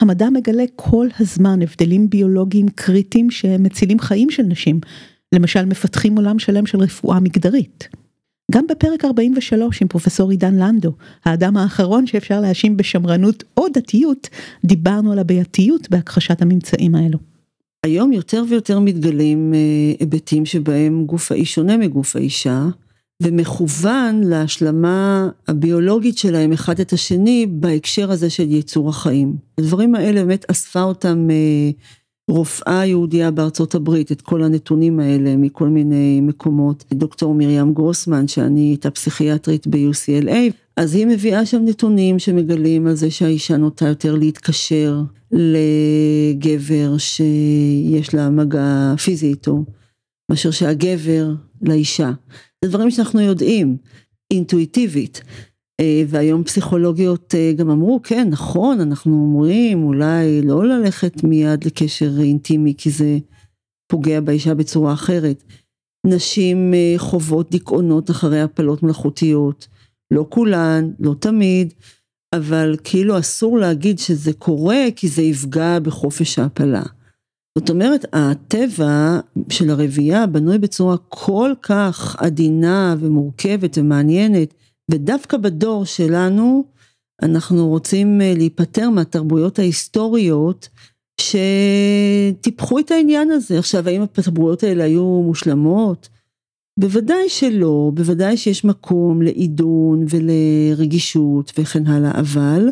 המדע 0.00 0.30
מגלה 0.30 0.64
כל 0.76 1.08
הזמן 1.20 1.62
הבדלים 1.62 2.10
ביולוגיים 2.10 2.68
קריטיים 2.68 3.30
שמצילים 3.30 3.98
חיים 4.00 4.30
של 4.30 4.42
נשים, 4.42 4.80
למשל 5.34 5.64
מפתחים 5.64 6.16
עולם 6.16 6.38
שלם 6.38 6.66
של 6.66 6.78
רפואה 6.78 7.20
מגדרית. 7.20 7.88
גם 8.52 8.66
בפרק 8.70 9.04
43 9.04 9.82
עם 9.82 9.88
פרופסור 9.88 10.30
עידן 10.30 10.54
לנדו, 10.54 10.92
האדם 11.24 11.56
האחרון 11.56 12.06
שאפשר 12.06 12.40
להאשים 12.40 12.76
בשמרנות 12.76 13.44
או 13.56 13.68
דתיות, 13.68 14.28
דיברנו 14.64 15.12
על 15.12 15.18
הבעייתיות 15.18 15.90
בהכחשת 15.90 16.42
הממצאים 16.42 16.94
האלו. 16.94 17.18
היום 17.84 18.12
יותר 18.12 18.44
ויותר 18.48 18.78
מתגלים 18.78 19.54
אה, 19.54 19.58
היבטים 20.00 20.46
שבהם 20.46 21.04
גוף 21.06 21.32
האיש 21.32 21.54
שונה 21.54 21.76
מגוף 21.76 22.16
האישה, 22.16 22.66
ומכוון 23.22 24.20
להשלמה 24.24 25.28
הביולוגית 25.48 26.18
שלהם 26.18 26.52
אחד 26.52 26.80
את 26.80 26.92
השני 26.92 27.46
בהקשר 27.50 28.10
הזה 28.10 28.30
של 28.30 28.52
ייצור 28.52 28.88
החיים. 28.88 29.36
הדברים 29.58 29.94
האלה 29.94 30.24
באמת 30.24 30.44
אספה 30.50 30.82
אותם 30.82 31.28
אה, 31.30 31.70
רופאה 32.30 32.86
יהודייה 32.86 33.30
בארצות 33.30 33.74
הברית 33.74 34.12
את 34.12 34.20
כל 34.20 34.42
הנתונים 34.42 35.00
האלה 35.00 35.36
מכל 35.36 35.68
מיני 35.68 36.20
מקומות, 36.20 36.84
דוקטור 36.94 37.34
מרים 37.34 37.74
גרוסמן 37.74 38.28
שאני 38.28 38.60
הייתה 38.60 38.90
פסיכיאטרית 38.90 39.66
ב-UCLA, 39.66 40.52
אז 40.76 40.94
היא 40.94 41.06
מביאה 41.06 41.46
שם 41.46 41.62
נתונים 41.64 42.18
שמגלים 42.18 42.86
על 42.86 42.94
זה 42.94 43.10
שהאישה 43.10 43.56
נוטה 43.56 43.88
יותר 43.88 44.14
להתקשר 44.14 45.02
לגבר 45.32 46.98
שיש 46.98 48.14
לה 48.14 48.30
מגע 48.30 48.94
פיזי 49.04 49.26
איתו, 49.26 49.64
מאשר 50.30 50.50
שהגבר 50.50 51.30
לאישה. 51.62 52.12
זה 52.64 52.70
דברים 52.70 52.90
שאנחנו 52.90 53.20
יודעים, 53.20 53.76
אינטואיטיבית. 54.30 55.22
אה, 55.80 56.02
והיום 56.08 56.44
פסיכולוגיות 56.44 57.34
אה, 57.34 57.52
גם 57.56 57.70
אמרו, 57.70 58.00
כן, 58.02 58.28
נכון, 58.30 58.80
אנחנו 58.80 59.12
אומרים 59.12 59.82
אולי 59.82 60.42
לא 60.42 60.66
ללכת 60.66 61.24
מיד 61.24 61.64
לקשר 61.64 62.10
אינטימי 62.20 62.74
כי 62.78 62.90
זה 62.90 63.18
פוגע 63.90 64.20
באישה 64.20 64.54
בצורה 64.54 64.92
אחרת. 64.92 65.44
נשים 66.06 66.74
אה, 66.74 66.94
חוות 66.96 67.50
דיכאונות 67.50 68.10
אחרי 68.10 68.40
הפלות 68.40 68.82
מלאכותיות, 68.82 69.68
לא 70.10 70.26
כולן, 70.28 70.90
לא 71.00 71.14
תמיד, 71.18 71.74
אבל 72.34 72.76
כאילו 72.84 73.18
אסור 73.18 73.58
להגיד 73.58 73.98
שזה 73.98 74.32
קורה 74.32 74.84
כי 74.96 75.08
זה 75.08 75.22
יפגע 75.22 75.78
בחופש 75.78 76.38
ההפלה. 76.38 76.82
זאת 77.58 77.70
אומרת, 77.70 78.04
הטבע 78.12 79.20
של 79.48 79.70
הרבייה 79.70 80.26
בנוי 80.26 80.58
בצורה 80.58 80.96
כל 81.08 81.52
כך 81.62 82.16
עדינה 82.18 82.96
ומורכבת 83.00 83.78
ומעניינת, 83.78 84.54
ודווקא 84.90 85.36
בדור 85.36 85.84
שלנו, 85.84 86.64
אנחנו 87.22 87.68
רוצים 87.68 88.20
אה, 88.20 88.34
להיפטר 88.36 88.90
מהתרבויות 88.90 89.58
ההיסטוריות 89.58 90.68
שטיפחו 91.20 92.78
את 92.78 92.90
העניין 92.90 93.30
הזה. 93.30 93.58
עכשיו, 93.58 93.88
האם 93.88 94.02
התרבויות 94.02 94.62
האלה 94.62 94.84
היו 94.84 95.22
מושלמות? 95.26 96.08
בוודאי 96.80 97.28
שלא, 97.28 97.90
בוודאי 97.94 98.36
שיש 98.36 98.64
מקום 98.64 99.22
לעידון 99.22 100.04
ולרגישות 100.10 101.52
וכן 101.58 101.86
הלאה, 101.86 102.20
אבל 102.20 102.68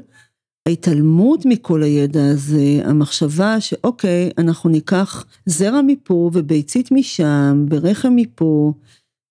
ההתעלמות 0.68 1.46
מכל 1.46 1.82
הידע 1.82 2.30
הזה, 2.30 2.80
המחשבה 2.84 3.60
שאוקיי, 3.60 4.30
אנחנו 4.38 4.70
ניקח 4.70 5.24
זרע 5.46 5.80
מפה 5.86 6.30
וביצית 6.32 6.92
משם, 6.92 7.66
ורחם 7.70 8.12
מפה, 8.16 8.72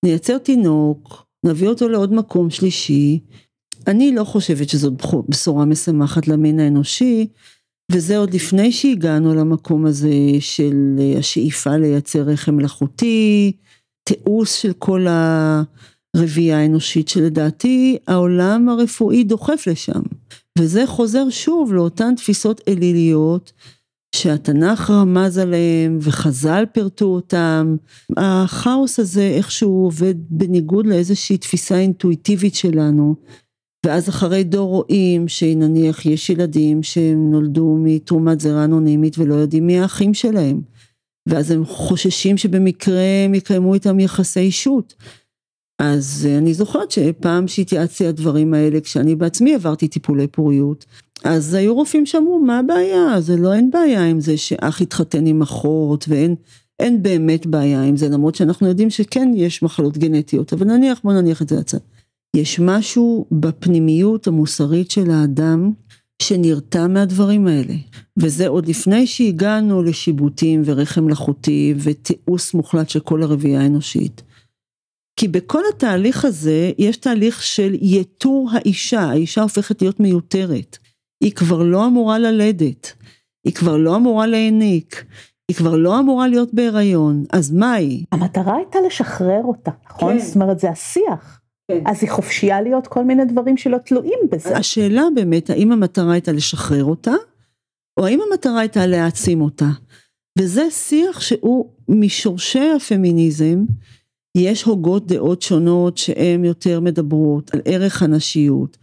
נייצר 0.06 0.38
תינוק, 0.38 1.26
נביא 1.46 1.68
אותו 1.68 1.90
לעוד 1.90 2.14
מקום 2.14 2.50
שלישי. 2.50 3.20
אני 3.88 4.16
לא 4.16 4.24
חושבת 4.24 4.70
שזאת 4.70 4.94
בשורה 5.30 5.66
משמחת 5.66 6.28
למין 6.28 6.60
האנושי, 6.60 7.28
וזה 7.92 8.18
עוד 8.18 8.34
לפני 8.34 8.72
שהגענו 8.72 9.36
למקום 9.36 9.86
הזה 9.86 10.14
של 10.40 11.00
השאיפה 11.20 11.78
לייצר 11.78 12.22
רחם 12.22 12.56
מלאכותי, 12.56 13.52
תיעוש 14.04 14.62
של 14.62 14.74
כל 14.74 15.06
הרבייה 16.16 16.60
האנושית 16.60 17.08
שלדעתי 17.08 17.98
העולם 18.08 18.70
הרפואי 18.70 19.24
דוחף 19.24 19.68
לשם. 19.68 20.02
וזה 20.58 20.88
חוזר 20.88 21.30
שוב 21.30 21.74
לאותן 21.74 22.16
תפיסות 22.16 22.62
אליליות 22.68 23.52
שהתנ"ך 24.16 24.90
רמז 24.90 25.38
עליהם 25.38 25.98
וחז"ל 26.02 26.64
פירטו 26.74 27.06
אותם. 27.06 27.76
הכאוס 28.18 29.00
הזה 29.00 29.22
איכשהו 29.22 29.84
עובד 29.84 30.16
בניגוד 30.30 30.88
לאיזושהי 30.88 31.38
תפיסה 31.38 31.78
אינטואיטיבית 31.78 32.56
שלנו. 32.56 33.16
ואז 33.86 34.10
אחרי 34.10 34.44
דור 34.44 34.70
רואים 34.70 35.28
שנניח 35.28 36.06
יש 36.06 36.30
ילדים 36.30 36.84
שהם 36.84 37.32
נולדו 37.32 37.78
מתרומת 37.80 38.40
זרע 38.40 38.64
אנונימית 38.64 39.18
ולא 39.18 39.36
יודעים 39.36 39.68
מי 39.68 39.80
האחים 39.80 40.14
שלהם. 40.14 40.62
ואז 41.30 41.52
הם 41.52 41.66
חוששים 41.66 42.38
שבמקרה 42.38 43.02
הם 43.26 43.36
יקיימו 43.36 43.74
איתם 43.74 44.00
יחסי 44.00 44.40
אישות. 44.40 44.94
אז 45.80 46.28
אני 46.38 46.54
זוכרת 46.54 46.92
שפעם 46.92 47.48
שהתייעצתי 47.48 48.08
הדברים 48.08 48.54
האלה 48.54 48.82
כשאני 48.82 49.16
בעצמי 49.16 49.56
עברתי 49.56 49.88
טיפולי 49.88 50.28
פוריות 50.28 50.86
אז 51.24 51.54
היו 51.54 51.76
רופאים 51.76 52.06
שאמרו 52.06 52.40
מה 52.40 52.60
הבעיה 52.60 53.22
זה 53.22 53.38
לא 53.38 53.54
אין 53.54 53.72
בעיה 53.72 54.06
עם 54.06 54.20
זה 54.20 54.38
שאח 54.38 54.82
התחתן 54.82 55.26
עם 55.26 55.42
אחות 55.42 56.06
ואין 56.08 56.36
אין 56.80 57.04
באמת 57.04 57.46
בעיה 57.46 57.84
עם 57.84 57.98
זה 57.98 58.10
למרות 58.10 58.36
שאנחנו 58.36 58.68
יודעים 58.68 58.90
שכן 58.90 59.32
יש 59.36 59.64
מחלות 59.64 59.98
גנטיות 59.98 60.54
אבל 60.54 60.68
נניח 60.68 61.00
בוא 61.04 61.14
נניח 61.14 61.42
את 61.42 61.50
זה 61.50 61.56
לצד. 61.56 61.78
יש 62.36 62.60
משהו 62.60 63.26
בפנימיות 63.32 64.28
המוסרית 64.28 64.92
של 64.92 65.12
האדם 65.12 65.72
שנרתע 66.22 66.88
מהדברים 66.88 67.48
האלה 67.48 67.74
וזה 68.18 68.48
עוד 68.48 68.68
לפני 68.68 69.08
שהגענו 69.08 69.84
לשיבוטים 69.84 70.62
ורחם 70.66 71.04
מלאכותי 71.04 71.74
ותיעוש 71.78 72.54
מוחלט 72.54 72.90
של 72.90 73.00
כל 73.00 73.24
הרבייה 73.24 73.62
האנושית. 73.62 74.22
כי 75.20 75.28
בכל 75.28 75.62
התהליך 75.74 76.26
הזה 76.26 76.72
יש 76.78 76.98
תהליך 76.98 77.44
של 77.44 77.76
יתור 77.82 78.50
האישה, 78.52 79.02
האישה 79.02 79.42
הופכת 79.42 79.82
להיות 79.82 80.00
מיותרת. 80.00 80.78
היא 81.22 81.32
כבר 81.32 81.64
לא 81.64 81.86
אמורה 81.86 82.20
ללדת, 82.20 82.94
היא 83.46 83.54
כבר 83.54 83.78
לא 83.78 83.96
אמורה 83.96 84.28
להעניק, 84.28 85.06
היא 85.48 85.58
כבר 85.58 85.76
לא 85.76 86.00
אמורה 86.00 86.28
להיות 86.28 86.54
בהיריון, 86.54 87.24
אז 87.34 87.52
מה 87.52 87.74
היא? 87.74 88.06
המטרה 88.12 88.56
הייתה 88.56 88.80
לשחרר 88.86 89.42
אותה, 89.44 89.72
נכון? 89.90 90.14
כן. 90.14 90.26
זאת 90.26 90.36
אומרת 90.36 90.60
זה 90.60 90.70
השיח. 90.70 91.42
כן. 91.68 91.84
אז 91.86 91.98
היא 92.02 92.10
חופשייה 92.12 92.62
להיות 92.62 92.88
כל 92.88 93.04
מיני 93.04 93.26
דברים 93.26 93.58
שלא 93.58 93.78
תלויים 93.78 94.20
בזה. 94.32 94.58
השאלה 94.58 95.04
באמת, 95.16 95.50
האם 95.50 95.72
המטרה 95.72 96.14
הייתה 96.14 96.32
לשחרר 96.32 96.84
אותה, 96.84 97.14
או 98.00 98.06
האם 98.06 98.20
המטרה 98.30 98.60
הייתה 98.60 98.86
להעצים 98.86 99.42
אותה? 99.42 99.70
וזה 100.40 100.72
שיח 100.72 101.22
שהוא 101.22 101.70
משורשי 101.90 102.72
הפמיניזם, 102.76 103.66
יש 104.38 104.64
הוגות 104.64 105.08
דעות 105.08 105.42
שונות 105.42 105.98
שהן 105.98 106.46
יותר 106.46 106.80
מדברות 106.80 107.54
על 107.54 107.62
ערך 107.66 108.04
הנשיות, 108.04 108.78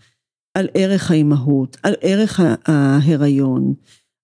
על 0.54 0.68
ערך 0.74 1.10
האימהות, 1.10 1.76
על 1.82 1.94
ערך 2.00 2.40
ההיריון, 2.66 3.74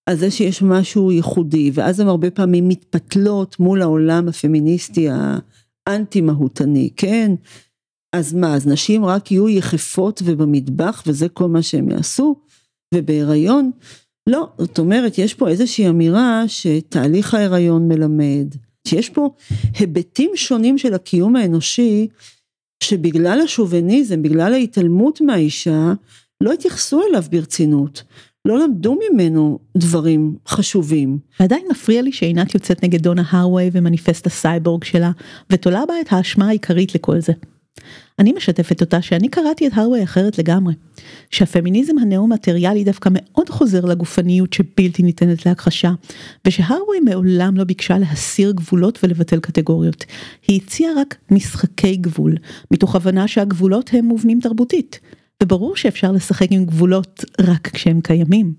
על 0.09 0.17
זה 0.17 0.31
שיש 0.31 0.63
משהו 0.63 1.13
ייחודי, 1.13 1.71
ואז 1.75 2.01
הן 2.01 2.09
הרבה 2.09 2.31
פעמים 2.31 2.69
מתפתלות 2.69 3.61
מול 3.61 3.83
העולם 3.83 4.29
הפמיניסטי 4.29 5.09
האנטי 5.89 6.21
מהותני, 6.21 6.91
כן? 6.97 7.33
אז 8.17 8.35
מה, 8.35 8.55
אז 8.55 8.67
נשים 8.67 9.05
רק 9.05 9.33
יהיו 9.33 9.49
יחפות 9.49 10.23
ובמטבח 10.25 11.03
וזה 11.07 11.29
כל 11.29 11.49
מה 11.49 11.63
שהם 11.63 11.91
יעשו? 11.91 12.37
ובהיריון? 12.95 13.71
לא, 14.29 14.49
זאת 14.59 14.79
אומרת, 14.79 15.19
יש 15.19 15.35
פה 15.35 15.49
איזושהי 15.49 15.89
אמירה 15.89 16.45
שתהליך 16.47 17.35
ההיריון 17.35 17.89
מלמד, 17.89 18.47
שיש 18.89 19.11
פה 19.11 19.31
היבטים 19.79 20.31
שונים 20.35 20.79
של 20.79 20.95
הקיום 20.95 21.37
האנושי, 21.37 22.09
שבגלל 22.83 23.41
השוביניזם, 23.45 24.23
בגלל 24.23 24.53
ההתעלמות 24.53 25.21
מהאישה, 25.21 25.93
לא 26.41 26.53
התייחסו 26.53 27.03
אליו 27.09 27.25
ברצינות. 27.31 28.03
לא 28.49 28.59
למדו 28.59 28.99
ממנו 29.11 29.59
דברים 29.77 30.37
חשובים. 30.49 31.19
ועדיין 31.41 31.67
מפריע 31.71 32.03
לי 32.03 32.13
שעינת 32.13 32.55
יוצאת 32.55 32.85
נגד 32.85 33.03
דונה 33.03 33.23
הרווי 33.31 33.71
ומניפסט 33.73 34.27
הסייבורג 34.27 34.85
שלה, 34.85 35.11
ותולה 35.51 35.87
בה 35.87 35.95
את 36.01 36.07
האשמה 36.11 36.49
העיקרית 36.49 36.95
לכל 36.95 37.21
זה. 37.21 37.33
אני 38.19 38.33
משתפת 38.33 38.81
אותה 38.81 39.03
שאני 39.03 39.29
קראתי 39.29 39.67
את 39.67 39.73
הרווי 39.75 40.03
אחרת 40.05 40.39
לגמרי. 40.39 40.75
שהפמיניזם 41.31 41.99
הנאו-מטריאלי 41.99 42.85
דווקא 42.85 43.09
מאוד 43.13 43.51
חוזר 43.51 43.85
לגופניות 43.85 44.53
שבלתי 44.53 45.03
ניתנת 45.03 45.47
להכחשה, 45.47 45.93
ושהרווי 46.47 47.01
מעולם 47.01 47.57
לא 47.57 47.65
ביקשה 47.65 47.99
להסיר 47.99 48.53
גבולות 48.53 48.99
ולבטל 49.03 49.41
קטגוריות. 49.41 50.05
היא 50.49 50.61
הציעה 50.65 50.93
רק 50.97 51.17
משחקי 51.31 51.97
גבול, 51.97 52.35
מתוך 52.71 52.97
הבנה 52.97 53.29
שהגבולות 53.29 53.91
הם 53.93 54.05
מובנים 54.05 54.41
תרבותית. 54.41 55.01
וברור 55.43 55.77
שאפשר 55.77 56.13
לשחק 56.13 56.47
עם 56.51 56.65
גבולות 56.65 57.25
רק 57.41 57.69
כשהם 57.69 58.01
קיימים. 58.01 58.55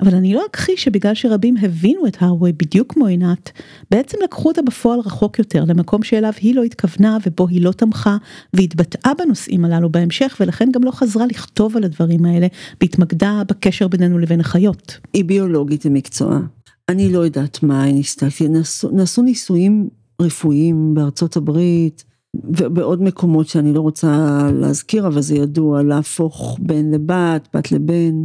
אבל 0.00 0.14
אני 0.14 0.34
לא 0.34 0.42
אכחיש 0.50 0.84
שבגלל 0.84 1.14
שרבים 1.14 1.56
הבינו 1.62 2.06
את 2.06 2.16
הרווי 2.20 2.52
בדיוק 2.52 2.92
כמו 2.92 3.06
עינת, 3.06 3.50
בעצם 3.90 4.18
לקחו 4.24 4.48
אותה 4.48 4.62
בפועל 4.62 5.00
רחוק 5.00 5.38
יותר 5.38 5.64
למקום 5.64 6.02
שאליו 6.02 6.32
היא 6.40 6.54
לא 6.54 6.62
התכוונה 6.62 7.18
ובו 7.26 7.48
היא 7.48 7.62
לא 7.62 7.72
תמכה 7.72 8.16
והתבטאה 8.54 9.12
בנושאים 9.18 9.64
הללו 9.64 9.90
בהמשך 9.90 10.36
ולכן 10.40 10.68
גם 10.72 10.84
לא 10.84 10.90
חזרה 10.90 11.26
לכתוב 11.26 11.76
על 11.76 11.84
הדברים 11.84 12.24
האלה 12.24 12.46
והתמקדה 12.80 13.42
בקשר 13.48 13.88
בינינו 13.88 14.18
לבין 14.18 14.40
החיות. 14.40 14.98
היא 15.12 15.24
ביולוגית 15.24 15.84
למקצועה. 15.84 16.40
אני 16.88 17.12
לא 17.12 17.18
יודעת 17.18 17.62
מה 17.62 17.82
היא 17.82 17.94
ניסתה, 17.94 18.26
נעשו, 18.50 18.90
נעשו 18.90 19.22
ניסויים 19.22 19.88
רפואיים 20.22 20.94
בארצות 20.94 21.36
הברית 21.36 22.04
ובעוד 22.34 23.02
מקומות 23.02 23.48
שאני 23.48 23.72
לא 23.72 23.80
רוצה 23.80 24.38
להזכיר 24.54 25.06
אבל 25.06 25.20
זה 25.20 25.34
ידוע 25.34 25.82
להפוך 25.82 26.58
בן 26.62 26.90
לבת, 26.90 27.48
בת 27.54 27.72
לבן. 27.72 28.24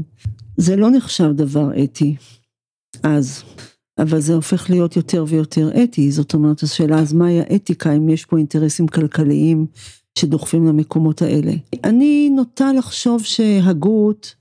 זה 0.58 0.76
לא 0.76 0.92
נחשב 0.92 1.32
דבר 1.32 1.84
אתי, 1.84 2.16
אז, 3.04 3.44
אבל 3.98 4.20
זה 4.20 4.34
הופך 4.34 4.70
להיות 4.70 4.96
יותר 4.96 5.26
ויותר 5.28 5.84
אתי, 5.84 6.12
זאת 6.12 6.34
אומרת, 6.34 6.64
השאלה 6.64 7.00
אז 7.00 7.14
מהי 7.14 7.40
האתיקה, 7.40 7.92
אם 7.92 8.10
יש 8.10 8.26
פה 8.26 8.38
אינטרסים 8.38 8.88
כלכליים 8.88 9.68
שדוחפים 10.20 10.66
למקומות 10.66 11.22
האלה. 11.22 11.54
אני 11.84 12.30
נוטה 12.30 12.74
לחשוב 12.74 13.24
שהגות 13.24 14.36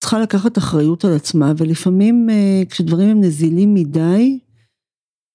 צריכה 0.00 0.20
לקחת 0.20 0.58
אחריות 0.58 1.04
על 1.04 1.12
עצמה, 1.16 1.52
ולפעמים 1.56 2.28
כשדברים 2.70 3.08
הם 3.08 3.20
נזילים 3.20 3.74
מדי, 3.74 4.38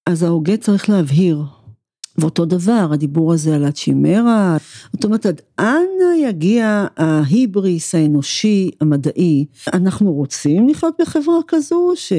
אז 0.08 0.22
ההוגה 0.22 0.56
צריך 0.56 0.90
להבהיר. 0.90 1.42
ואותו 2.18 2.44
דבר, 2.44 2.88
הדיבור 2.92 3.32
הזה 3.32 3.54
על 3.54 3.64
הצ'ימרה, 3.64 4.56
זאת 4.92 5.04
אומרת, 5.04 5.26
עד 5.26 5.40
אנה 5.58 6.28
יגיע 6.28 6.86
ההיבריס 6.96 7.94
האנושי 7.94 8.70
המדעי? 8.80 9.44
אנחנו 9.72 10.12
רוצים 10.12 10.68
לחיות 10.68 10.94
בחברה 11.00 11.38
כזו, 11.48 11.92
ש... 11.94 12.12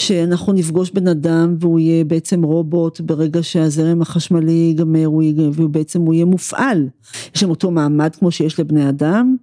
שאנחנו 0.00 0.52
נפגוש 0.52 0.90
בן 0.90 1.08
אדם 1.08 1.56
והוא 1.60 1.78
יהיה 1.80 2.04
בעצם 2.04 2.42
רובוט 2.42 3.00
ברגע 3.00 3.42
שהזרם 3.42 4.02
החשמלי 4.02 4.52
ייגמר, 4.52 5.10
והוא 5.52 5.70
בעצם 5.70 6.00
הוא 6.00 6.14
יהיה 6.14 6.24
מופעל. 6.24 6.88
יש 7.34 7.40
שם 7.40 7.50
אותו 7.50 7.70
מעמד 7.70 8.16
כמו 8.16 8.30
שיש 8.30 8.60
לבני 8.60 8.88
אדם? 8.88 9.36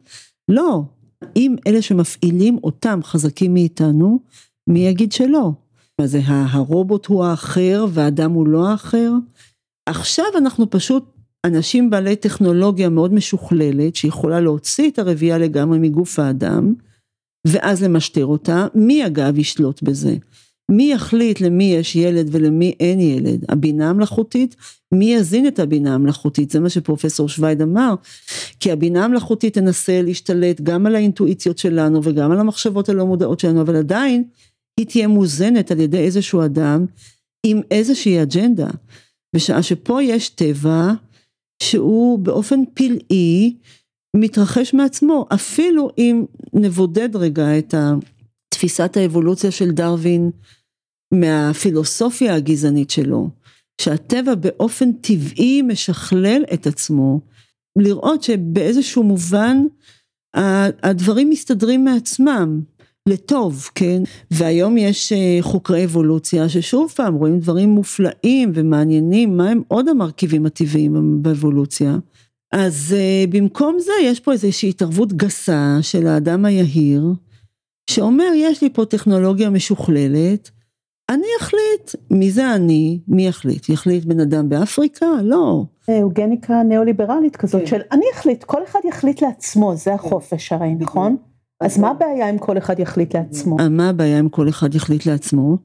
לא. 0.50 0.84
אם 1.36 1.56
אלה 1.68 1.82
שמפעילים 1.82 2.58
אותם 2.64 3.00
חזקים 3.04 3.54
מאיתנו, 3.54 4.20
מי 4.68 4.80
יגיד 4.80 5.12
שלא? 5.12 5.52
מה 6.02 6.08
זה, 6.08 6.22
הרובוט 6.26 7.06
הוא 7.06 7.24
האחר 7.24 7.86
והאדם 7.90 8.32
הוא 8.32 8.48
לא 8.48 8.68
האחר? 8.68 9.12
עכשיו 9.90 10.26
אנחנו 10.38 10.70
פשוט 10.70 11.06
אנשים 11.46 11.90
בעלי 11.90 12.16
טכנולוגיה 12.16 12.90
מאוד 12.90 13.14
משוכללת, 13.14 13.96
שיכולה 13.96 14.40
להוציא 14.40 14.90
את 14.90 15.00
הרבייה 15.00 15.38
לגמרי 15.38 15.80
מגוף 15.80 16.20
האדם, 16.20 16.74
ואז 17.48 17.84
למשטר 17.84 18.26
אותה, 18.26 18.68
מי 18.76 19.06
אגב 19.06 19.38
ישלוט 19.38 19.84
בזה? 19.84 20.16
מי 20.72 20.92
יחליט 20.94 21.42
למי 21.42 21.64
יש 21.64 21.96
ילד 21.96 22.28
ולמי 22.32 22.76
אין 22.80 23.00
ילד? 23.00 23.46
הבינה 23.50 23.90
המלאכותית? 23.90 24.56
מי 24.94 25.14
יזין 25.14 25.48
את 25.48 25.60
הבינה 25.60 25.96
המלאכותית? 25.96 26.52
זה 26.52 26.60
מה 26.60 26.70
שפרופסור 26.70 27.30
שווייד 27.30 27.62
אמר, 27.62 27.96
כי 28.60 28.72
הבינה 28.72 29.06
המלאכותית 29.06 29.54
תנסה 29.54 30.02
להשתלט 30.02 30.62
גם 30.62 30.86
על 30.86 30.96
האינטואיציות 30.96 31.58
שלנו 31.58 32.04
וגם 32.04 32.32
על 32.32 32.40
המחשבות 32.40 32.90
הלא 32.90 33.06
מודעות 33.06 33.40
שלנו, 33.40 33.62
אבל 33.62 33.76
עדיין 33.76 34.24
היא 34.80 34.86
תהיה 34.86 35.08
מוזנת 35.08 35.72
על 35.72 35.80
ידי 35.80 35.98
איזשהו 35.98 36.46
אדם 36.46 36.86
עם 37.46 37.62
איזושהי 37.72 38.22
אג'נדה. 38.22 38.70
בשעה 39.36 39.64
שפה 39.64 40.04
יש 40.04 40.30
טבע 40.30 40.94
שהוא 41.64 42.20
באופן 42.20 42.60
פלאי 42.74 43.56
מתרחש 44.16 44.74
מעצמו, 44.74 45.26
אפילו 45.34 45.90
אם 45.98 46.26
נבודד 46.54 47.16
רגע 47.16 47.58
את 47.58 47.74
תפיסת 48.54 48.98
האבולוציה 48.98 49.52
של 49.52 49.72
דרווין 49.72 50.32
מהפילוסופיה 51.14 52.36
הגזענית 52.36 52.90
שלו, 52.90 53.30
שהטבע 53.82 54.36
באופן 54.36 54.92
טבעי 54.92 55.62
משכלל 55.62 56.44
את 56.54 56.68
עצמו, 56.68 57.20
לראות 57.78 58.24
שבאיזשהו 58.24 59.04
מובן 59.04 59.58
הדברים 60.84 61.30
מסתדרים 61.30 61.86
מעצמם. 61.86 62.62
לטוב, 63.10 63.70
כן? 63.76 64.04
והיום 64.32 64.78
יש 64.78 65.14
אה, 65.14 65.38
חוקרי 65.42 65.86
אבולוציה 65.86 66.50
ששוב 66.50 66.92
פעם 66.96 67.16
רואים 67.16 67.40
דברים 67.40 67.70
מופלאים 67.70 68.52
ומעניינים, 68.54 69.38
מה 69.38 69.50
הם 69.50 69.62
עוד 69.68 69.88
המרכיבים 69.88 70.46
הטבעיים 70.46 71.24
באבולוציה. 71.24 71.98
אז 72.52 72.96
uh, 72.96 73.32
במקום 73.32 73.80
זה 73.80 73.92
יש 74.04 74.20
פה 74.20 74.32
איזושהי 74.32 74.70
התערבות 74.70 75.14
גסה 75.14 75.78
של 75.82 76.08
האדם 76.08 76.46
היהיר, 76.46 77.04
שאומר 77.90 78.32
יש 78.36 78.62
לי 78.62 78.70
פה 78.74 78.86
טכנולוגיה 78.86 79.50
משוכללת, 79.50 80.52
אני 81.10 81.28
אחליט, 81.42 81.96
מי 82.12 82.32
זה 82.32 82.56
אני, 82.56 83.00
מי 83.08 83.28
יחליט? 83.28 83.70
יחליט 83.70 84.06
בן 84.06 84.20
אדם 84.20 84.50
באפריקה? 84.50 85.06
לא. 85.24 85.64
אוגניקה 85.90 86.64
ניאו-ליברלית 86.64 87.36
כזאת 87.36 87.62
כן. 87.62 87.68
של 87.68 87.82
אני 87.92 88.06
אחליט, 88.14 88.44
כל 88.44 88.64
אחד 88.64 88.80
יחליט 88.86 89.22
לעצמו, 89.22 89.76
זה 89.76 89.94
החופש 89.94 90.54
הרי, 90.54 90.76
נכון? 90.80 91.18
אז 91.64 91.80
מה 91.80 91.90
הבעיה 91.90 92.30
אם 92.30 92.38
כל 92.38 92.58
אחד 92.58 92.80
יחליט 92.80 93.16
לעצמו? 93.16 93.60
אה, 93.60 93.70
מה 93.70 93.90
הבעיה 93.90 94.20
אם 94.20 94.30
כל 94.30 94.50
אחד 94.50 94.76
יחליט 94.76 95.06
לעצמו? 95.06 95.58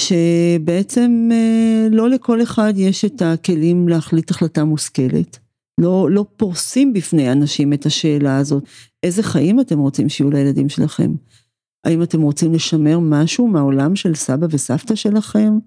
שבעצם 0.00 1.28
אה, 1.32 1.88
לא 1.90 2.10
לכל 2.10 2.42
אחד 2.42 2.72
יש 2.76 3.04
את 3.04 3.22
הכלים 3.22 3.88
להחליט 3.88 4.30
החלטה 4.30 4.64
מושכלת. 4.64 5.38
לא, 5.80 6.10
לא 6.10 6.24
פורסים 6.36 6.92
בפני 6.92 7.32
אנשים 7.32 7.72
את 7.72 7.86
השאלה 7.86 8.36
הזאת, 8.36 8.64
איזה 9.02 9.22
חיים 9.22 9.60
אתם 9.60 9.78
רוצים 9.78 10.08
שיהיו 10.08 10.30
לילדים 10.30 10.68
שלכם? 10.68 11.14
האם 11.86 12.02
אתם 12.02 12.22
רוצים 12.22 12.54
לשמר 12.54 12.98
משהו 12.98 13.48
מהעולם 13.48 13.96
של 13.96 14.14
סבא 14.14 14.46
וסבתא 14.50 14.94
שלכם? 14.94 15.58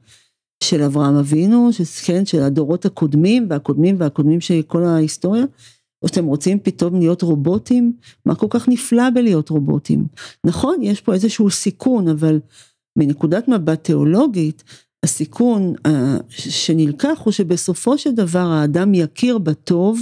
של 0.64 0.82
אברהם 0.82 1.16
אבינו, 1.16 1.70
כן, 2.06 2.26
של 2.26 2.42
הדורות 2.42 2.86
הקודמים 2.86 3.48
והקודמים 3.50 3.96
והקודמים 4.00 4.42
של 4.42 4.62
כל 4.68 4.84
ההיסטוריה? 4.84 5.46
או 6.04 6.08
שאתם 6.08 6.26
רוצים 6.26 6.60
פתאום 6.60 7.00
להיות 7.00 7.22
רובוטים? 7.22 7.94
מה 8.26 8.36
כל 8.36 8.48
כך 8.50 8.68
נפלא 8.68 9.10
בלהיות 9.10 9.50
רובוטים? 9.50 10.08
נכון, 10.46 10.82
יש 10.82 11.02
פה 11.02 11.14
איזשהו 11.14 11.50
סיכון, 11.50 12.08
אבל 12.08 12.40
מנקודת 12.98 13.48
מבט 13.48 13.84
תיאולוגית, 13.84 14.64
הסיכון 15.04 15.74
uh, 15.88 15.90
שנלקח 16.30 17.22
הוא 17.24 17.32
שבסופו 17.32 17.98
של 17.98 18.12
דבר 18.12 18.48
האדם 18.48 18.94
יכיר 18.94 19.38
בטוב 19.38 20.00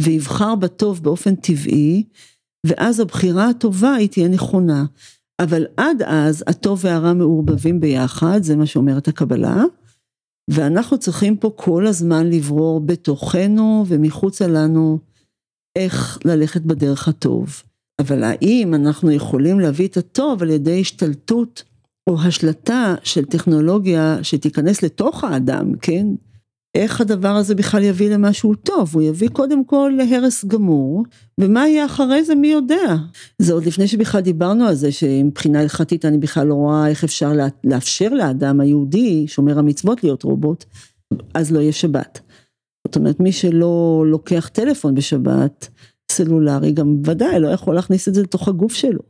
ויבחר 0.00 0.54
בטוב 0.54 1.02
באופן 1.02 1.34
טבעי, 1.34 2.04
ואז 2.66 3.00
הבחירה 3.00 3.48
הטובה 3.48 3.94
היא 3.94 4.08
תהיה 4.08 4.28
נכונה. 4.28 4.84
אבל 5.42 5.66
עד 5.76 6.02
אז 6.02 6.44
הטוב 6.46 6.80
והרע 6.84 7.12
מעורבבים 7.12 7.80
ביחד, 7.80 8.42
זה 8.42 8.56
מה 8.56 8.66
שאומרת 8.66 9.08
הקבלה, 9.08 9.64
ואנחנו 10.50 10.98
צריכים 10.98 11.36
פה 11.36 11.50
כל 11.56 11.86
הזמן 11.86 12.30
לברור 12.30 12.80
בתוכנו 12.80 13.84
ומחוצה 13.88 14.46
לנו 14.46 14.98
איך 15.76 16.18
ללכת 16.24 16.62
בדרך 16.62 17.08
הטוב. 17.08 17.62
אבל 17.98 18.24
האם 18.24 18.74
אנחנו 18.74 19.10
יכולים 19.10 19.60
להביא 19.60 19.88
את 19.88 19.96
הטוב 19.96 20.42
על 20.42 20.50
ידי 20.50 20.80
השתלטות 20.80 21.62
או 22.06 22.20
השלטה 22.20 22.94
של 23.02 23.24
טכנולוגיה 23.24 24.18
שתיכנס 24.22 24.82
לתוך 24.82 25.24
האדם, 25.24 25.72
כן? 25.82 26.06
איך 26.74 27.00
הדבר 27.00 27.28
הזה 27.28 27.54
בכלל 27.54 27.82
יביא 27.82 28.10
למשהו 28.10 28.54
טוב? 28.54 28.90
הוא 28.94 29.02
יביא 29.02 29.28
קודם 29.28 29.64
כל 29.64 29.92
להרס 29.96 30.44
גמור, 30.44 31.04
ומה 31.40 31.68
יהיה 31.68 31.86
אחרי 31.86 32.24
זה 32.24 32.34
מי 32.34 32.48
יודע? 32.48 32.96
זה 33.38 33.52
עוד 33.52 33.66
לפני 33.66 33.88
שבכלל 33.88 34.20
דיברנו 34.20 34.64
על 34.64 34.74
זה 34.74 34.92
שמבחינה 34.92 35.60
הלכתית 35.60 36.04
אני 36.04 36.18
בכלל 36.18 36.46
לא 36.46 36.54
רואה 36.54 36.88
איך 36.88 37.04
אפשר 37.04 37.32
לאפשר 37.64 38.08
לאדם 38.08 38.60
היהודי, 38.60 39.24
שומר 39.28 39.58
המצוות 39.58 40.04
להיות 40.04 40.22
רובוט, 40.22 40.64
אז 41.34 41.52
לא 41.52 41.60
יהיה 41.60 41.72
שבת. 41.72 42.20
זאת 42.86 42.96
אומרת 42.96 43.20
מי 43.20 43.32
שלא 43.32 44.04
לוקח 44.06 44.50
טלפון 44.52 44.94
בשבת, 44.94 45.68
סלולרי, 46.12 46.72
גם 46.72 46.96
ודאי 47.06 47.40
לא 47.40 47.48
יכול 47.48 47.74
להכניס 47.74 48.08
את 48.08 48.14
זה 48.14 48.22
לתוך 48.22 48.48
הגוף 48.48 48.72
שלו. 48.72 49.00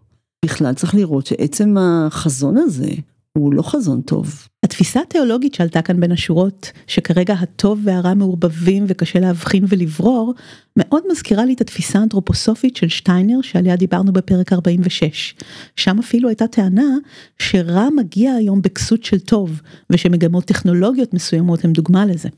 בכלל 0.44 0.74
צריך 0.74 0.94
לראות 0.94 1.26
שעצם 1.26 1.76
החזון 1.78 2.56
הזה 2.56 2.90
הוא 3.38 3.54
לא 3.54 3.62
חזון 3.62 4.00
טוב. 4.00 4.48
התפיסה 4.64 5.00
התיאולוגית 5.00 5.54
שעלתה 5.54 5.82
כאן 5.82 6.00
בין 6.00 6.12
השורות, 6.12 6.72
שכרגע 6.86 7.34
הטוב 7.34 7.80
והרע 7.84 8.14
מעורבבים 8.14 8.84
וקשה 8.88 9.20
להבחין 9.20 9.64
ולברור, 9.68 10.34
מאוד 10.76 11.02
מזכירה 11.10 11.44
לי 11.44 11.54
את 11.54 11.60
התפיסה 11.60 11.98
האנתרופוסופית 11.98 12.76
של 12.76 12.88
שטיינר 12.88 13.42
שעליה 13.42 13.76
דיברנו 13.76 14.12
בפרק 14.12 14.52
46. 14.52 15.34
שם 15.76 15.98
אפילו 15.98 16.28
הייתה 16.28 16.46
טענה 16.46 16.96
שרע 17.38 17.88
מגיע 17.96 18.32
היום 18.32 18.62
בכסות 18.62 19.04
של 19.04 19.18
טוב, 19.18 19.60
ושמגמות 19.90 20.44
טכנולוגיות 20.44 21.14
מסוימות 21.14 21.64
הם 21.64 21.72
דוגמה 21.72 22.06
לזה. 22.06 22.28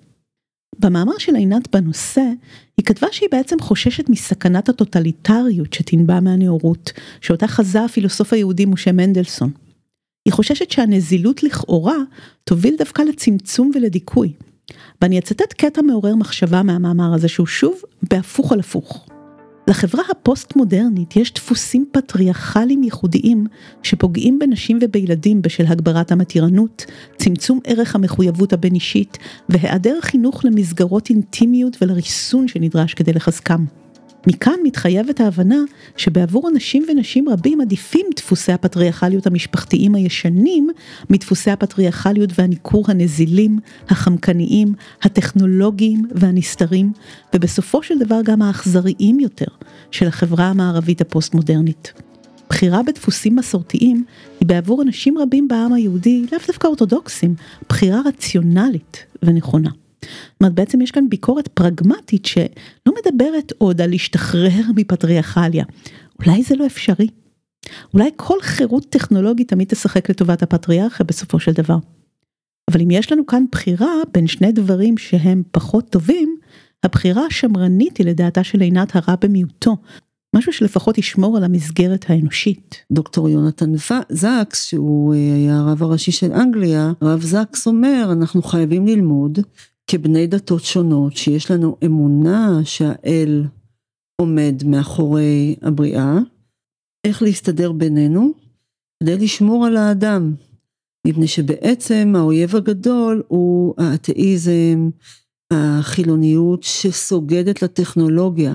במאמר 0.79 1.19
של 1.19 1.35
עינת 1.35 1.77
בנושא, 1.77 2.25
היא 2.77 2.85
כתבה 2.85 3.07
שהיא 3.11 3.29
בעצם 3.33 3.57
חוששת 3.61 4.09
מסכנת 4.09 4.69
הטוטליטריות 4.69 5.73
שתנבע 5.73 6.21
מהנאורות, 6.21 6.93
שאותה 7.21 7.49
חזה 7.49 7.85
הפילוסוף 7.85 8.33
היהודי 8.33 8.65
משה 8.65 8.93
מנדלסון. 8.93 9.51
היא 10.25 10.33
חוששת 10.33 10.71
שהנזילות 10.71 11.43
לכאורה 11.43 11.97
תוביל 12.45 12.75
דווקא 12.79 13.03
לצמצום 13.03 13.71
ולדיכוי. 13.75 14.33
ואני 15.03 15.19
אצטט 15.19 15.53
קטע 15.53 15.83
מעורר 15.83 16.15
מחשבה 16.15 16.63
מהמאמר 16.63 17.15
הזה 17.15 17.29
שהוא 17.29 17.47
שוב 17.47 17.81
בהפוך 18.03 18.53
על 18.53 18.61
הפוך. 18.61 19.07
לחברה 19.69 20.03
הפוסט-מודרנית 20.11 21.17
יש 21.17 21.33
דפוסים 21.33 21.87
פטריארכליים 21.93 22.83
ייחודיים 22.83 23.47
שפוגעים 23.83 24.39
בנשים 24.39 24.79
ובילדים 24.83 25.43
בשל 25.43 25.67
הגברת 25.67 26.13
המתירנות, 26.13 26.85
צמצום 27.17 27.61
ערך 27.65 27.95
המחויבות 27.95 28.53
הבין-אישית 28.53 29.19
והיעדר 29.49 30.01
חינוך 30.01 30.45
למסגרות 30.45 31.11
אינטימיות 31.11 31.77
ולריסון 31.83 32.49
שנדרש 32.49 32.95
כדי 32.95 33.13
לחזקם. 33.13 33.65
מכאן 34.27 34.55
מתחייבת 34.65 35.21
ההבנה 35.21 35.59
שבעבור 35.97 36.49
אנשים 36.49 36.85
ונשים 36.89 37.29
רבים 37.29 37.61
עדיפים 37.61 38.07
דפוסי 38.17 38.53
הפטריארכליות 38.53 39.27
המשפחתיים 39.27 39.95
הישנים 39.95 40.71
מדפוסי 41.11 41.51
הפטריארכליות 41.51 42.31
והניכור 42.39 42.85
הנזילים, 42.89 43.59
החמקניים, 43.89 44.75
הטכנולוגיים 45.03 46.09
והנסתרים, 46.15 46.93
ובסופו 47.35 47.83
של 47.83 47.99
דבר 47.99 48.21
גם 48.25 48.43
האכזריים 48.43 49.21
יותר 49.21 49.47
של 49.91 50.07
החברה 50.07 50.47
המערבית 50.47 51.01
הפוסט-מודרנית. 51.01 51.93
בחירה 52.49 52.83
בדפוסים 52.83 53.37
מסורתיים 53.37 54.05
היא 54.41 54.49
בעבור 54.49 54.83
אנשים 54.83 55.19
רבים 55.19 55.49
בעם 55.49 55.73
היהודי, 55.73 56.27
לאו 56.33 56.39
דווקא 56.47 56.67
אורתודוקסים, 56.67 57.35
בחירה 57.69 58.01
רציונלית 58.07 59.05
ונכונה. 59.23 59.71
זאת 60.05 60.41
אומרת, 60.41 60.55
בעצם 60.55 60.81
יש 60.81 60.91
כאן 60.91 61.09
ביקורת 61.09 61.49
פרגמטית 61.49 62.27
שלא 62.27 62.95
מדברת 62.99 63.53
עוד 63.59 63.81
על 63.81 63.91
להשתחרר 63.91 64.63
מפטריארכליה. 64.77 65.65
אולי 66.19 66.43
זה 66.43 66.57
לא 66.57 66.67
אפשרי. 66.67 67.09
אולי 67.95 68.11
כל 68.17 68.39
חירות 68.43 68.87
טכנולוגית 68.89 69.49
תמיד 69.49 69.69
תשחק 69.69 70.11
לטובת 70.11 70.43
הפטריארכיה 70.43 71.07
בסופו 71.07 71.41
של 71.41 71.53
דבר. 71.53 71.77
אבל 72.71 72.81
אם 72.81 72.91
יש 72.91 73.13
לנו 73.13 73.27
כאן 73.27 73.45
בחירה 73.53 73.93
בין 74.13 74.27
שני 74.27 74.53
דברים 74.53 74.99
שהם 74.99 75.43
פחות 75.51 75.91
טובים, 75.91 76.37
הבחירה 76.83 77.27
השמרנית 77.27 77.97
היא 77.97 78.07
לדעתה 78.07 78.45
של 78.45 78.61
עינת 78.61 78.97
הרע 78.97 79.15
במיעוטו, 79.21 79.77
משהו 80.37 80.53
שלפחות 80.53 80.99
ישמור 80.99 81.37
על 81.37 81.45
המסגרת 81.45 82.05
האנושית. 82.09 82.77
דוקטור 82.93 83.29
יונתן 83.29 83.73
זקס, 84.09 84.65
שהוא 84.65 85.15
אה, 85.15 85.35
היה 85.35 85.59
הרב 85.59 85.83
הראשי 85.83 86.13
של 86.13 86.33
אנגליה, 86.33 86.93
הרב 87.01 87.23
זקס 87.23 87.67
אומר, 87.67 88.09
אנחנו 88.13 88.43
חייבים 88.43 88.87
ללמוד 88.87 89.39
כבני 89.87 90.27
דתות 90.27 90.65
שונות, 90.65 91.17
שיש 91.17 91.51
לנו 91.51 91.77
אמונה 91.85 92.61
שהאל 92.65 93.45
עומד 94.21 94.63
מאחורי 94.67 95.57
הבריאה, 95.63 96.19
איך 97.07 97.23
להסתדר 97.23 97.73
בינינו, 97.73 98.33
כדי 99.03 99.17
לשמור 99.17 99.67
על 99.67 99.77
האדם. 99.77 100.35
מפני 101.07 101.27
שבעצם 101.27 102.13
האויב 102.17 102.57
הגדול 102.57 103.23
הוא 103.29 103.75
האתאיזם, 103.79 104.91
החילוניות 105.53 106.63
שסוגדת 106.63 107.63
לטכנולוגיה. 107.63 108.55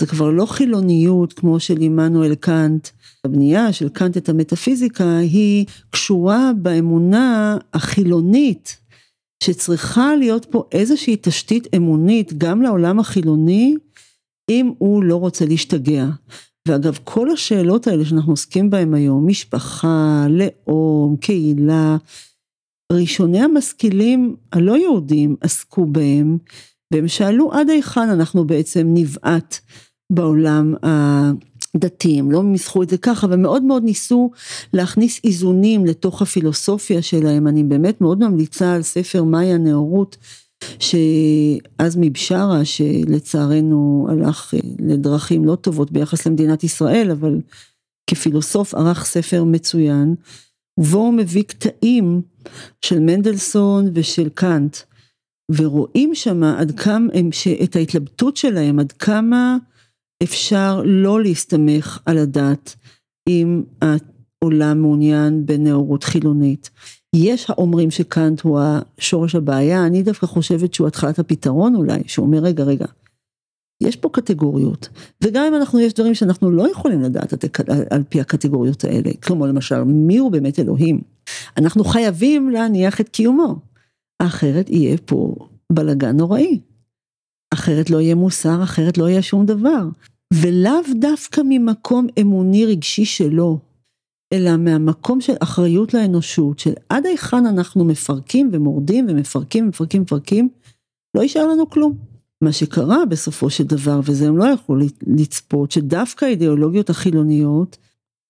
זה 0.00 0.06
כבר 0.06 0.30
לא 0.30 0.46
חילוניות 0.46 1.32
כמו 1.32 1.60
של 1.60 1.80
עמנואל 1.80 2.34
קאנט. 2.34 2.88
הבנייה 3.24 3.72
של 3.72 3.88
קאנט 3.88 4.16
את 4.16 4.28
המטאפיזיקה 4.28 5.16
היא 5.18 5.66
קשורה 5.90 6.50
באמונה 6.62 7.56
החילונית, 7.74 8.76
שצריכה 9.44 10.16
להיות 10.16 10.46
פה 10.50 10.64
איזושהי 10.72 11.16
תשתית 11.20 11.66
אמונית 11.76 12.32
גם 12.38 12.62
לעולם 12.62 13.00
החילוני, 13.00 13.74
אם 14.50 14.72
הוא 14.78 15.04
לא 15.04 15.16
רוצה 15.16 15.44
להשתגע. 15.46 16.06
ואגב, 16.68 16.98
כל 17.04 17.30
השאלות 17.30 17.86
האלה 17.86 18.04
שאנחנו 18.04 18.32
עוסקים 18.32 18.70
בהן 18.70 18.94
היום, 18.94 19.26
משפחה, 19.26 20.26
לאום, 20.30 21.16
קהילה, 21.16 21.96
ראשוני 22.92 23.40
המשכילים 23.40 24.36
הלא 24.52 24.76
יהודים 24.76 25.36
עסקו 25.40 25.86
בהם, 25.86 26.38
והם 26.92 27.08
שאלו 27.08 27.52
עד 27.52 27.70
היכן 27.70 28.08
אנחנו 28.08 28.44
בעצם 28.44 28.86
נבעט 28.94 29.58
בעולם 30.12 30.74
הדתי, 30.82 31.53
הם 32.18 32.30
לא 32.30 32.42
ניסחו 32.42 32.82
את 32.82 32.90
זה 32.90 32.98
ככה, 32.98 33.26
ומאוד 33.30 33.62
מאוד 33.62 33.84
ניסו 33.84 34.30
להכניס 34.72 35.20
איזונים 35.24 35.86
לתוך 35.86 36.22
הפילוסופיה 36.22 37.02
שלהם, 37.02 37.48
אני 37.48 37.64
באמת 37.64 38.00
מאוד 38.00 38.24
ממליצה 38.24 38.74
על 38.74 38.82
ספר 38.82 39.24
מהי 39.24 39.52
הנאורות 39.52 40.16
שעזמי 40.78 42.10
בשארה, 42.10 42.64
שלצערנו 42.64 44.06
הלך 44.10 44.54
אה, 44.54 44.60
לדרכים 44.78 45.44
לא 45.44 45.54
טובות 45.54 45.92
ביחס 45.92 46.26
למדינת 46.26 46.64
ישראל, 46.64 47.10
אבל 47.10 47.40
כפילוסוף 48.06 48.74
ערך 48.74 49.04
ספר 49.04 49.44
מצוין, 49.44 50.14
ובו 50.78 50.98
הוא 50.98 51.14
מביא 51.14 51.42
קטעים 51.42 52.22
של 52.84 53.00
מנדלסון 53.00 53.90
ושל 53.94 54.28
קאנט, 54.28 54.76
ורואים 55.50 56.14
שם 56.14 56.42
עד 56.42 56.80
כמה, 56.80 57.06
את 57.62 57.76
ההתלבטות 57.76 58.36
שלהם, 58.36 58.78
עד 58.78 58.92
כמה 58.92 59.56
אפשר 60.22 60.82
לא 60.84 61.22
להסתמך 61.22 61.98
על 62.06 62.18
הדת 62.18 62.76
אם 63.28 63.62
העולם 63.82 64.82
מעוניין 64.82 65.46
בנאורות 65.46 66.04
חילונית. 66.04 66.70
יש 67.16 67.50
האומרים 67.50 67.90
שקאנט 67.90 68.40
הוא 68.40 68.60
השורש 68.60 69.34
הבעיה, 69.34 69.86
אני 69.86 70.02
דווקא 70.02 70.26
חושבת 70.26 70.74
שהוא 70.74 70.86
התחלת 70.86 71.18
הפתרון 71.18 71.74
אולי, 71.74 72.02
שהוא 72.06 72.26
אומר 72.26 72.38
רגע 72.38 72.64
רגע, 72.64 72.86
יש 73.82 73.96
פה 73.96 74.08
קטגוריות, 74.12 74.88
וגם 75.24 75.44
אם 75.44 75.54
אנחנו, 75.54 75.80
יש 75.80 75.94
דברים 75.94 76.14
שאנחנו 76.14 76.50
לא 76.50 76.70
יכולים 76.70 77.02
לדעת 77.02 77.44
על 77.90 78.02
פי 78.08 78.20
הקטגוריות 78.20 78.84
האלה, 78.84 79.10
כלומר 79.22 79.46
למשל, 79.46 79.82
מי 79.84 80.16
הוא 80.16 80.32
באמת 80.32 80.58
אלוהים? 80.58 81.00
אנחנו 81.56 81.84
חייבים 81.84 82.50
להניח 82.50 83.00
את 83.00 83.08
קיומו, 83.08 83.56
אחרת 84.18 84.70
יהיה 84.70 84.96
פה 85.04 85.34
בלגן 85.72 86.16
נוראי. 86.16 86.60
אחרת 87.54 87.90
לא 87.90 88.00
יהיה 88.00 88.14
מוסר, 88.14 88.62
אחרת 88.62 88.98
לא 88.98 89.08
יהיה 89.08 89.22
שום 89.22 89.46
דבר. 89.46 89.88
ולאו 90.34 90.80
דווקא 91.00 91.40
ממקום 91.44 92.06
אמוני 92.20 92.66
רגשי 92.66 93.04
שלו, 93.04 93.58
אלא 94.32 94.56
מהמקום 94.56 95.20
של 95.20 95.32
אחריות 95.40 95.94
לאנושות, 95.94 96.58
של 96.58 96.72
עד 96.88 97.06
היכן 97.06 97.46
אנחנו 97.46 97.84
מפרקים 97.84 98.50
ומורדים 98.52 99.06
ומפרקים 99.08 99.64
ומפרקים 99.64 100.00
ומפרקים, 100.00 100.48
לא 101.16 101.22
יישאר 101.22 101.48
לנו 101.48 101.70
כלום. 101.70 101.96
מה 102.44 102.52
שקרה 102.52 103.04
בסופו 103.04 103.50
של 103.50 103.64
דבר, 103.64 104.00
וזה 104.04 104.28
הם 104.28 104.36
לא 104.36 104.44
יכלו 104.44 104.76
לצפות, 105.06 105.70
שדווקא 105.70 106.24
האידיאולוגיות 106.24 106.90
החילוניות 106.90 107.76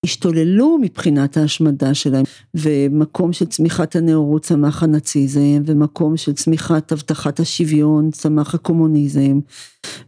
השתוללו 0.05 0.79
מבחינת 0.83 1.37
ההשמדה 1.37 1.95
שלהם, 1.95 2.25
ומקום 2.55 3.33
של 3.33 3.47
צמיחת 3.47 3.97
הנאורות 3.97 4.43
צמח 4.43 4.83
הנאציזם, 4.83 5.63
ומקום 5.67 6.17
של 6.17 6.33
צמיחת 6.33 6.93
הבטחת 6.93 7.41
השוויון 7.41 8.11
צמח 8.11 8.55
הקומוניזם, 8.55 9.41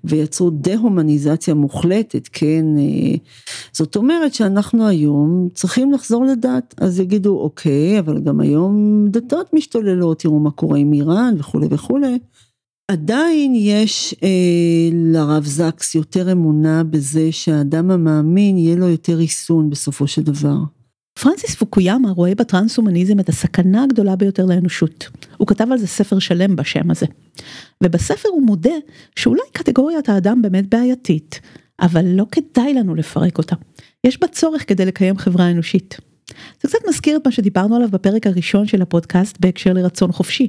ויצרו 0.04 0.50
דה-הומניזציה 0.50 1.54
מוחלטת, 1.54 2.28
כן, 2.32 2.64
אה, 2.78 3.16
זאת 3.72 3.96
אומרת 3.96 4.34
שאנחנו 4.34 4.86
היום 4.88 5.48
צריכים 5.54 5.92
לחזור 5.92 6.24
לדת, 6.24 6.74
אז 6.78 7.00
יגידו 7.00 7.38
אוקיי, 7.40 7.98
אבל 7.98 8.20
גם 8.20 8.40
היום 8.40 9.04
דתות 9.10 9.50
משתוללות, 9.52 10.18
תראו 10.18 10.38
מה 10.38 10.50
קורה 10.50 10.78
עם 10.78 10.92
איראן 10.92 11.34
וכולי 11.38 11.66
וכולי. 11.70 12.18
עדיין 12.90 13.54
יש 13.56 14.14
אה, 14.22 14.28
לרב 14.92 15.44
זקס 15.44 15.94
יותר 15.94 16.32
אמונה 16.32 16.84
בזה 16.84 17.32
שהאדם 17.32 17.90
המאמין 17.90 18.58
יהיה 18.58 18.76
לו 18.76 18.88
יותר 18.88 19.14
ריסון 19.14 19.70
בסופו 19.70 20.06
של 20.06 20.22
דבר. 20.22 20.56
פרנסיס 21.20 21.54
פוקויאמה 21.54 22.10
רואה 22.10 22.34
בטרנס-הומניזם 22.34 23.20
את 23.20 23.28
הסכנה 23.28 23.84
הגדולה 23.84 24.16
ביותר 24.16 24.44
לאנושות. 24.44 25.08
הוא 25.36 25.48
כתב 25.48 25.66
על 25.72 25.78
זה 25.78 25.86
ספר 25.86 26.18
שלם 26.18 26.56
בשם 26.56 26.90
הזה. 26.90 27.06
ובספר 27.84 28.28
הוא 28.28 28.42
מודה 28.42 28.74
שאולי 29.16 29.42
קטגוריית 29.52 30.08
האדם 30.08 30.42
באמת 30.42 30.68
בעייתית, 30.68 31.40
אבל 31.80 32.04
לא 32.06 32.26
כדאי 32.30 32.74
לנו 32.74 32.94
לפרק 32.94 33.38
אותה. 33.38 33.56
יש 34.04 34.20
בה 34.20 34.28
צורך 34.28 34.68
כדי 34.68 34.86
לקיים 34.86 35.18
חברה 35.18 35.50
אנושית. 35.50 35.96
זה 36.62 36.68
קצת 36.68 36.78
מזכיר 36.88 37.16
את 37.16 37.26
מה 37.26 37.32
שדיברנו 37.32 37.76
עליו 37.76 37.88
בפרק 37.88 38.26
הראשון 38.26 38.66
של 38.66 38.82
הפודקאסט 38.82 39.36
בהקשר 39.40 39.72
לרצון 39.72 40.12
חופשי. 40.12 40.48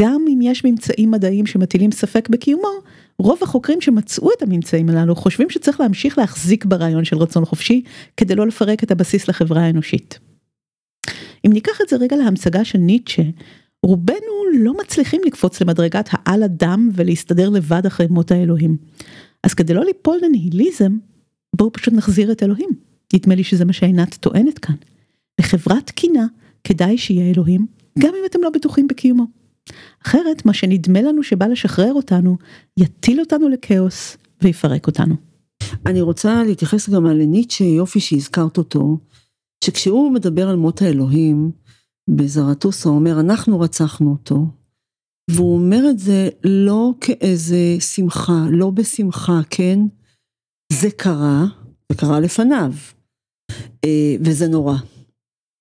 גם 0.00 0.24
אם 0.28 0.38
יש 0.42 0.64
ממצאים 0.64 1.10
מדעיים 1.10 1.46
שמטילים 1.46 1.92
ספק 1.92 2.28
בקיומו, 2.28 2.68
רוב 3.18 3.38
החוקרים 3.42 3.80
שמצאו 3.80 4.30
את 4.36 4.42
הממצאים 4.42 4.88
הללו 4.88 5.16
חושבים 5.16 5.50
שצריך 5.50 5.80
להמשיך 5.80 6.18
להחזיק 6.18 6.64
ברעיון 6.64 7.04
של 7.04 7.16
רצון 7.16 7.44
חופשי 7.44 7.82
כדי 8.16 8.34
לא 8.34 8.46
לפרק 8.46 8.82
את 8.84 8.90
הבסיס 8.90 9.28
לחברה 9.28 9.62
האנושית. 9.62 10.18
אם 11.46 11.52
ניקח 11.52 11.80
את 11.82 11.88
זה 11.88 11.96
רגע 11.96 12.16
להמשגה 12.16 12.64
של 12.64 12.78
ניטשה, 12.78 13.22
רובנו 13.82 14.44
לא 14.58 14.76
מצליחים 14.80 15.20
לקפוץ 15.26 15.60
למדרגת 15.60 16.08
העל 16.12 16.42
אדם 16.42 16.90
ולהסתדר 16.92 17.48
לבד 17.48 17.86
אחרי 17.86 18.06
מות 18.10 18.30
האלוהים. 18.30 18.76
אז 19.42 19.54
כדי 19.54 19.74
לא 19.74 19.84
ליפול 19.84 20.18
לניהיליזם, 20.22 20.96
בואו 21.56 21.72
פשוט 21.72 21.94
נחזיר 21.94 22.32
את 22.32 22.42
אלוהים. 22.42 22.70
נדמה 23.14 23.34
לי 23.34 23.44
שזה 23.44 23.64
מה 23.64 23.72
שעינת 23.72 24.14
טוענת 24.14 24.58
כאן. 24.58 24.74
לחברה 25.40 25.80
תקינה 25.80 26.26
כדאי 26.64 26.98
שיהיה 26.98 27.30
אלוהים, 27.30 27.66
גם 27.98 28.10
אם 28.18 28.24
אתם 28.26 28.38
לא 28.42 28.50
בטוחים 28.50 28.88
בקיומו. 28.88 29.43
אחרת, 30.06 30.46
מה 30.46 30.54
שנדמה 30.54 31.02
לנו 31.02 31.22
שבא 31.22 31.46
לשחרר 31.46 31.92
אותנו, 31.92 32.36
יטיל 32.78 33.20
אותנו 33.20 33.48
לכאוס 33.48 34.16
ויפרק 34.42 34.86
אותנו. 34.86 35.14
אני 35.86 36.00
רוצה 36.00 36.42
להתייחס 36.46 36.88
גם 36.88 37.06
על 37.06 37.16
ניטשה, 37.16 37.64
יופי 37.64 38.00
שהזכרת 38.00 38.58
אותו, 38.58 38.98
שכשהוא 39.64 40.12
מדבר 40.12 40.48
על 40.48 40.56
מות 40.56 40.82
האלוהים, 40.82 41.50
בזרטוסה 42.10 42.88
אומר, 42.88 43.20
אנחנו 43.20 43.60
רצחנו 43.60 44.10
אותו. 44.10 44.46
והוא 45.30 45.54
אומר 45.54 45.90
את 45.90 45.98
זה 45.98 46.28
לא 46.44 46.94
כאיזה 47.00 47.76
שמחה, 47.80 48.46
לא 48.50 48.70
בשמחה, 48.70 49.40
כן? 49.50 49.78
זה 50.72 50.90
קרה, 50.90 51.44
זה 51.92 51.98
קרה 51.98 52.20
לפניו, 52.20 52.72
אה, 53.84 54.16
וזה 54.20 54.48
נורא. 54.48 54.76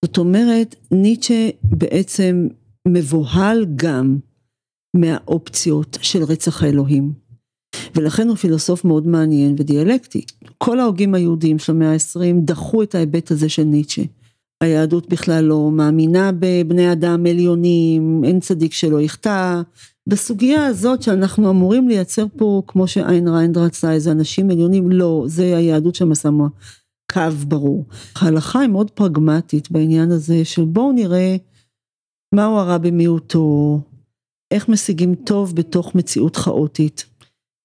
זאת 0.05 0.17
אומרת, 0.17 0.75
ניטשה 0.91 1.49
בעצם 1.63 2.47
מבוהל 2.87 3.65
גם 3.75 4.17
מהאופציות 4.95 5.97
של 6.01 6.23
רצח 6.23 6.63
האלוהים. 6.63 7.13
ולכן 7.95 8.27
הוא 8.27 8.35
פילוסוף 8.35 8.85
מאוד 8.85 9.07
מעניין 9.07 9.55
ודיאלקטי. 9.57 10.25
כל 10.57 10.79
ההוגים 10.79 11.15
היהודיים 11.15 11.59
של 11.59 11.71
המאה 11.71 11.91
ה-20 11.91 12.41
דחו 12.45 12.83
את 12.83 12.95
ההיבט 12.95 13.31
הזה 13.31 13.49
של 13.49 13.63
ניטשה. 13.63 14.01
היהדות 14.63 15.09
בכלל 15.09 15.43
לא 15.43 15.71
מאמינה 15.71 16.31
בבני 16.39 16.91
אדם 16.91 17.25
עליונים, 17.25 18.23
אין 18.23 18.39
צדיק 18.39 18.73
שלא 18.73 19.01
יחטא. 19.01 19.61
בסוגיה 20.07 20.65
הזאת 20.65 21.01
שאנחנו 21.01 21.49
אמורים 21.49 21.87
לייצר 21.87 22.25
פה, 22.37 22.61
כמו 22.67 22.87
שאיין 22.87 23.27
ריינד 23.27 23.57
רצה, 23.57 23.91
איזה 23.91 24.11
אנשים 24.11 24.49
עליונים, 24.49 24.91
לא, 24.91 25.23
זה 25.27 25.57
היהדות 25.57 25.95
שמה 25.95 26.15
קו 27.11 27.21
ברור. 27.47 27.85
ההלכה 28.15 28.59
היא 28.59 28.69
מאוד 28.69 28.91
פרגמטית 28.91 29.71
בעניין 29.71 30.11
הזה 30.11 30.45
של 30.45 30.65
בואו 30.65 30.91
נראה 30.91 31.35
מהו 32.33 32.57
הרע 32.57 32.77
במיעוטו, 32.77 33.79
איך 34.51 34.69
משיגים 34.69 35.15
טוב 35.15 35.55
בתוך 35.55 35.95
מציאות 35.95 36.37
כאוטית 36.37 37.05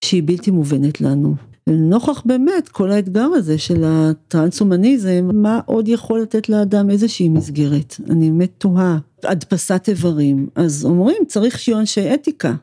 שהיא 0.05 0.23
בלתי 0.27 0.51
מובנת 0.51 1.01
לנו. 1.01 1.35
נוכח 1.69 2.23
באמת 2.25 2.69
כל 2.69 2.91
האתגר 2.91 3.29
הזה 3.35 3.59
של 3.59 3.85
הטרנס-הומניזם, 3.87 5.31
מה 5.33 5.61
עוד 5.67 5.89
יכול 5.89 6.21
לתת 6.21 6.49
לאדם 6.49 6.91
איזושהי 6.91 7.29
מסגרת? 7.29 7.97
אני 8.11 8.31
באמת 8.31 8.51
תוהה. 8.59 8.99
הדפסת 9.25 9.85
איברים, 9.89 10.49
אז 10.55 10.85
אומרים 10.85 11.23
צריך 11.27 11.59
שיהיו 11.59 11.79
אנשי 11.79 12.15
אתיקה. 12.15 12.55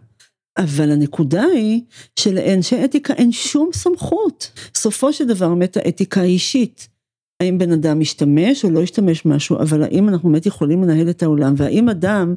אבל 0.58 0.92
הנקודה 0.92 1.44
היא 1.44 1.82
שלאנשי 2.20 2.86
אתיקה 2.86 3.14
אין 3.14 3.32
שום 3.32 3.70
סמכות. 3.74 4.52
סופו 4.76 5.14
של 5.14 5.28
דבר 5.28 5.50
באמת 5.50 5.78
האתיקה 5.78 6.22
היא 6.22 6.34
אישית. 6.34 6.95
האם 7.40 7.58
בן 7.58 7.72
אדם 7.72 8.00
משתמש 8.00 8.66
או 8.66 8.70
לא 8.70 8.80
ישתמש 8.80 9.26
משהו, 9.26 9.58
אבל 9.58 9.84
האם 9.84 10.10
אנחנו 10.10 10.30
באמת 10.30 10.46
יכולים 10.46 10.84
לנהל 10.84 11.10
את 11.10 11.24
העולם, 11.24 11.54
והאם 11.58 11.90
אדם 11.90 12.36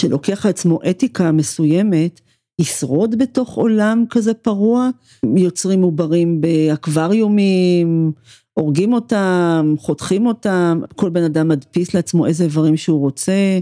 שלוקח 0.00 0.46
לעצמו 0.46 0.78
אתיקה 0.90 1.32
מסוימת, 1.32 2.20
ישרוד 2.60 3.18
בתוך 3.18 3.54
עולם 3.54 4.04
כזה 4.10 4.34
פרוע, 4.34 4.90
יוצרים 5.36 5.82
עוברים 5.82 6.40
באקווריומים, 6.40 8.12
הורגים 8.54 8.92
אותם, 8.92 9.74
חותכים 9.78 10.26
אותם, 10.26 10.80
כל 10.96 11.10
בן 11.10 11.22
אדם 11.22 11.48
מדפיס 11.48 11.94
לעצמו 11.94 12.26
איזה 12.26 12.44
איברים 12.44 12.76
שהוא 12.76 13.00
רוצה, 13.00 13.58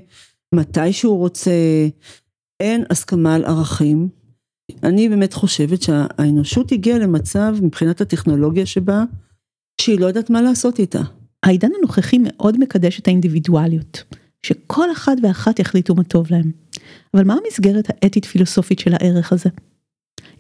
מתי 0.55 0.93
שהוא 0.93 1.19
רוצה, 1.19 1.51
אין 2.61 2.85
הסכמה 2.91 3.35
על 3.35 3.45
ערכים. 3.45 4.09
אני 4.83 5.09
באמת 5.09 5.33
חושבת 5.33 5.83
שהאנושות 5.83 6.73
הגיעה 6.73 6.99
למצב 6.99 7.55
מבחינת 7.63 8.01
הטכנולוגיה 8.01 8.67
שבה, 8.67 9.05
שהיא 9.81 10.01
לא 10.01 10.07
יודעת 10.07 10.31
מה 10.31 10.43
לעשות 10.43 10.79
איתה. 10.79 11.01
העידן 11.43 11.69
הנוכחי 11.79 12.19
מאוד 12.21 12.61
מקדש 12.61 13.01
את 13.01 13.09
האינדיבידואליות, 13.09 14.03
שכל 14.43 14.93
אחד 14.93 15.17
ואחת 15.23 15.59
יחליטו 15.59 15.95
מה 15.95 16.05
טוב 16.05 16.27
להם. 16.31 16.51
אבל 17.15 17.25
מה 17.25 17.37
המסגרת 17.45 17.89
האתית 17.89 18.25
פילוסופית 18.25 18.79
של 18.79 18.95
הערך 18.95 19.33
הזה? 19.33 19.51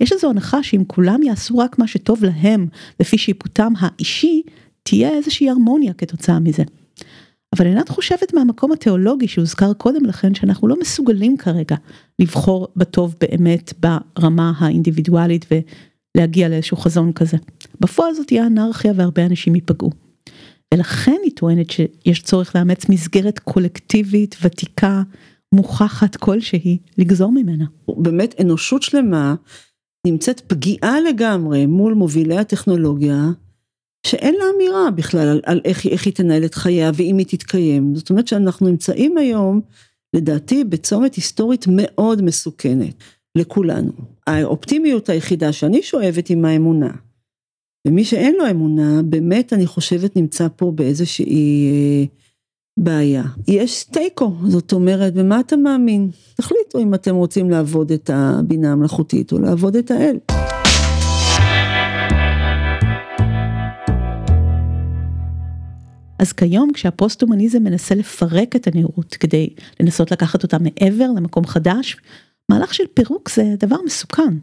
יש 0.01 0.13
איזו 0.13 0.31
הנחה 0.31 0.63
שאם 0.63 0.83
כולם 0.87 1.23
יעשו 1.23 1.59
רק 1.59 1.79
מה 1.79 1.87
שטוב 1.87 2.25
להם, 2.25 2.67
לפי 3.01 3.19
שיפוטם 3.19 3.73
האישי, 3.79 4.43
תהיה 4.83 5.11
איזושהי 5.11 5.51
הרמוניה 5.51 5.93
כתוצאה 5.93 6.39
מזה. 6.39 6.63
אבל 7.57 7.67
עינת 7.67 7.89
חושבת 7.89 8.35
מהמקום 8.35 8.73
התיאולוגי 8.73 9.29
שהוזכר 9.29 9.73
קודם 9.73 10.05
לכן, 10.05 10.35
שאנחנו 10.35 10.69
לא 10.69 10.77
מסוגלים 10.81 11.37
כרגע 11.37 11.77
לבחור 12.19 12.69
בטוב 12.77 13.15
באמת 13.21 13.73
ברמה 13.81 14.53
האינדיבידואלית 14.59 15.47
ולהגיע 16.17 16.49
לאיזשהו 16.49 16.77
חזון 16.77 17.13
כזה. 17.13 17.37
בפועל 17.81 18.15
זאת 18.15 18.27
תהיה 18.27 18.47
אנרכיה 18.47 18.93
והרבה 18.97 19.27
אנשים 19.27 19.55
ייפגעו. 19.55 19.91
ולכן 20.75 21.17
היא 21.23 21.33
טוענת 21.37 21.71
שיש 21.71 22.23
צורך 22.23 22.57
לאמץ 22.57 22.89
מסגרת 22.89 23.39
קולקטיבית, 23.39 24.37
ותיקה, 24.43 25.03
מוכחת 25.55 26.17
כלשהי, 26.17 26.79
לגזור 26.99 27.33
ממנה. 27.33 27.65
באמת 27.89 28.35
אנושות 28.41 28.83
שלמה 28.83 29.35
נמצאת 30.07 30.41
פגיעה 30.41 31.01
לגמרי 31.01 31.67
מול 31.67 31.95
מובילי 31.95 32.37
הטכנולוגיה, 32.37 33.31
שאין 34.07 34.35
לה 34.35 34.45
אמירה 34.57 34.91
בכלל 34.91 35.29
על, 35.29 35.41
על 35.45 35.61
איך, 35.65 35.87
איך 35.87 36.07
היא 36.07 36.15
תנהל 36.15 36.45
את 36.45 36.55
חייה 36.55 36.91
ואם 36.95 37.19
היא 37.19 37.27
תתקיים. 37.27 37.95
זאת 37.95 38.11
אומרת 38.11 38.29
שאנחנו 38.29 38.69
נמצאים 38.69 39.19
היום, 39.19 39.61
לדעתי, 40.17 40.65
בצומת 40.65 41.15
היסטורית 41.15 41.65
מאוד 41.69 42.23
מסוכנת 42.23 42.95
לכולנו. 43.39 43.93
האופטימיות 44.27 45.09
היחידה 45.09 45.53
שאני 45.53 45.83
שואבת 45.83 46.31
עם 46.31 46.45
האמונה. 46.45 46.91
ומי 47.87 48.05
שאין 48.05 48.35
לו 48.39 48.51
אמונה, 48.51 49.01
באמת 49.03 49.53
אני 49.53 49.67
חושבת 49.67 50.17
נמצא 50.17 50.49
פה 50.57 50.73
באיזושהי 50.75 51.71
אה, 51.71 52.05
בעיה. 52.77 53.25
יש 53.49 53.85
תיקו, 53.85 54.33
זאת 54.47 54.73
אומרת, 54.73 55.15
במה 55.15 55.41
אתה 55.41 55.57
מאמין? 55.57 56.11
תחליטו 56.35 56.79
אם 56.79 56.95
אתם 56.95 57.15
רוצים 57.15 57.51
לעבוד 57.51 57.93
את 57.93 58.11
הבינה 58.15 58.73
המלאכותית 58.73 59.33
או 59.33 59.39
לעבוד 59.39 59.77
את 59.77 59.91
האל. 59.91 60.19
אז 66.19 66.33
כיום 66.33 66.73
כשהפוסט-הומניזם 66.73 67.63
מנסה 67.63 67.95
לפרק 67.95 68.57
את 68.57 68.67
הנראות 68.67 69.15
כדי 69.15 69.49
לנסות 69.81 70.11
לקחת 70.11 70.43
אותה 70.43 70.57
מעבר 70.59 71.07
למקום 71.17 71.47
חדש, 71.47 71.97
מהלך 72.51 72.75
של 72.75 72.85
פירוק 72.95 73.31
זה 73.31 73.55
דבר 73.59 73.77
מסוכן. 73.87 74.35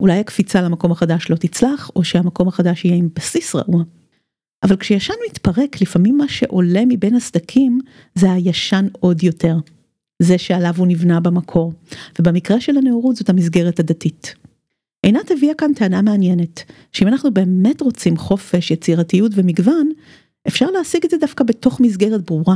אולי 0.00 0.18
הקפיצה 0.18 0.62
למקום 0.62 0.92
החדש 0.92 1.30
לא 1.30 1.36
תצלח, 1.36 1.90
או 1.96 2.04
שהמקום 2.04 2.48
החדש 2.48 2.84
יהיה 2.84 2.96
עם 2.96 3.08
בסיס 3.14 3.54
רעוע. 3.54 3.84
אבל 4.62 4.76
כשישן 4.76 5.14
מתפרק, 5.30 5.82
לפעמים 5.82 6.18
מה 6.18 6.28
שעולה 6.28 6.82
מבין 6.88 7.14
הסדקים 7.14 7.80
זה 8.14 8.32
הישן 8.32 8.86
עוד 9.00 9.22
יותר. 9.22 9.56
זה 10.22 10.38
שעליו 10.38 10.74
הוא 10.76 10.86
נבנה 10.86 11.20
במקור, 11.20 11.72
ובמקרה 12.18 12.60
של 12.60 12.76
הנאורות 12.76 13.16
זאת 13.16 13.28
המסגרת 13.28 13.80
הדתית. 13.80 14.34
עינת 15.02 15.30
הביאה 15.30 15.54
כאן 15.54 15.72
טענה 15.74 16.02
מעניינת, 16.02 16.62
שאם 16.92 17.08
אנחנו 17.08 17.34
באמת 17.34 17.80
רוצים 17.80 18.16
חופש, 18.16 18.70
יצירתיות 18.70 19.32
ומגוון, 19.34 19.90
אפשר 20.48 20.70
להשיג 20.70 21.04
את 21.04 21.10
זה 21.10 21.16
דווקא 21.16 21.44
בתוך 21.44 21.80
מסגרת 21.80 22.24
ברורה, 22.24 22.54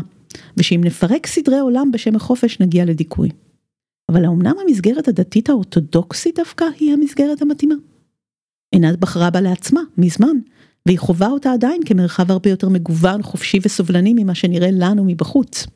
ושאם 0.57 0.81
נפרק 0.85 1.27
סדרי 1.27 1.59
עולם 1.59 1.93
בשם 1.93 2.17
החופש 2.17 2.61
נגיע 2.61 2.85
לדיכוי. 2.85 3.29
אבל 4.09 4.25
האמנם 4.25 4.55
המסגרת 4.67 5.09
הדתית 5.09 5.51
האורתודוקסית 5.51 6.39
דווקא 6.39 6.65
היא 6.81 6.93
המסגרת 6.93 7.43
המתאימה? 7.43 7.75
עינת 8.75 8.99
בחרה 8.99 9.31
בה 9.31 9.41
לעצמה, 9.41 9.81
מזמן, 9.99 10.37
והיא 10.87 10.99
חווה 10.99 11.29
אותה 11.29 11.53
עדיין 11.53 11.81
כמרחב 11.87 12.31
הרבה 12.31 12.51
יותר 12.51 12.69
מגוון, 12.69 13.23
חופשי 13.23 13.59
וסובלני 13.63 14.15
ממה 14.17 14.35
שנראה 14.35 14.71
לנו 14.73 15.05
מבחוץ. 15.05 15.67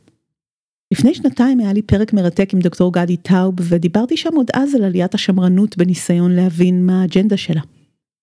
לפני 0.92 1.14
שנתיים 1.14 1.60
היה 1.60 1.72
לי 1.72 1.82
פרק 1.82 2.12
מרתק 2.12 2.50
עם 2.54 2.60
דוקטור 2.60 2.92
גדי 2.92 3.16
טאוב, 3.16 3.54
ודיברתי 3.60 4.16
שם 4.16 4.34
עוד 4.34 4.46
אז 4.54 4.74
על 4.74 4.84
עליית 4.84 5.14
השמרנות 5.14 5.76
בניסיון 5.76 6.32
להבין 6.32 6.86
מה 6.86 7.02
האג'נדה 7.02 7.36
שלה. 7.36 7.60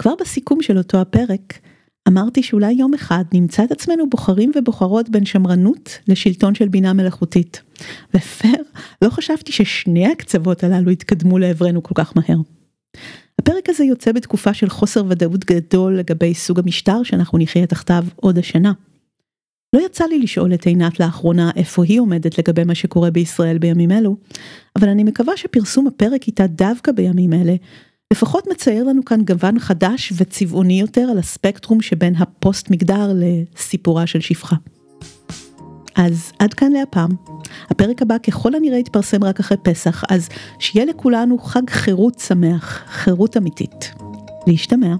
כבר 0.01 0.14
בסיכום 0.22 0.62
של 0.62 0.78
אותו 0.78 1.01
הפרק, 1.01 1.60
אמרתי 2.10 2.43
שאולי 2.43 2.72
יום 2.72 2.93
אחד 2.93 3.24
נמצא 3.34 3.64
את 3.64 3.72
עצמנו 3.72 4.10
בוחרים 4.10 4.51
ובוחרות 4.55 5.10
בין 5.10 5.26
שמרנות 5.26 5.99
לשלטון 6.07 6.55
של 6.55 6.68
בינה 6.68 6.93
מלאכותית. 6.93 7.62
ופייר, 8.14 8.64
לא 9.01 9.10
חשבתי 9.10 9.51
ששני 9.51 10.12
הקצוות 10.12 10.64
הללו 10.64 10.91
יתקדמו 10.91 11.38
לעברנו 11.38 11.84
כל 11.84 11.93
כך 11.95 12.14
מהר. 12.16 12.39
הפרק 13.39 13.70
הזה 13.70 13.84
יוצא 13.84 14.12
בתקופה 14.12 14.53
של 14.53 14.70
חוסר 14.70 15.03
ודאות 15.10 15.45
גדול 15.45 15.97
לגבי 15.97 16.34
סוג 16.34 16.60
המשטר 16.60 17.03
שאנחנו 17.03 17.38
נחיה 17.38 17.68
תחתיו 17.68 18.03
עוד 18.16 18.38
השנה. 18.38 18.74
לא 19.76 19.82
יצא 19.86 20.05
לי 20.05 20.20
לשאול 20.20 20.53
את 20.53 20.66
עינת 20.66 20.99
לאחרונה 20.99 21.51
איפה 21.55 21.84
היא 21.84 21.99
עומדת 21.99 22.38
לגבי 22.39 22.64
מה 22.64 22.76
שקורה 22.76 23.12
בישראל 23.12 23.57
בימים 23.57 23.91
אלו, 23.91 24.16
אבל 24.76 24.89
אני 24.89 25.03
מקווה 25.03 25.38
שפרסום 25.38 25.88
הפרק 25.88 26.28
איתה 26.28 26.47
דווקא 26.47 26.91
בימים 26.91 27.34
אלה 27.34 27.55
לפחות 28.14 28.47
מצייר 28.51 28.84
לנו 28.84 29.05
כאן 29.05 29.22
גוון 29.22 29.60
חדש 29.60 30.14
וצבעוני 30.18 30.80
יותר 30.80 31.01
על 31.01 31.18
הספקטרום 31.18 31.82
שבין 31.82 32.16
הפוסט 32.16 32.70
מגדר 32.70 33.12
לסיפורה 33.16 34.07
של 34.07 34.20
שפחה. 34.20 34.55
אז 35.95 36.32
עד 36.39 36.53
כאן 36.53 36.72
להפעם. 36.72 37.10
הפרק 37.70 38.01
הבא 38.01 38.18
ככל 38.18 38.55
הנראה 38.55 38.78
יתפרסם 38.78 39.24
רק 39.24 39.39
אחרי 39.39 39.57
פסח, 39.57 40.03
אז 40.10 40.30
שיהיה 40.60 40.86
לכולנו 40.86 41.38
חג 41.39 41.70
חירות 41.70 42.20
שמח, 42.20 42.84
חירות 42.88 43.38
אמיתית. 43.38 43.91
להשתמע. 44.47 44.95